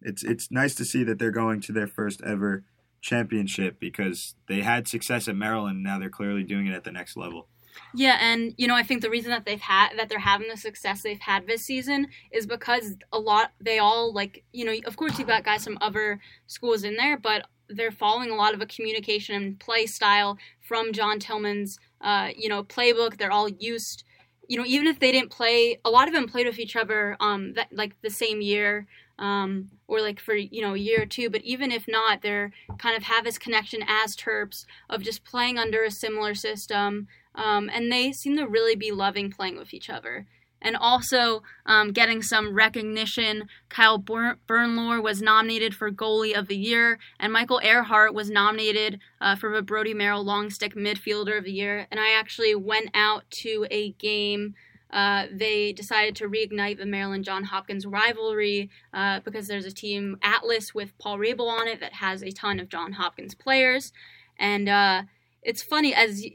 it's 0.02 0.24
it's 0.24 0.52
nice 0.52 0.76
to 0.76 0.86
see 0.86 1.04
that 1.04 1.20
they're 1.20 1.32
going 1.32 1.62
to 1.62 1.72
their 1.72 1.88
first 1.88 2.22
ever 2.24 2.64
championship 3.02 3.80
because 3.80 4.36
they 4.48 4.62
had 4.62 4.88
success 4.88 5.28
at 5.28 5.36
Maryland. 5.36 5.84
Now 5.84 6.00
they're 6.00 6.10
clearly 6.10 6.44
doing 6.44 6.68
it 6.68 6.74
at 6.74 6.84
the 6.84 6.92
next 6.92 7.16
level. 7.16 7.48
Yeah, 7.94 8.18
and 8.20 8.54
you 8.58 8.68
know, 8.68 8.76
I 8.76 8.84
think 8.84 9.02
the 9.02 9.10
reason 9.10 9.32
that 9.32 9.46
they've 9.46 9.62
had 9.62 9.90
that 9.98 10.10
they're 10.10 10.20
having 10.20 10.48
the 10.50 10.58
success 10.58 11.04
they've 11.04 11.20
had 11.20 11.48
this 11.48 11.64
season 11.64 12.08
is 12.32 12.48
because 12.48 12.96
a 13.12 13.20
lot 13.20 13.52
they 13.62 13.78
all 13.80 14.14
like, 14.14 14.44
you 14.52 14.66
know, 14.66 14.74
of 14.86 14.98
course 14.98 15.18
you've 15.20 15.28
got 15.28 15.44
guys 15.44 15.64
from 15.64 15.78
other 15.80 16.20
schools 16.48 16.84
in 16.84 16.96
there, 16.96 17.18
but 17.18 17.48
they're 17.70 17.92
following 17.92 18.30
a 18.30 18.36
lot 18.36 18.54
of 18.54 18.62
a 18.62 18.66
communication 18.66 19.36
and 19.36 19.60
play 19.60 19.86
style 19.86 20.38
from 20.62 20.94
John 20.94 21.20
Tillman's 21.20 21.80
uh, 22.02 22.30
you 22.36 22.48
know, 22.48 22.64
playbook. 22.64 23.18
They're 23.18 23.32
all 23.32 23.50
used 23.50 24.04
you 24.48 24.58
know, 24.58 24.66
even 24.66 24.88
if 24.88 25.00
they 25.00 25.12
didn't 25.12 25.32
play, 25.32 25.80
a 25.84 25.90
lot 25.90 26.08
of 26.08 26.14
them 26.14 26.28
played 26.28 26.48
with 26.48 26.60
each 26.60 26.76
other, 26.76 27.18
um, 27.20 27.54
that 27.54 27.68
like 27.72 28.02
the 28.02 28.10
same 28.10 28.42
year, 28.42 28.88
um, 29.20 29.70
or 29.88 30.02
like 30.02 30.20
for 30.20 30.36
you 30.36 30.62
know 30.62 30.74
a 30.74 30.78
year 30.78 31.04
or 31.04 31.06
two. 31.06 31.30
But 31.30 31.44
even 31.44 31.72
if 31.72 31.88
not, 31.88 32.22
they're 32.22 32.52
kind 32.78 32.96
of 32.96 33.04
have 33.04 33.24
this 33.24 33.38
connection 33.38 33.84
as 33.88 34.16
Terps 34.16 34.66
of 34.90 35.04
just 35.04 35.26
playing 35.26 35.58
under 35.58 35.84
a 35.84 35.92
similar 35.92 36.34
system, 36.34 37.08
um, 37.36 37.70
and 37.74 37.92
they 37.92 38.12
seem 38.12 38.38
to 38.38 38.48
really 38.48 38.76
be 38.76 38.92
loving 38.92 39.32
playing 39.32 39.58
with 39.58 39.74
each 39.74 39.90
other. 39.90 40.28
And 40.62 40.76
also 40.76 41.44
um, 41.66 41.92
getting 41.92 42.22
some 42.22 42.54
recognition. 42.54 43.48
Kyle 43.70 44.00
Bernlohr 44.00 45.02
was 45.02 45.22
nominated 45.22 45.76
for 45.76 45.92
Goalie 45.92 46.38
of 46.38 46.48
the 46.48 46.58
Year, 46.58 46.98
and 47.20 47.32
Michael 47.32 47.62
Ehrhardt 47.64 48.14
was 48.14 48.30
nominated 48.30 49.00
uh, 49.22 49.36
for 49.36 49.54
the 49.54 49.62
Brodie 49.62 49.94
Merrill 49.94 50.24
Long 50.24 50.50
Stick 50.50 50.76
Midfielder 50.76 51.38
of 51.38 51.44
the 51.44 51.52
Year. 51.52 51.88
And 51.92 52.00
I 52.00 52.12
actually 52.12 52.56
went 52.56 52.90
out 52.94 53.30
to 53.44 53.68
a 53.70 53.92
game 53.94 54.56
uh, 54.90 55.26
they 55.32 55.74
decided 55.74 56.16
to 56.16 56.30
reignite 56.30 56.78
the 56.78 56.86
Maryland 56.86 57.26
John 57.26 57.44
Hopkins 57.44 57.86
rivalry 57.86 58.70
uh, 58.94 59.20
because 59.20 59.48
there's 59.48 59.66
a 59.66 59.72
team 59.72 60.18
Atlas 60.24 60.74
with 60.74 60.98
Paul 60.98 61.18
Rabil 61.18 61.48
on 61.48 61.68
it 61.68 61.80
that 61.82 61.94
has 61.94 62.24
a 62.24 62.32
ton 62.32 62.60
of 62.60 62.70
John 62.70 62.94
Hopkins 62.94 63.36
players, 63.36 63.92
and 64.40 64.70
uh, 64.70 65.04
it's 65.44 65.62
funny 65.62 65.94
as 65.94 66.26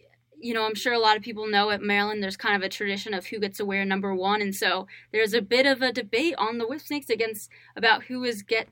you 0.42 0.52
know 0.52 0.64
I'm 0.64 0.74
sure 0.74 0.92
a 0.92 0.98
lot 0.98 1.16
of 1.16 1.22
people 1.22 1.46
know 1.46 1.70
at 1.70 1.80
Maryland 1.80 2.22
there's 2.22 2.36
kind 2.36 2.56
of 2.56 2.62
a 2.62 2.68
tradition 2.68 3.14
of 3.14 3.26
who 3.26 3.38
gets 3.38 3.58
to 3.58 3.64
wear 3.64 3.84
number 3.84 4.14
one, 4.14 4.42
and 4.42 4.54
so 4.54 4.86
there's 5.12 5.34
a 5.34 5.40
bit 5.40 5.66
of 5.66 5.80
a 5.80 5.92
debate 5.92 6.34
on 6.36 6.58
the 6.58 6.66
Whipsnakes 6.66 7.08
against 7.08 7.48
about 7.76 8.04
who 8.04 8.24
is 8.24 8.42
get 8.42 8.68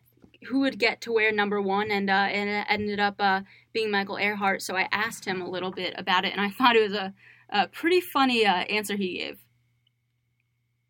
who 0.48 0.60
would 0.60 0.78
get 0.78 1.00
to 1.02 1.12
wear 1.12 1.30
number 1.30 1.60
one, 1.60 1.90
and 1.90 2.10
uh, 2.10 2.28
and 2.30 2.50
it 2.50 2.66
ended 2.68 2.98
up 2.98 3.16
uh, 3.20 3.42
being 3.72 3.90
Michael 3.90 4.16
Ehrhardt. 4.16 4.62
So 4.62 4.76
I 4.76 4.88
asked 4.90 5.24
him 5.24 5.40
a 5.40 5.48
little 5.48 5.70
bit 5.70 5.94
about 5.96 6.24
it, 6.24 6.32
and 6.32 6.40
I 6.40 6.50
thought 6.50 6.76
it 6.76 6.90
was 6.90 6.98
a, 6.98 7.14
a 7.50 7.68
pretty 7.68 8.00
funny 8.00 8.44
uh, 8.44 8.64
answer 8.66 8.96
he 8.96 9.18
gave. 9.18 9.38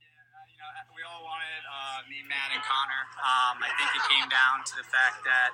Uh 0.00 0.46
you 0.48 0.56
know, 0.56 0.70
we 0.96 1.02
all 1.04 1.22
wanted 1.24 1.62
uh 1.68 2.08
me, 2.08 2.22
Matt 2.28 2.54
and 2.54 2.62
Connor. 2.62 3.04
Um, 3.20 3.60
I 3.60 3.70
think 3.76 3.90
it 3.94 4.02
came 4.08 4.28
down 4.30 4.64
to 4.64 4.76
the 4.76 4.84
fact 4.84 5.24
that 5.24 5.50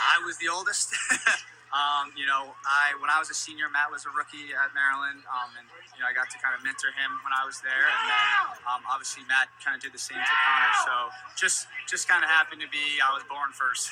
I 0.00 0.24
was 0.24 0.38
the 0.38 0.48
oldest. 0.48 0.94
um, 1.74 2.14
you 2.14 2.24
know, 2.24 2.54
I 2.62 2.94
when 3.02 3.10
I 3.10 3.18
was 3.18 3.30
a 3.30 3.34
senior, 3.34 3.66
Matt 3.66 3.90
was 3.90 4.06
a 4.06 4.12
rookie 4.14 4.54
at 4.54 4.70
Maryland, 4.78 5.26
um, 5.26 5.50
and 5.58 5.66
you 5.90 5.98
know 5.98 6.06
I 6.06 6.14
got 6.14 6.30
to 6.30 6.38
kind 6.38 6.54
of 6.54 6.62
mentor 6.62 6.94
him 6.94 7.10
when 7.26 7.34
I 7.34 7.42
was 7.42 7.58
there, 7.66 7.90
and 7.90 8.02
then 8.06 8.62
um, 8.70 8.86
obviously 8.86 9.26
Matt 9.26 9.50
kind 9.58 9.74
of 9.74 9.82
did 9.82 9.90
the 9.90 9.98
same 9.98 10.22
to 10.22 10.34
Connor. 10.46 10.74
So 10.86 10.94
just 11.34 11.66
just 11.90 12.06
kind 12.06 12.22
of 12.22 12.30
happened 12.30 12.62
to 12.62 12.70
be 12.70 13.02
I 13.02 13.10
was 13.10 13.26
born 13.26 13.50
first. 13.50 13.90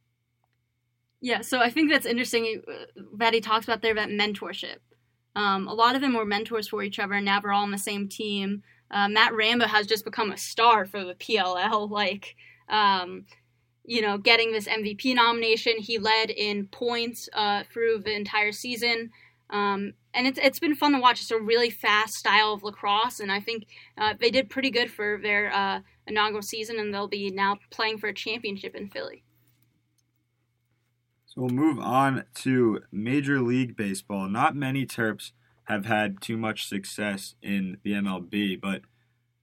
yeah, 1.20 1.44
so 1.44 1.60
I 1.60 1.68
think 1.68 1.92
that's 1.92 2.08
interesting 2.08 2.64
uh, 2.64 3.04
that 3.20 3.36
he 3.36 3.44
talks 3.44 3.68
about 3.68 3.84
there 3.84 3.92
that 3.92 4.08
mentorship. 4.08 4.80
Um, 5.36 5.68
a 5.68 5.74
lot 5.74 5.94
of 5.94 6.00
them 6.00 6.16
were 6.16 6.24
mentors 6.24 6.68
for 6.68 6.82
each 6.82 6.98
other, 6.98 7.20
and 7.20 7.24
now 7.28 7.40
we're 7.44 7.52
all 7.52 7.68
on 7.68 7.70
the 7.70 7.76
same 7.76 8.08
team. 8.08 8.62
Uh, 8.90 9.08
Matt 9.08 9.34
Rambo 9.34 9.66
has 9.66 9.86
just 9.86 10.04
become 10.04 10.32
a 10.32 10.38
star 10.38 10.86
for 10.86 11.04
the 11.04 11.14
PLL. 11.14 11.90
Like, 11.90 12.34
um, 12.70 13.26
you 13.88 14.02
know, 14.02 14.18
getting 14.18 14.52
this 14.52 14.68
MVP 14.68 15.14
nomination. 15.14 15.78
He 15.78 15.98
led 15.98 16.28
in 16.28 16.66
points 16.66 17.26
uh, 17.32 17.64
through 17.72 18.00
the 18.00 18.14
entire 18.14 18.52
season. 18.52 19.10
Um, 19.48 19.94
and 20.12 20.26
it's, 20.26 20.38
it's 20.42 20.58
been 20.58 20.74
fun 20.74 20.92
to 20.92 21.00
watch. 21.00 21.22
It's 21.22 21.30
a 21.30 21.40
really 21.40 21.70
fast 21.70 22.14
style 22.14 22.52
of 22.52 22.62
lacrosse, 22.62 23.18
and 23.18 23.32
I 23.32 23.40
think 23.40 23.66
uh, 23.96 24.12
they 24.20 24.30
did 24.30 24.50
pretty 24.50 24.70
good 24.70 24.90
for 24.90 25.18
their 25.22 25.50
uh, 25.54 25.80
inaugural 26.06 26.42
season, 26.42 26.78
and 26.78 26.92
they'll 26.92 27.08
be 27.08 27.30
now 27.30 27.56
playing 27.70 27.96
for 27.96 28.08
a 28.08 28.14
championship 28.14 28.74
in 28.74 28.90
Philly. 28.90 29.24
So 31.24 31.40
we'll 31.40 31.50
move 31.50 31.78
on 31.78 32.24
to 32.36 32.80
Major 32.92 33.40
League 33.40 33.74
Baseball. 33.74 34.28
Not 34.28 34.54
many 34.54 34.84
Terps 34.84 35.32
have 35.64 35.86
had 35.86 36.20
too 36.20 36.36
much 36.36 36.66
success 36.66 37.36
in 37.40 37.78
the 37.84 37.92
MLB, 37.92 38.60
but 38.60 38.82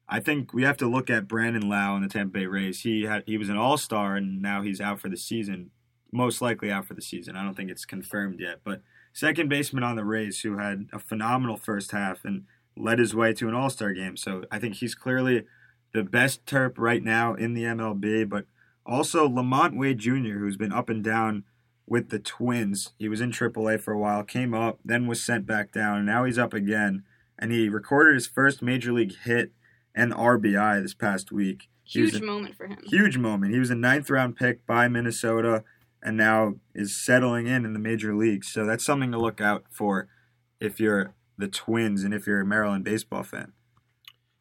I 0.08 0.20
think 0.20 0.54
we 0.54 0.64
have 0.64 0.78
to 0.78 0.88
look 0.88 1.10
at 1.10 1.28
Brandon 1.28 1.68
Lowe 1.68 1.96
in 1.96 2.04
the 2.04 2.08
Tampa 2.08 2.40
Bay 2.40 2.46
Rays. 2.46 2.82
He 2.82 3.04
had 3.04 3.24
he 3.26 3.38
was 3.38 3.50
an 3.50 3.58
All 3.58 3.78
Star 3.78 4.16
and 4.16 4.42
now 4.42 4.62
he's 4.62 4.80
out 4.80 5.00
for 5.00 5.10
the 5.10 5.18
season, 5.18 5.72
most 6.12 6.42
likely 6.42 6.72
out 6.72 6.86
for 6.86 6.94
the 6.94 7.02
season. 7.02 7.36
I 7.36 7.44
don't 7.44 7.56
think 7.56 7.72
it's 7.72 7.86
confirmed 7.86 8.40
yet, 8.40 8.60
but 8.64 8.82
second 9.14 9.50
baseman 9.50 9.84
on 9.84 9.96
the 9.96 10.06
Rays 10.06 10.42
who 10.42 10.58
had 10.58 10.88
a 10.94 11.00
phenomenal 11.00 11.58
first 11.58 11.92
half 11.92 12.24
and 12.24 12.44
led 12.78 13.00
his 13.00 13.16
way 13.16 13.34
to 13.34 13.48
an 13.48 13.56
All 13.56 13.70
Star 13.70 13.94
game. 13.94 14.16
So 14.18 14.44
I 14.52 14.60
think 14.60 14.76
he's 14.76 14.96
clearly 14.96 15.46
the 15.94 16.04
best 16.04 16.46
Terp 16.46 16.74
right 16.78 17.04
now 17.04 17.34
in 17.34 17.54
the 17.54 17.64
MLB, 17.64 18.30
but 18.30 18.46
also 18.86 19.28
LaMonte 19.28 19.78
Wade 19.78 19.98
Jr., 19.98 20.38
who's 20.38 20.58
been 20.58 20.74
up 20.74 20.90
and 20.90 21.04
down 21.04 21.46
with 21.88 22.10
the 22.10 22.20
Twins. 22.20 22.94
He 23.00 23.10
was 23.10 23.22
in 23.22 23.32
AAA 23.32 23.80
for 23.80 23.94
a 23.94 24.00
while, 24.00 24.24
came 24.24 24.54
up, 24.54 24.80
then 24.84 25.08
was 25.08 25.24
sent 25.24 25.46
back 25.46 25.72
down, 25.72 26.06
now 26.06 26.26
he's 26.26 26.38
up 26.38 26.54
again. 26.54 27.04
And 27.38 27.52
he 27.52 27.70
recorded 27.70 28.14
his 28.14 28.28
first 28.28 28.62
major 28.62 28.94
league 28.94 29.16
hit 29.24 29.52
and 29.96 30.14
RBI 30.14 30.82
this 30.82 30.94
past 30.94 31.32
week. 31.32 31.70
Huge 31.84 32.16
a, 32.16 32.24
moment 32.24 32.56
for 32.56 32.68
him. 32.68 32.78
Huge 32.86 33.18
moment. 33.18 33.54
He 33.54 33.60
was 33.60 33.70
a 33.70 33.76
ninth 33.76 34.10
round 34.10 34.36
pick 34.36 34.66
by 34.68 34.88
Minnesota 34.88 35.64
and 36.04 36.18
now 36.18 36.56
is 36.74 37.04
settling 37.04 37.48
in 37.48 37.66
in 37.66 37.74
the 37.74 37.80
major 37.80 38.16
leagues. 38.16 38.52
So 38.52 38.66
that's 38.66 38.86
something 38.86 39.12
to 39.12 39.18
look 39.18 39.42
out 39.42 39.66
for 39.72 40.08
if 40.60 40.80
you're 40.80 41.14
the 41.38 41.48
Twins 41.48 42.04
and 42.04 42.14
if 42.14 42.28
you're 42.28 42.42
a 42.42 42.46
Maryland 42.46 42.84
baseball 42.84 43.24
fan. 43.24 43.54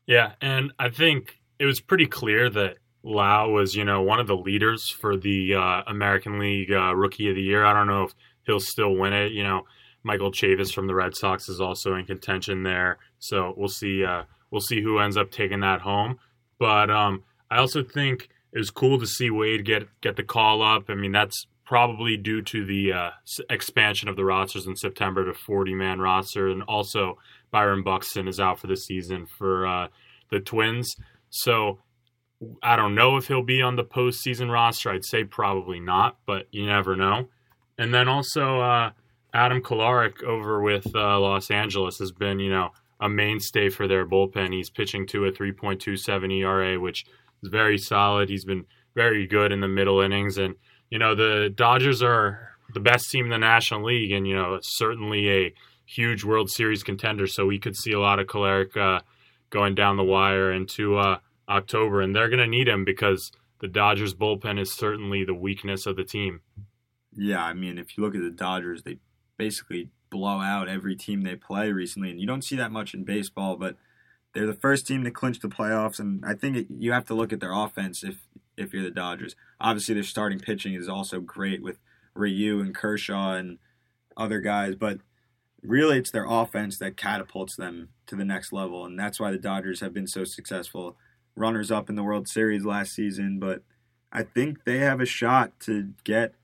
Yeah, 0.07 0.33
and 0.40 0.73
I 0.79 0.90
think 0.90 1.40
it 1.59 1.64
was 1.64 1.81
pretty 1.81 2.07
clear 2.07 2.51
that 2.51 2.77
Lowe 3.03 3.51
was, 3.51 3.75
you 3.75 3.85
know, 3.85 4.03
one 4.03 4.21
of 4.21 4.27
the 4.27 4.37
leaders 4.37 4.88
for 4.88 5.17
the 5.17 5.55
uh, 5.55 5.83
American 5.87 6.38
League 6.38 6.73
uh, 6.73 6.95
Rookie 6.95 7.29
of 7.29 7.37
the 7.37 7.43
Year. 7.43 7.64
I 7.64 7.73
don't 7.73 7.87
know 7.87 8.05
if 8.05 8.14
he'll 8.45 8.61
still 8.61 8.95
win 8.95 9.12
it. 9.12 9.33
You 9.33 9.45
know, 9.45 9.62
Michael 10.03 10.31
Chavis 10.31 10.73
from 10.73 10.87
the 10.87 10.95
Red 10.95 11.14
Sox 11.14 11.49
is 11.49 11.61
also 11.61 11.95
in 11.95 12.05
contention 12.05 12.62
there, 12.62 12.99
so 13.19 13.55
we'll 13.57 13.69
see. 13.69 14.05
Uh, 14.05 14.25
we'll 14.55 14.61
see 14.61 14.81
who 14.81 15.01
ends 15.01 15.17
up 15.17 15.33
taking 15.33 15.61
that 15.61 15.81
home. 15.81 16.17
But 16.61 16.88
um, 16.88 17.25
I 17.51 17.59
also 17.59 17.83
think 17.83 18.29
it 18.53 18.59
was 18.59 18.71
cool 18.71 19.01
to 19.01 19.07
see 19.07 19.29
Wade 19.29 19.64
get 19.64 19.88
get 20.01 20.14
the 20.14 20.23
call 20.23 20.62
up. 20.62 20.85
I 20.88 20.95
mean, 20.95 21.11
that's 21.11 21.47
probably 21.67 22.17
due 22.17 22.40
to 22.40 22.64
the 22.64 22.93
uh, 22.93 23.11
expansion 23.51 24.09
of 24.09 24.14
the 24.14 24.25
rosters 24.25 24.67
in 24.67 24.77
September 24.77 25.25
to 25.25 25.35
40 25.35 25.75
man 25.75 25.99
roster, 25.99 26.49
and 26.49 26.62
also 26.62 27.19
Byron 27.51 27.83
Buxton 27.83 28.29
is 28.29 28.38
out 28.38 28.61
for 28.61 28.69
the 28.69 28.77
season 28.77 29.27
for 29.38 29.67
uh, 29.67 29.88
the 30.31 30.38
Twins. 30.38 30.95
So 31.31 31.81
I 32.62 32.77
don't 32.77 32.95
know 32.95 33.17
if 33.17 33.27
he'll 33.27 33.43
be 33.43 33.61
on 33.61 33.75
the 33.75 33.85
postseason 33.85 34.53
roster. 34.53 34.90
I'd 34.90 35.05
say 35.05 35.25
probably 35.25 35.81
not, 35.81 36.17
but 36.27 36.47
you 36.53 36.64
never 36.64 36.95
know. 36.95 37.29
And 37.77 37.93
then 37.93 38.07
also 38.09 38.61
uh, 38.61 38.90
Adam 39.33 39.62
Kolarek 39.62 40.23
over 40.23 40.62
with 40.62 40.95
uh, 40.95 41.19
Los 41.19 41.51
Angeles 41.51 41.99
has 41.99 42.12
been, 42.12 42.38
you 42.38 42.51
know, 42.51 42.71
a 43.05 43.09
mainstay 43.09 43.69
for 43.69 43.87
their 43.87 44.07
bullpen. 44.07 44.55
He's 44.55 44.71
pitching 44.71 45.07
to 45.09 45.27
a 45.27 45.31
3.27 45.31 46.40
ERA, 46.40 46.81
which 46.81 47.05
is 47.43 47.51
very 47.51 47.77
solid. 47.77 48.31
He's 48.31 48.47
been 48.47 48.64
very 48.95 49.27
good 49.27 49.53
in 49.53 49.61
the 49.61 49.69
middle 49.69 50.01
innings, 50.01 50.38
and 50.38 50.55
you 50.90 50.99
know 50.99 51.14
the 51.14 51.53
Dodgers 51.55 52.03
are 52.03 52.53
the 52.73 52.81
best 52.81 53.11
team 53.11 53.27
in 53.27 53.31
the 53.31 53.38
National 53.38 53.85
League, 53.85 54.11
and 54.11 54.27
you 54.27 54.35
know 54.35 54.59
certainly 54.62 55.31
a 55.31 55.55
huge 55.85 56.25
World 56.25 56.49
Series 56.51 56.83
contender. 56.83 57.27
So 57.27 57.45
we 57.45 57.59
could 57.59 57.77
see 57.77 57.93
a 57.93 58.01
lot 58.01 58.19
of 58.19 58.27
Kolarek 58.27 58.75
uh, 58.75 59.01
going 59.51 59.75
down 59.75 59.99
the 59.99 60.03
wire 60.05 60.51
into 60.51 60.97
uh, 60.97 61.19
October, 61.47 62.01
and 62.01 62.17
they're 62.17 62.31
going 62.31 62.38
to 62.38 62.47
need 62.47 62.69
him 62.69 62.87
because 62.87 63.31
the 63.61 63.69
Dodgers 63.69 64.14
bullpen 64.14 64.59
is 64.59 64.73
certainly 64.73 65.25
the 65.25 65.35
weakness 65.35 65.85
of 65.85 65.97
the 65.97 66.05
team. 66.05 66.40
Yeah, 67.12 67.45
I 67.45 67.53
mean, 67.53 67.77
if 67.77 67.99
you 67.99 68.03
look 68.03 68.14
at 68.14 68.23
the 68.23 68.31
Dodgers, 68.31 68.83
they 68.83 68.97
basically 69.37 69.90
blow 70.15 70.40
out 70.40 70.69
every 70.69 70.94
team 70.94 71.23
they 71.23 71.35
play 71.35 71.73
recently, 71.73 72.10
and 72.10 72.21
you 72.21 72.27
don't 72.27 72.44
see 72.44 72.54
that 72.54 72.71
much 72.71 72.94
in 72.94 73.02
baseball. 73.02 73.56
But 73.56 73.77
they're 74.33 74.46
the 74.46 74.54
first 74.54 74.87
team 74.87 75.02
to 75.02 75.10
clinch 75.10 75.40
the 75.40 75.48
playoffs, 75.48 75.98
and 75.98 76.25
I 76.25 76.35
think 76.35 76.56
it, 76.56 76.67
you 76.71 76.92
have 76.92 77.06
to 77.06 77.15
look 77.15 77.33
at 77.33 77.40
their 77.40 77.52
offense 77.52 78.04
if 78.04 78.29
if 78.56 78.73
you're 78.73 78.85
the 78.85 78.90
Dodgers. 78.90 79.35
Obviously, 79.60 79.94
their 79.94 80.04
starting 80.04 80.38
pitching 80.38 80.75
is 80.75 80.88
also 80.88 81.19
great 81.21 81.62
with 81.62 81.79
Ryu 82.15 82.60
and 82.60 82.73
Kershaw 82.73 83.33
and 83.33 83.58
other 84.17 84.40
guys, 84.40 84.77
but 84.77 85.00
really 85.60 85.98
it's 85.98 86.12
their 86.12 86.27
offense 86.29 86.79
that 86.79 86.96
catapults 86.96 87.56
them 87.56 87.88
to 88.06 88.15
the 88.15 88.25
next 88.25 88.52
level, 88.52 88.85
and 88.85 88.96
that's 88.96 89.19
why 89.19 89.33
the 89.33 89.38
Dodgers 89.38 89.81
have 89.81 89.92
been 89.92 90.06
so 90.06 90.23
successful 90.23 90.96
runners 91.35 91.73
up 91.73 91.90
in 91.90 91.96
the 91.96 92.04
World 92.04 92.29
Series 92.29 92.65
last 92.65 92.94
season, 92.94 93.40
but 93.40 93.62
I 94.12 94.23
think 94.23 94.65
they 94.65 94.79
have 94.79 95.00
a 95.00 95.06
shot 95.06 95.58
to 95.60 95.90
get 96.04 96.35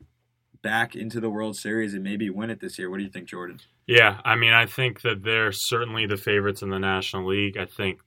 back 0.63 0.95
into 0.95 1.21
the 1.21 1.31
World 1.31 1.57
Series 1.57 1.95
and 1.95 2.03
maybe 2.03 2.31
win 2.31 2.51
it 2.51 2.61
this 2.61 2.79
year. 2.79 2.91
What 2.91 2.99
do 2.99 3.05
you 3.05 3.11
think, 3.11 3.29
Jordan? 3.29 3.61
Yeah, 3.87 4.21
I 4.25 4.37
mean, 4.37 4.53
I 4.53 4.67
think 4.67 5.03
that 5.03 5.23
they're 5.25 5.53
certainly 5.53 6.07
the 6.07 6.17
favorites 6.17 6.63
in 6.63 6.71
the 6.71 6.79
National 6.79 7.27
League. 7.27 7.57
I 7.57 7.65
think 7.65 8.01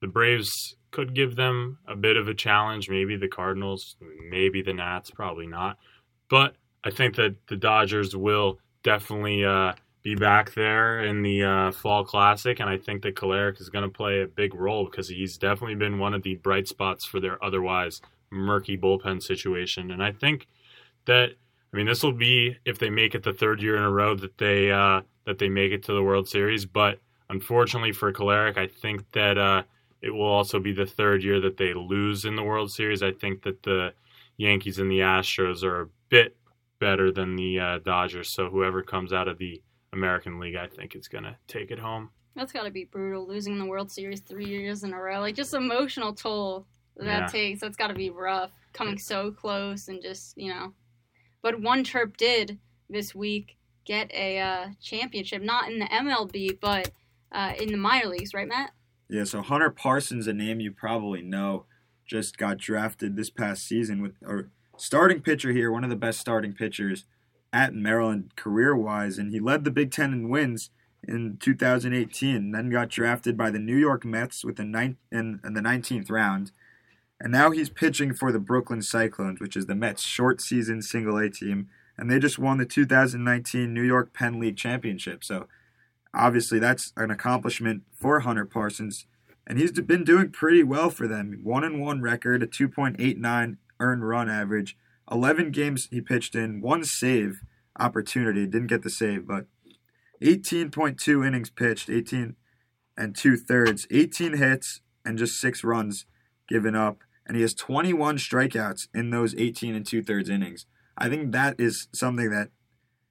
the 0.00 0.06
Braves 0.06 0.76
could 0.90 1.14
give 1.14 1.34
them 1.34 1.78
a 1.88 1.96
bit 1.96 2.16
of 2.16 2.28
a 2.28 2.34
challenge. 2.34 2.88
Maybe 2.88 3.16
the 3.16 3.28
Cardinals, 3.28 3.96
maybe 4.30 4.62
the 4.62 4.74
Nats, 4.74 5.10
probably 5.10 5.46
not. 5.46 5.78
But 6.28 6.54
I 6.84 6.90
think 6.90 7.16
that 7.16 7.34
the 7.48 7.56
Dodgers 7.56 8.14
will 8.14 8.58
definitely 8.82 9.44
uh, 9.44 9.72
be 10.04 10.14
back 10.14 10.54
there 10.54 11.02
in 11.02 11.22
the 11.22 11.42
uh, 11.42 11.72
Fall 11.72 12.04
Classic, 12.04 12.60
and 12.60 12.68
I 12.68 12.76
think 12.76 13.02
that 13.02 13.16
Kolarek 13.16 13.60
is 13.60 13.70
going 13.70 13.84
to 13.84 13.90
play 13.90 14.20
a 14.20 14.26
big 14.26 14.54
role 14.54 14.84
because 14.84 15.08
he's 15.08 15.38
definitely 15.38 15.76
been 15.76 15.98
one 15.98 16.14
of 16.14 16.22
the 16.22 16.36
bright 16.36 16.68
spots 16.68 17.06
for 17.06 17.18
their 17.20 17.42
otherwise 17.42 18.00
murky 18.30 18.76
bullpen 18.76 19.22
situation. 19.22 19.90
And 19.90 20.02
I 20.02 20.12
think 20.12 20.46
that 21.06 21.30
I 21.74 21.76
mean 21.76 21.86
this 21.86 22.04
will 22.04 22.12
be 22.12 22.56
if 22.64 22.78
they 22.78 22.88
make 22.88 23.16
it 23.16 23.24
the 23.24 23.32
third 23.32 23.60
year 23.60 23.76
in 23.76 23.82
a 23.82 23.90
row 23.90 24.14
that 24.14 24.38
they 24.38 24.70
uh, 24.70 25.00
that 25.26 25.38
they 25.38 25.48
make 25.48 25.72
it 25.72 25.82
to 25.84 25.92
the 25.92 26.04
World 26.04 26.28
Series, 26.28 26.64
but 26.64 27.00
unfortunately 27.30 27.90
for 27.90 28.12
Kolarek, 28.12 28.56
I 28.56 28.68
think 28.68 29.10
that 29.10 29.36
uh, 29.36 29.64
it 30.00 30.10
will 30.10 30.22
also 30.22 30.60
be 30.60 30.72
the 30.72 30.86
third 30.86 31.24
year 31.24 31.40
that 31.40 31.56
they 31.56 31.74
lose 31.74 32.24
in 32.24 32.36
the 32.36 32.44
World 32.44 32.70
Series. 32.70 33.02
I 33.02 33.10
think 33.10 33.42
that 33.42 33.64
the 33.64 33.92
Yankees 34.36 34.78
and 34.78 34.88
the 34.88 35.00
Astros 35.00 35.64
are 35.64 35.80
a 35.80 35.88
bit 36.10 36.36
better 36.78 37.10
than 37.10 37.34
the 37.34 37.58
uh, 37.58 37.78
Dodgers. 37.78 38.28
So 38.28 38.50
whoever 38.50 38.80
comes 38.80 39.12
out 39.12 39.26
of 39.26 39.38
the 39.38 39.60
American 39.92 40.38
League, 40.38 40.54
I 40.54 40.68
think, 40.68 40.94
is 40.94 41.08
going 41.08 41.24
to 41.24 41.36
take 41.48 41.72
it 41.72 41.80
home. 41.80 42.10
That's 42.36 42.52
got 42.52 42.64
to 42.64 42.70
be 42.70 42.84
brutal, 42.84 43.26
losing 43.26 43.58
the 43.58 43.66
World 43.66 43.90
Series 43.90 44.20
three 44.20 44.46
years 44.46 44.84
in 44.84 44.92
a 44.92 45.00
row. 45.00 45.18
Like, 45.20 45.34
just 45.34 45.54
emotional 45.54 46.12
toll 46.12 46.66
that 46.96 47.22
Yeah. 47.22 47.26
takes. 47.26 47.60
That's 47.60 47.76
got 47.76 47.88
to 47.88 47.94
be 47.94 48.10
rough, 48.10 48.52
coming 48.72 48.98
so 48.98 49.32
close 49.32 49.88
and 49.88 50.00
just, 50.00 50.36
you 50.36 50.52
know. 50.54 50.72
But 51.44 51.60
one 51.60 51.84
Terp 51.84 52.16
did 52.16 52.58
this 52.88 53.14
week 53.14 53.58
get 53.84 54.10
a 54.14 54.40
uh, 54.40 54.68
championship, 54.82 55.42
not 55.42 55.70
in 55.70 55.78
the 55.78 55.84
MLB, 55.84 56.58
but 56.58 56.90
uh, 57.30 57.52
in 57.60 57.70
the 57.70 57.76
minor 57.76 58.06
leagues, 58.06 58.32
right, 58.32 58.48
Matt? 58.48 58.70
Yeah, 59.10 59.24
so 59.24 59.42
Hunter 59.42 59.68
Parsons, 59.68 60.26
a 60.26 60.32
name 60.32 60.58
you 60.58 60.72
probably 60.72 61.20
know, 61.20 61.66
just 62.06 62.38
got 62.38 62.56
drafted 62.56 63.14
this 63.14 63.28
past 63.28 63.68
season 63.68 64.00
with 64.00 64.14
a 64.26 64.44
starting 64.78 65.20
pitcher 65.20 65.52
here, 65.52 65.70
one 65.70 65.84
of 65.84 65.90
the 65.90 65.96
best 65.96 66.18
starting 66.18 66.54
pitchers 66.54 67.04
at 67.52 67.74
Maryland 67.74 68.36
career 68.36 68.74
wise, 68.74 69.18
and 69.18 69.30
he 69.30 69.38
led 69.38 69.64
the 69.64 69.70
Big 69.70 69.90
Ten 69.90 70.14
in 70.14 70.30
wins 70.30 70.70
in 71.06 71.36
2018, 71.36 72.52
then 72.52 72.70
got 72.70 72.88
drafted 72.88 73.36
by 73.36 73.50
the 73.50 73.58
New 73.58 73.76
York 73.76 74.06
Mets 74.06 74.46
with 74.46 74.56
the 74.56 74.64
ninth 74.64 74.96
in, 75.12 75.40
in 75.44 75.52
the 75.52 75.60
19th 75.60 76.10
round. 76.10 76.52
And 77.24 77.32
now 77.32 77.52
he's 77.52 77.70
pitching 77.70 78.12
for 78.12 78.30
the 78.30 78.38
Brooklyn 78.38 78.82
Cyclones, 78.82 79.40
which 79.40 79.56
is 79.56 79.64
the 79.64 79.74
Mets' 79.74 80.02
short 80.02 80.42
season 80.42 80.82
single 80.82 81.16
A 81.16 81.30
team, 81.30 81.70
and 81.96 82.10
they 82.10 82.18
just 82.18 82.38
won 82.38 82.58
the 82.58 82.66
2019 82.66 83.72
New 83.72 83.82
York 83.82 84.12
Penn 84.12 84.38
League 84.38 84.58
Championship. 84.58 85.24
So 85.24 85.48
obviously 86.12 86.58
that's 86.58 86.92
an 86.98 87.10
accomplishment 87.10 87.84
for 87.98 88.20
Hunter 88.20 88.44
Parsons, 88.44 89.06
and 89.46 89.58
he's 89.58 89.72
been 89.72 90.04
doing 90.04 90.32
pretty 90.32 90.62
well 90.62 90.90
for 90.90 91.08
them. 91.08 91.40
One 91.42 91.64
and 91.64 91.80
one 91.80 92.02
record, 92.02 92.42
a 92.42 92.46
2.89 92.46 93.56
earned 93.80 94.06
run 94.06 94.28
average, 94.28 94.76
11 95.10 95.50
games 95.50 95.88
he 95.90 96.02
pitched 96.02 96.34
in, 96.34 96.60
one 96.60 96.84
save 96.84 97.40
opportunity, 97.80 98.46
didn't 98.46 98.66
get 98.66 98.82
the 98.82 98.90
save, 98.90 99.26
but 99.26 99.46
18.2 100.20 101.26
innings 101.26 101.48
pitched, 101.48 101.88
18 101.88 102.36
and 102.98 103.16
two 103.16 103.38
thirds, 103.38 103.86
18 103.90 104.36
hits 104.36 104.82
and 105.06 105.16
just 105.16 105.40
six 105.40 105.64
runs 105.64 106.04
given 106.46 106.74
up, 106.74 106.98
and 107.26 107.36
he 107.36 107.42
has 107.42 107.54
21 107.54 108.18
strikeouts 108.18 108.88
in 108.94 109.10
those 109.10 109.34
18 109.36 109.74
and 109.74 109.86
two 109.86 110.02
thirds 110.02 110.28
innings. 110.28 110.66
I 110.96 111.08
think 111.08 111.32
that 111.32 111.56
is 111.58 111.88
something 111.92 112.30
that 112.30 112.50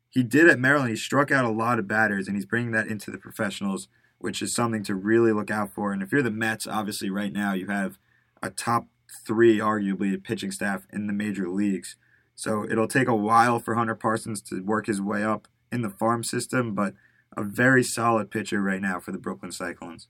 he 0.09 0.24
did 0.24 0.47
at 0.47 0.59
Maryland. 0.59 0.91
He 0.91 0.95
struck 0.95 1.32
out 1.32 1.45
a 1.45 1.49
lot 1.49 1.80
of 1.80 1.88
batters, 1.88 2.28
and 2.28 2.38
he's 2.38 2.45
bringing 2.45 2.72
that 2.72 2.88
into 2.88 3.11
the 3.11 3.18
professionals, 3.18 3.88
which 4.20 4.41
is 4.41 4.53
something 4.53 4.84
to 4.84 4.95
really 4.95 5.34
look 5.34 5.49
out 5.49 5.74
for. 5.74 5.91
And 5.91 6.03
if 6.03 6.11
you're 6.11 6.22
the 6.22 6.32
Mets, 6.32 6.68
obviously, 6.68 7.09
right 7.09 7.34
now 7.34 7.53
you 7.53 7.68
have 7.68 7.97
a 8.41 8.49
top 8.49 8.88
three, 9.26 9.57
arguably, 9.57 10.22
pitching 10.24 10.51
staff 10.51 10.86
in 10.93 11.07
the 11.07 11.14
major 11.14 11.49
leagues. 11.49 11.95
So 12.36 12.66
it'll 12.70 12.88
take 12.88 13.07
a 13.07 13.16
while 13.16 13.59
for 13.59 13.76
Hunter 13.76 13.95
Parsons 13.95 14.41
to 14.43 14.61
work 14.61 14.86
his 14.86 15.01
way 15.01 15.24
up 15.24 15.47
in 15.72 15.82
the 15.82 15.89
farm 15.89 16.24
system, 16.24 16.74
but 16.74 16.93
a 17.36 17.43
very 17.43 17.84
solid 17.84 18.30
pitcher 18.30 18.61
right 18.61 18.82
now 18.82 18.99
for 18.99 19.11
the 19.11 19.18
Brooklyn 19.18 19.51
Cyclones. 19.51 20.07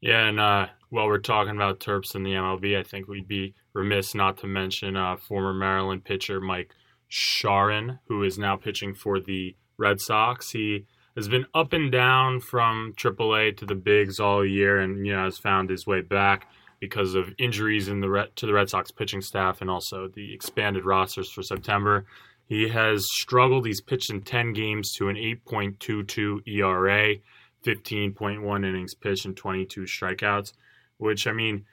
Yeah, 0.00 0.28
and 0.28 0.38
uh, 0.38 0.66
while 0.90 1.06
we're 1.06 1.18
talking 1.18 1.56
about 1.56 1.80
Terps 1.80 2.14
and 2.14 2.24
the 2.24 2.30
MLB, 2.30 2.78
I 2.78 2.82
think 2.82 3.08
we'd 3.08 3.28
be 3.28 3.54
remiss 3.72 4.14
not 4.14 4.38
to 4.38 4.46
mention 4.46 4.96
uh, 4.96 5.16
former 5.16 5.54
Maryland 5.54 6.04
pitcher 6.04 6.40
Mike 6.40 6.74
Shawaryn, 7.10 7.98
who 8.08 8.22
is 8.22 8.38
now 8.38 8.56
pitching 8.56 8.94
for 8.94 9.20
the 9.20 9.56
Red 9.78 10.00
Sox. 10.00 10.50
He 10.50 10.86
has 11.16 11.28
been 11.28 11.46
up 11.54 11.72
and 11.72 11.90
down 11.90 12.40
from 12.40 12.92
AAA 12.96 13.56
to 13.58 13.66
the 13.66 13.74
bigs 13.74 14.20
all 14.20 14.44
year, 14.44 14.80
and 14.80 15.06
you 15.06 15.14
know 15.14 15.24
has 15.24 15.38
found 15.38 15.70
his 15.70 15.86
way 15.86 16.02
back 16.02 16.46
because 16.78 17.14
of 17.14 17.32
injuries 17.38 17.88
in 17.88 18.00
the 18.00 18.10
Red, 18.10 18.36
to 18.36 18.46
the 18.46 18.52
Red 18.52 18.68
Sox 18.68 18.90
pitching 18.90 19.22
staff 19.22 19.60
and 19.60 19.70
also 19.70 20.08
the 20.08 20.34
expanded 20.34 20.84
rosters 20.84 21.30
for 21.30 21.42
September. 21.42 22.04
He 22.48 22.68
has 22.68 23.04
struggled. 23.10 23.66
He's 23.66 23.80
pitched 23.80 24.10
in 24.10 24.22
10 24.22 24.52
games 24.52 24.92
to 24.92 25.08
an 25.08 25.16
8.22 25.16 26.46
ERA. 26.46 27.16
15.1 27.64 28.66
innings 28.66 28.94
pitched 28.94 29.24
and 29.24 29.36
22 29.36 29.82
strikeouts, 29.82 30.52
which 30.98 31.26
I 31.26 31.32
mean, 31.32 31.64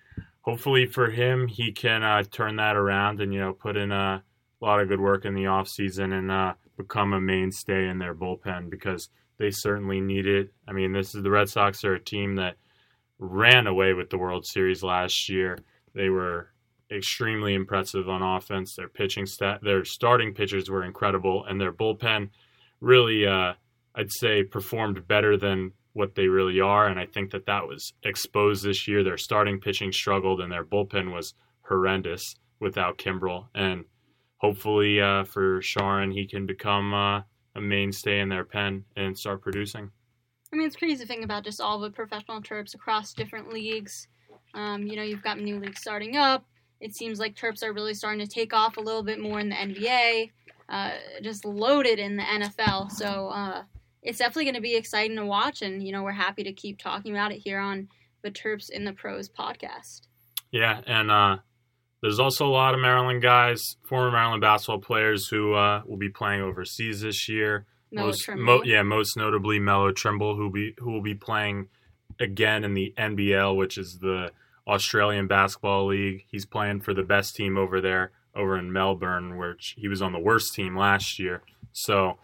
hopefully 0.41 0.86
for 0.86 1.09
him, 1.09 1.47
he 1.47 1.71
can 1.71 2.03
uh, 2.03 2.23
turn 2.23 2.57
that 2.57 2.75
around 2.75 3.21
and 3.21 3.34
you 3.34 3.39
know 3.39 3.53
put 3.53 3.77
in 3.77 3.91
a 3.91 4.23
lot 4.61 4.79
of 4.79 4.88
good 4.88 5.01
work 5.01 5.25
in 5.25 5.34
the 5.34 5.43
offseason 5.43 6.13
and 6.17 6.31
uh, 6.31 6.53
become 6.77 7.13
a 7.13 7.21
mainstay 7.21 7.88
in 7.88 7.99
their 7.99 8.15
bullpen 8.15 8.69
because 8.69 9.09
they 9.38 9.51
certainly 9.51 9.99
need 9.99 10.25
it. 10.25 10.53
I 10.67 10.71
mean, 10.71 10.93
this 10.93 11.15
is 11.15 11.23
the 11.23 11.29
Red 11.29 11.49
Sox 11.49 11.84
are 11.84 11.95
a 11.95 11.99
team 11.99 12.36
that 12.36 12.55
ran 13.19 13.67
away 13.67 13.93
with 13.93 14.09
the 14.09 14.17
World 14.17 14.45
Series 14.45 14.84
last 14.84 15.29
year. 15.29 15.57
They 15.93 16.09
were 16.09 16.49
extremely 16.91 17.53
impressive 17.53 18.09
on 18.09 18.21
offense. 18.21 18.75
Their 18.75 18.88
pitching 18.88 19.25
stat, 19.25 19.59
their 19.63 19.86
starting 19.86 20.34
pitchers 20.34 20.69
were 20.69 20.84
incredible, 20.84 21.45
and 21.45 21.59
their 21.59 21.73
bullpen 21.73 22.29
really, 22.79 23.25
uh, 23.25 23.53
I'd 23.96 24.12
say, 24.12 24.44
performed 24.44 25.08
better 25.08 25.38
than 25.38 25.72
what 25.94 26.16
they 26.16 26.28
really 26.28 26.60
are. 26.60 26.88
And 26.88 27.00
I 27.00 27.06
think 27.06 27.32
that 27.32 27.46
that 27.46 27.68
was 27.68 27.94
exposed 28.04 28.64
this 28.64 28.88
year. 28.88 29.04
Their 29.04 29.18
starting 29.18 29.60
pitching 29.60 29.91
struggled, 29.91 30.41
and 30.41 30.52
their 30.52 30.66
bullpen 30.66 31.14
was 31.14 31.34
horrendous 31.62 32.36
without 32.60 32.98
Kimbrel. 32.98 33.48
And 33.54 33.86
hopefully, 34.38 35.00
uh, 35.00 35.24
for 35.26 35.62
Shawaryn, 35.62 36.14
he 36.14 36.28
can 36.28 36.46
become 36.46 36.94
uh, 36.94 37.22
a 37.56 37.62
mainstay 37.62 38.20
in 38.20 38.30
their 38.30 38.46
pen 38.46 38.86
and 38.96 39.18
start 39.18 39.41
producing. 39.41 39.91
I 40.52 40.56
mean, 40.56 40.68
it's 40.68 40.76
crazy 40.76 40.98
to 40.98 41.08
think 41.08 41.24
about 41.24 41.44
just 41.44 41.62
all 41.62 41.80
the 41.80 41.89
professional 41.89 42.41
Terps 42.41 42.76
across 42.76 43.14
different 43.14 43.52
leagues. 43.52 44.08
Um, 44.54 44.86
you 44.86 44.96
know, 44.96 45.02
you've 45.04 45.24
got 45.24 45.39
new 45.39 45.60
leagues 45.60 45.82
starting 45.82 46.16
up. 46.16 46.46
It 46.80 46.96
seems 46.96 47.20
like 47.20 47.36
Terps 47.36 47.64
are 47.64 47.74
really 47.74 47.94
starting 47.94 48.20
to 48.26 48.32
take 48.32 48.54
off 48.54 48.78
a 48.78 48.82
little 48.82 49.04
bit 49.04 49.20
more 49.20 49.39
in 49.39 49.50
the 49.50 49.56
NBA. 49.56 50.32
Uh, 50.70 50.91
just 51.22 51.46
loaded 51.46 52.00
in 52.00 52.18
the 52.18 52.24
NFL. 52.24 52.91
So 52.91 53.30
uh, 53.30 53.64
it's 54.04 54.20
definitely 54.20 54.45
going 54.45 54.56
to 54.56 54.62
be 54.62 54.76
exciting 54.76 55.16
to 55.18 55.26
watch, 55.26 55.62
and 55.62 55.86
you 55.86 55.91
know, 55.91 56.04
we're 56.04 56.12
happy 56.12 56.43
to 56.43 56.54
keep 56.54 56.80
talking 56.80 57.12
about 57.12 57.32
it 57.32 57.39
here 57.39 57.60
on 57.60 57.88
the 58.22 58.32
Terps 58.32 58.70
in 58.70 58.86
the 58.86 58.93
Pros 58.93 59.30
podcast. 59.30 60.01
Yeah, 60.51 60.82
and 60.86 61.10
uh, 61.10 61.38
there's 62.01 62.20
also 62.20 62.45
a 62.47 62.51
lot 62.51 62.74
of 62.74 62.80
Maryland 62.82 63.22
guys, 63.22 63.62
former 63.84 64.12
Maryland 64.12 64.41
basketball 64.41 64.80
players, 64.80 65.28
who 65.28 65.54
uh, 65.54 65.82
will 65.86 65.97
be 65.97 66.10
playing 66.10 66.41
overseas 66.41 67.01
this 67.01 67.28
year. 67.30 67.66
Melo 67.91 68.08
most, 68.08 68.30
mo- 68.30 68.64
yeah, 68.64 68.84
most 68.84 69.16
notably 69.16 69.60
Melo 69.60 69.91
Trimble, 69.91 70.36
who 70.36 70.51
be 70.51 70.76
who 70.80 70.91
will 70.91 71.01
be 71.01 71.16
playing 71.16 71.70
again 72.20 72.64
in 72.64 72.74
the 72.74 72.93
NBL, 72.97 73.56
which 73.56 73.78
is 73.78 73.99
the 74.01 74.32
Australian 74.68 75.28
Basketball 75.28 75.88
League. 75.88 76.26
He's 76.30 76.45
playing 76.45 76.82
for 76.82 76.93
the 76.93 77.04
best 77.04 77.36
team 77.36 77.58
over 77.58 77.80
there, 77.80 78.12
over 78.36 78.58
in 78.58 78.72
Melbourne, 78.72 79.38
which 79.38 79.76
he 79.78 79.88
was 79.88 80.01
on 80.01 80.12
the 80.12 80.20
worst 80.20 80.54
team 80.54 80.78
last 80.78 81.20
year. 81.20 81.41
So, 81.72 82.18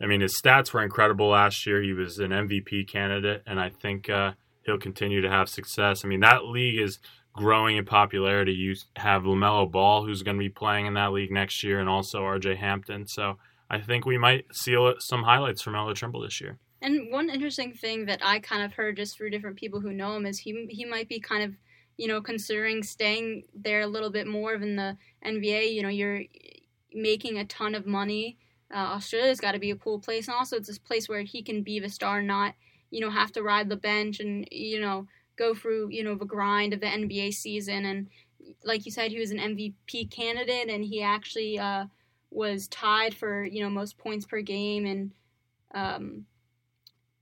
I 0.00 0.06
mean, 0.06 0.20
his 0.20 0.40
stats 0.40 0.72
were 0.72 0.82
incredible 0.82 1.28
last 1.28 1.66
year. 1.66 1.82
He 1.82 1.92
was 1.92 2.18
an 2.18 2.30
MVP 2.30 2.88
candidate, 2.88 3.42
and 3.46 3.58
I 3.58 3.70
think 3.70 4.08
uh, 4.08 4.32
he'll 4.64 4.78
continue 4.78 5.20
to 5.20 5.30
have 5.30 5.48
success. 5.48 6.04
I 6.04 6.08
mean, 6.08 6.20
that 6.20 6.44
league 6.44 6.80
is 6.80 6.98
growing 7.32 7.76
in 7.76 7.84
popularity. 7.84 8.52
You 8.52 8.74
have 8.96 9.22
LaMelo 9.22 9.70
Ball, 9.70 10.04
who's 10.04 10.22
going 10.22 10.36
to 10.36 10.40
be 10.40 10.48
playing 10.48 10.86
in 10.86 10.94
that 10.94 11.12
league 11.12 11.32
next 11.32 11.64
year, 11.64 11.80
and 11.80 11.88
also 11.88 12.20
RJ 12.20 12.58
Hampton. 12.58 13.06
So, 13.06 13.38
I 13.70 13.80
think 13.80 14.06
we 14.06 14.18
might 14.18 14.46
see 14.52 14.76
some 15.00 15.24
highlights 15.24 15.62
from 15.62 15.74
Melo 15.74 15.92
Trimble 15.92 16.22
this 16.22 16.40
year. 16.40 16.58
And 16.80 17.10
one 17.10 17.28
interesting 17.28 17.72
thing 17.72 18.06
that 18.06 18.20
I 18.24 18.38
kind 18.38 18.62
of 18.62 18.72
heard 18.72 18.96
just 18.96 19.16
through 19.16 19.30
different 19.30 19.56
people 19.56 19.80
who 19.80 19.92
know 19.92 20.16
him 20.16 20.26
is 20.26 20.38
he 20.38 20.66
he 20.70 20.84
might 20.84 21.08
be 21.08 21.18
kind 21.18 21.42
of 21.42 21.54
you 21.96 22.06
know 22.06 22.20
considering 22.20 22.82
staying 22.82 23.44
there 23.54 23.80
a 23.80 23.86
little 23.86 24.10
bit 24.10 24.26
more 24.26 24.56
than 24.58 24.76
the 24.76 24.96
NBA. 25.24 25.74
You 25.74 25.82
know, 25.82 25.88
you're 25.88 26.22
making 26.92 27.38
a 27.38 27.44
ton 27.44 27.74
of 27.74 27.86
money. 27.86 28.38
Uh, 28.72 28.96
Australia's 28.96 29.40
got 29.40 29.52
to 29.52 29.58
be 29.58 29.70
a 29.70 29.76
cool 29.76 29.98
place, 29.98 30.28
and 30.28 30.36
also 30.36 30.56
it's 30.56 30.68
this 30.68 30.78
place 30.78 31.08
where 31.08 31.22
he 31.22 31.42
can 31.42 31.62
be 31.62 31.80
the 31.80 31.88
star, 31.88 32.22
not 32.22 32.54
you 32.90 33.00
know 33.00 33.10
have 33.10 33.32
to 33.32 33.42
ride 33.42 33.68
the 33.68 33.76
bench 33.76 34.20
and 34.20 34.46
you 34.50 34.80
know 34.80 35.06
go 35.36 35.54
through 35.54 35.88
you 35.90 36.04
know 36.04 36.14
the 36.14 36.24
grind 36.24 36.72
of 36.72 36.80
the 36.80 36.86
NBA 36.86 37.34
season. 37.34 37.84
And 37.84 38.08
like 38.64 38.86
you 38.86 38.92
said, 38.92 39.10
he 39.10 39.18
was 39.18 39.30
an 39.30 39.38
MVP 39.38 40.10
candidate, 40.10 40.68
and 40.68 40.84
he 40.84 41.02
actually 41.02 41.58
uh, 41.58 41.86
was 42.30 42.68
tied 42.68 43.14
for 43.14 43.44
you 43.44 43.62
know 43.62 43.70
most 43.70 43.98
points 43.98 44.26
per 44.26 44.40
game 44.40 44.86
and. 44.86 45.12
Um, 45.74 46.24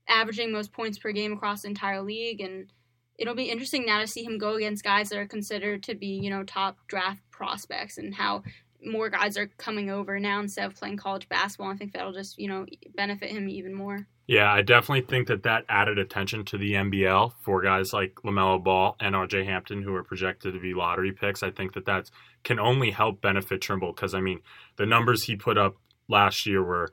averaging 0.09 0.53
most 0.53 0.71
points 0.71 0.97
per 0.97 1.11
game 1.11 1.33
across 1.33 1.63
the 1.63 1.67
entire 1.67 2.01
league 2.01 2.39
and 2.39 2.71
it'll 3.17 3.35
be 3.35 3.49
interesting 3.49 3.85
now 3.85 3.99
to 3.99 4.07
see 4.07 4.23
him 4.23 4.37
go 4.37 4.55
against 4.55 4.83
guys 4.83 5.09
that 5.09 5.19
are 5.19 5.27
considered 5.27 5.83
to 5.83 5.95
be 5.95 6.07
you 6.07 6.29
know 6.29 6.43
top 6.43 6.77
draft 6.87 7.21
prospects 7.31 7.97
and 7.97 8.15
how 8.15 8.43
more 8.83 9.09
guys 9.09 9.37
are 9.37 9.47
coming 9.57 9.89
over 9.89 10.19
now 10.19 10.39
instead 10.39 10.65
of 10.65 10.75
playing 10.75 10.97
college 10.97 11.27
basketball. 11.29 11.71
I 11.71 11.77
think 11.77 11.93
that'll 11.93 12.13
just 12.13 12.37
you 12.37 12.47
know 12.47 12.65
benefit 12.95 13.29
him 13.29 13.49
even 13.49 13.73
more. 13.73 14.07
Yeah, 14.27 14.51
I 14.51 14.61
definitely 14.61 15.07
think 15.07 15.29
that 15.29 15.43
that 15.43 15.63
added 15.69 15.97
attention 15.97 16.43
to 16.45 16.57
the 16.57 16.73
NBL 16.73 17.31
for 17.43 17.61
guys 17.61 17.93
like 17.93 18.15
LaMelo 18.25 18.61
Ball 18.61 18.97
and 18.99 19.15
RJ 19.15 19.45
Hampton, 19.45 19.81
who 19.81 19.95
are 19.95 20.03
projected 20.03 20.53
to 20.53 20.59
be 20.59 20.73
lottery 20.73 21.13
picks. 21.13 21.43
I 21.43 21.51
think 21.51 21.73
that 21.73 21.85
that 21.85 22.11
can 22.43 22.59
only 22.59 22.91
help 22.91 23.21
benefit 23.21 23.61
Trimble 23.61 23.93
because 23.93 24.13
I 24.13 24.19
mean 24.19 24.41
the 24.75 24.85
numbers 24.85 25.23
he 25.23 25.37
put 25.37 25.57
up 25.57 25.75
last 26.09 26.45
year 26.45 26.61
were, 26.63 26.91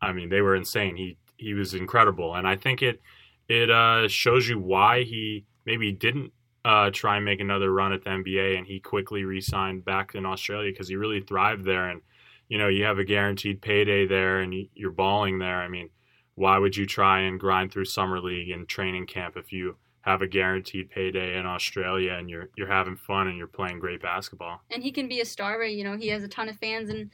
I 0.00 0.12
mean 0.12 0.28
they 0.28 0.40
were 0.40 0.54
insane. 0.54 0.96
He 0.96 1.18
he 1.36 1.54
was 1.54 1.74
incredible, 1.74 2.34
and 2.34 2.46
I 2.46 2.56
think 2.56 2.80
it 2.80 3.00
it 3.48 3.70
uh, 3.70 4.06
shows 4.08 4.48
you 4.48 4.58
why 4.58 5.02
he 5.02 5.44
maybe 5.66 5.92
didn't 5.92 6.32
uh, 6.64 6.90
try 6.90 7.16
and 7.16 7.24
make 7.24 7.40
another 7.40 7.72
run 7.72 7.92
at 7.92 8.04
the 8.04 8.10
NBA, 8.10 8.56
and 8.56 8.66
he 8.66 8.80
quickly 8.80 9.24
re-signed 9.24 9.84
back 9.84 10.14
in 10.14 10.24
Australia 10.26 10.70
because 10.70 10.88
he 10.88 10.96
really 10.96 11.20
thrived 11.20 11.64
there. 11.64 11.88
And 11.88 12.02
you 12.48 12.58
know 12.58 12.68
you 12.68 12.84
have 12.84 12.98
a 12.98 13.04
guaranteed 13.04 13.62
payday 13.62 14.06
there, 14.06 14.40
and 14.40 14.54
you're 14.74 14.90
balling 14.90 15.38
there. 15.38 15.62
I 15.62 15.68
mean 15.68 15.90
why 16.34 16.58
would 16.58 16.76
you 16.76 16.86
try 16.86 17.20
and 17.20 17.38
grind 17.38 17.72
through 17.72 17.84
summer 17.84 18.20
league 18.20 18.50
and 18.50 18.68
training 18.68 19.06
camp 19.06 19.36
if 19.36 19.52
you 19.52 19.76
have 20.02 20.22
a 20.22 20.26
guaranteed 20.26 20.90
payday 20.90 21.36
in 21.38 21.46
Australia 21.46 22.14
and 22.14 22.28
you're 22.28 22.48
you're 22.56 22.68
having 22.68 22.96
fun 22.96 23.28
and 23.28 23.38
you're 23.38 23.46
playing 23.46 23.78
great 23.78 24.02
basketball. 24.02 24.60
And 24.70 24.82
he 24.82 24.90
can 24.90 25.08
be 25.08 25.20
a 25.20 25.24
star, 25.24 25.62
you 25.64 25.84
know, 25.84 25.96
he 25.96 26.08
has 26.08 26.24
a 26.24 26.28
ton 26.28 26.48
of 26.48 26.56
fans 26.56 26.90
and 26.90 27.10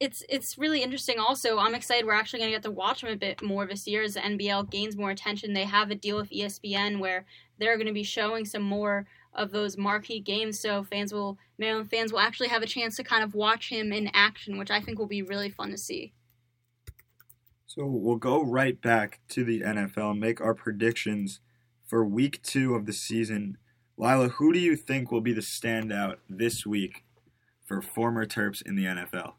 it's 0.00 0.24
it's 0.28 0.58
really 0.58 0.82
interesting 0.82 1.18
also. 1.18 1.58
I'm 1.58 1.74
excited 1.74 2.06
we're 2.06 2.14
actually 2.14 2.40
going 2.40 2.50
to 2.50 2.56
get 2.56 2.62
to 2.64 2.70
watch 2.70 3.02
him 3.02 3.10
a 3.10 3.16
bit 3.16 3.42
more 3.42 3.66
this 3.66 3.86
year 3.86 4.02
as 4.02 4.14
the 4.14 4.20
NBL 4.20 4.70
gains 4.70 4.96
more 4.96 5.10
attention. 5.10 5.52
They 5.52 5.64
have 5.64 5.90
a 5.90 5.94
deal 5.94 6.16
with 6.16 6.30
ESPN 6.30 6.98
where 6.98 7.24
they're 7.58 7.76
going 7.76 7.86
to 7.86 7.92
be 7.92 8.02
showing 8.02 8.44
some 8.44 8.62
more 8.62 9.06
of 9.34 9.50
those 9.50 9.76
marquee 9.76 10.20
games 10.20 10.60
so 10.60 10.84
fans 10.84 11.12
will 11.12 11.38
Maryland 11.58 11.90
fans 11.90 12.12
will 12.12 12.20
actually 12.20 12.48
have 12.48 12.62
a 12.62 12.66
chance 12.66 12.96
to 12.96 13.04
kind 13.04 13.22
of 13.22 13.34
watch 13.34 13.68
him 13.68 13.92
in 13.92 14.10
action, 14.14 14.58
which 14.58 14.70
I 14.70 14.80
think 14.80 14.98
will 14.98 15.06
be 15.06 15.22
really 15.22 15.50
fun 15.50 15.70
to 15.70 15.78
see. 15.78 16.12
So 17.66 17.86
we'll 17.86 18.16
go 18.16 18.42
right 18.42 18.80
back 18.80 19.20
to 19.30 19.44
the 19.44 19.60
NFL 19.60 20.12
and 20.12 20.20
make 20.20 20.40
our 20.40 20.54
predictions 20.54 21.40
for 21.84 22.04
week 22.04 22.42
two 22.42 22.74
of 22.74 22.86
the 22.86 22.92
season. 22.92 23.58
Lila, 23.96 24.28
who 24.28 24.52
do 24.52 24.58
you 24.58 24.76
think 24.76 25.10
will 25.10 25.20
be 25.20 25.32
the 25.32 25.40
standout 25.40 26.16
this 26.28 26.66
week 26.66 27.04
for 27.64 27.80
former 27.80 28.26
Terps 28.26 28.62
in 28.64 28.76
the 28.76 28.84
NFL? 28.84 29.34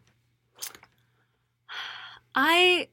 I 2.35 2.89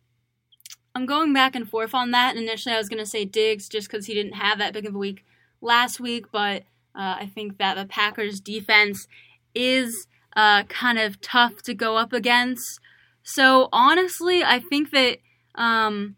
I'm 0.95 1.07
going 1.07 1.33
back 1.33 1.55
and 1.55 1.69
forth 1.69 1.95
on 1.95 2.11
that. 2.13 2.37
Initially, 2.37 2.75
I 2.75 2.79
was 2.79 2.89
going 2.89 3.03
to 3.03 3.07
say 3.07 3.25
Diggs 3.25 3.69
just 3.69 3.91
because 3.91 4.07
he 4.07 4.15
didn't 4.15 4.35
have 4.35 4.59
that 4.59 4.73
big 4.73 4.87
of 4.87 4.95
a 4.95 4.99
week 4.99 5.25
last 5.61 6.01
week, 6.01 6.27
but 6.31 6.63
uh, 6.95 7.17
I 7.21 7.31
think 7.35 7.59
that 7.59 7.77
the 7.77 7.87
Packers 7.87 8.41
defense 8.41 9.07
is 9.55 10.07
uh, 10.37 10.65
kind 10.65 10.99
of 10.99 11.21
tough 11.21 11.63
to 11.63 11.75
go 11.75 11.97
up 11.97 12.13
against. 12.13 12.79
So 13.23 13.69
honestly, 13.73 14.45
I 14.45 14.59
think 14.61 14.91
that 14.91 15.19
um, 15.55 16.17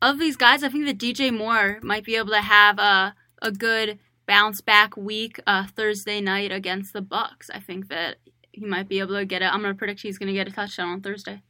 of 0.00 0.18
these 0.18 0.36
guys, 0.36 0.62
I 0.62 0.68
think 0.68 0.86
that 0.86 0.98
DJ 0.98 1.36
Moore 1.36 1.78
might 1.82 2.04
be 2.04 2.16
able 2.16 2.30
to 2.30 2.42
have 2.42 2.78
a 2.78 3.14
a 3.42 3.52
good 3.52 3.98
bounce 4.26 4.60
back 4.60 4.96
week 4.96 5.38
uh, 5.46 5.66
Thursday 5.76 6.20
night 6.20 6.50
against 6.50 6.92
the 6.92 7.02
Bucs. 7.02 7.50
I 7.52 7.60
think 7.60 7.88
that 7.88 8.16
he 8.52 8.64
might 8.64 8.88
be 8.88 9.00
able 9.00 9.16
to 9.16 9.26
get 9.26 9.42
it. 9.42 9.52
I'm 9.52 9.60
going 9.60 9.74
to 9.74 9.78
predict 9.78 10.00
he's 10.00 10.18
going 10.18 10.28
to 10.28 10.32
get 10.32 10.48
a 10.48 10.52
touchdown 10.52 10.88
on 10.88 11.00
Thursday. 11.02 11.42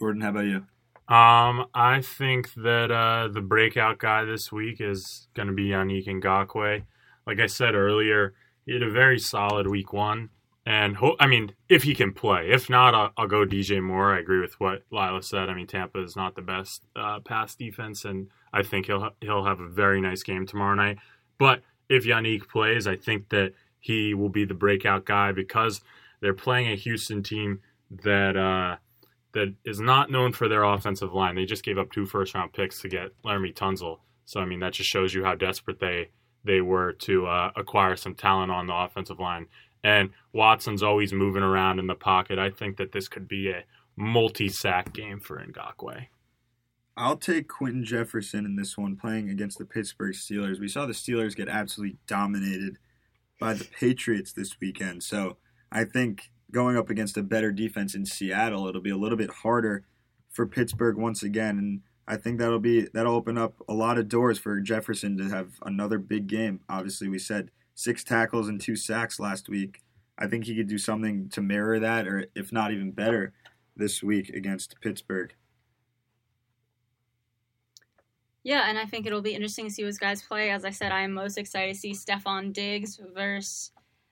Jordan, 0.00 0.22
how 0.22 0.30
about 0.30 0.46
you? 0.46 0.64
Um, 1.14 1.66
I 1.74 2.00
think 2.02 2.54
that 2.54 2.90
uh, 2.90 3.28
the 3.28 3.40
breakout 3.40 3.98
guy 3.98 4.24
this 4.24 4.50
week 4.50 4.80
is 4.80 5.28
going 5.34 5.48
to 5.48 5.54
be 5.54 5.68
Yannick 5.68 6.06
Ngakoue. 6.06 6.84
Like 7.26 7.40
I 7.40 7.46
said 7.46 7.74
earlier, 7.74 8.32
he 8.64 8.72
had 8.72 8.82
a 8.82 8.90
very 8.90 9.18
solid 9.18 9.66
week 9.66 9.92
one. 9.92 10.30
And 10.64 10.96
ho- 10.96 11.16
I 11.18 11.26
mean, 11.26 11.54
if 11.68 11.82
he 11.82 11.94
can 11.94 12.12
play, 12.12 12.50
if 12.50 12.70
not, 12.70 12.94
I'll, 12.94 13.10
I'll, 13.16 13.26
go 13.26 13.44
DJ 13.44 13.82
Moore. 13.82 14.14
I 14.14 14.20
agree 14.20 14.40
with 14.40 14.60
what 14.60 14.82
Lila 14.90 15.22
said. 15.22 15.48
I 15.48 15.54
mean, 15.54 15.66
Tampa 15.66 16.02
is 16.02 16.16
not 16.16 16.36
the 16.36 16.42
best 16.42 16.82
uh, 16.94 17.20
pass 17.20 17.54
defense, 17.54 18.04
and 18.04 18.28
I 18.52 18.62
think 18.62 18.86
he'll 18.86 19.00
ha- 19.00 19.14
he'll 19.20 19.44
have 19.44 19.60
a 19.60 19.68
very 19.68 20.00
nice 20.00 20.22
game 20.22 20.46
tomorrow 20.46 20.74
night. 20.74 20.98
But 21.38 21.62
if 21.88 22.04
Yannick 22.04 22.48
plays, 22.48 22.86
I 22.86 22.96
think 22.96 23.30
that 23.30 23.54
he 23.80 24.14
will 24.14 24.28
be 24.28 24.44
the 24.44 24.54
breakout 24.54 25.06
guy 25.06 25.32
because 25.32 25.80
they're 26.20 26.34
playing 26.34 26.68
a 26.68 26.76
Houston 26.76 27.22
team 27.22 27.60
that 28.04 28.36
uh, 28.36 28.76
that 29.32 29.54
is 29.64 29.80
not 29.80 30.10
known 30.10 30.32
for 30.32 30.48
their 30.48 30.64
offensive 30.64 31.12
line. 31.12 31.36
They 31.36 31.44
just 31.44 31.64
gave 31.64 31.78
up 31.78 31.90
two 31.90 32.06
first 32.06 32.34
round 32.34 32.52
picks 32.52 32.80
to 32.82 32.88
get 32.88 33.10
Laremy 33.24 33.54
Tunsil. 33.54 33.98
So 34.24 34.40
I 34.40 34.44
mean, 34.44 34.60
that 34.60 34.72
just 34.72 34.90
shows 34.90 35.14
you 35.14 35.24
how 35.24 35.34
desperate 35.34 35.80
they 35.80 36.10
they 36.44 36.60
were 36.60 36.92
to 36.92 37.26
uh, 37.26 37.50
acquire 37.56 37.96
some 37.96 38.14
talent 38.14 38.50
on 38.50 38.66
the 38.66 38.74
offensive 38.74 39.20
line. 39.20 39.46
And 39.82 40.10
Watson's 40.32 40.82
always 40.82 41.12
moving 41.12 41.42
around 41.42 41.78
in 41.78 41.86
the 41.86 41.94
pocket. 41.94 42.38
I 42.38 42.50
think 42.50 42.76
that 42.76 42.92
this 42.92 43.08
could 43.08 43.28
be 43.28 43.50
a 43.50 43.64
multi-sack 43.96 44.92
game 44.92 45.20
for 45.20 45.38
Ngakoue. 45.38 46.06
I'll 46.96 47.16
take 47.16 47.48
Quinton 47.48 47.84
Jefferson 47.84 48.44
in 48.44 48.56
this 48.56 48.76
one 48.76 48.96
playing 48.96 49.30
against 49.30 49.58
the 49.58 49.64
Pittsburgh 49.64 50.14
Steelers. 50.14 50.60
We 50.60 50.68
saw 50.68 50.86
the 50.86 50.92
Steelers 50.92 51.36
get 51.36 51.48
absolutely 51.48 51.98
dominated 52.06 52.78
by 53.38 53.54
the 53.54 53.64
Patriots 53.64 54.32
this 54.32 54.60
weekend. 54.60 55.02
So 55.02 55.38
I 55.72 55.84
think 55.84 56.30
going 56.52 56.76
up 56.76 56.90
against 56.90 57.16
a 57.16 57.22
better 57.22 57.52
defense 57.52 57.94
in 57.94 58.06
Seattle, 58.06 58.66
it'll 58.66 58.80
be 58.80 58.90
a 58.90 58.96
little 58.96 59.18
bit 59.18 59.30
harder 59.30 59.84
for 60.30 60.46
Pittsburgh 60.46 60.96
once 60.96 61.22
again. 61.22 61.58
And 61.58 61.80
I 62.06 62.16
think 62.16 62.38
that'll 62.38 62.58
be 62.58 62.88
that'll 62.92 63.14
open 63.14 63.38
up 63.38 63.54
a 63.68 63.74
lot 63.74 63.98
of 63.98 64.08
doors 64.08 64.38
for 64.38 64.60
Jefferson 64.60 65.16
to 65.18 65.28
have 65.28 65.52
another 65.64 65.98
big 65.98 66.26
game. 66.26 66.60
Obviously, 66.68 67.08
we 67.08 67.18
said 67.18 67.50
six 67.74 68.04
tackles 68.04 68.48
and 68.48 68.60
two 68.60 68.76
sacks 68.76 69.20
last 69.20 69.48
week. 69.48 69.82
I 70.18 70.26
think 70.26 70.44
he 70.44 70.54
could 70.54 70.68
do 70.68 70.78
something 70.78 71.28
to 71.30 71.40
mirror 71.40 71.78
that, 71.78 72.06
or 72.06 72.26
if 72.34 72.52
not 72.52 72.72
even 72.72 72.92
better, 72.92 73.32
this 73.76 74.02
week 74.02 74.28
against 74.30 74.80
Pittsburgh. 74.80 75.34
Yeah, 78.42 78.68
and 78.68 78.78
I 78.78 78.86
think 78.86 79.06
it'll 79.06 79.22
be 79.22 79.34
interesting 79.34 79.66
to 79.66 79.70
see 79.70 79.82
those 79.82 79.98
guys 79.98 80.22
play. 80.22 80.50
As 80.50 80.64
I 80.64 80.70
said, 80.70 80.92
I 80.92 81.02
am 81.02 81.12
most 81.12 81.36
excited 81.36 81.74
to 81.74 81.78
see 81.78 81.92
Stefon 81.92 82.52
Diggs 82.52 82.98
versus 83.14 83.70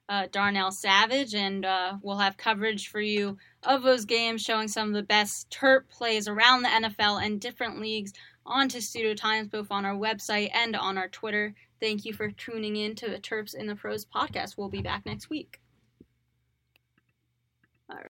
uh, 0.09 0.27
Darnell 0.33 0.71
Savage, 0.71 1.35
and 1.35 1.65
uh, 1.65 1.97
we'll 2.03 2.19
have 2.19 2.37
coverage 2.37 2.89
for 2.89 3.01
you 3.01 3.37
of 3.63 3.83
those 3.83 4.05
games, 4.05 4.43
showing 4.43 4.69
some 4.69 4.89
of 4.89 4.95
the 4.95 5.03
best 5.03 5.51
Terp 5.51 5.89
plays 5.89 6.29
around 6.29 6.63
the 6.63 6.69
NFL 6.69 7.25
and 7.25 7.41
different 7.41 7.81
leagues 7.81 8.13
on 8.47 8.69
Testudo 8.69 9.15
Times, 9.15 9.49
both 9.49 9.71
on 9.71 9.85
our 9.85 9.97
website 9.97 10.51
and 10.55 10.75
on 10.75 10.97
our 10.97 11.09
Twitter. 11.09 11.55
Thank 11.81 12.05
you 12.05 12.13
for 12.13 12.31
tuning 12.31 12.77
in 12.77 12.95
to 12.97 13.09
the 13.09 13.19
Terps 13.19 13.55
in 13.55 13.67
the 13.67 13.77
Pros 13.77 14.05
podcast. 14.05 14.57
We'll 14.57 14.69
be 14.69 14.83
back 14.83 15.05
next 15.05 15.31
week. 15.31 15.61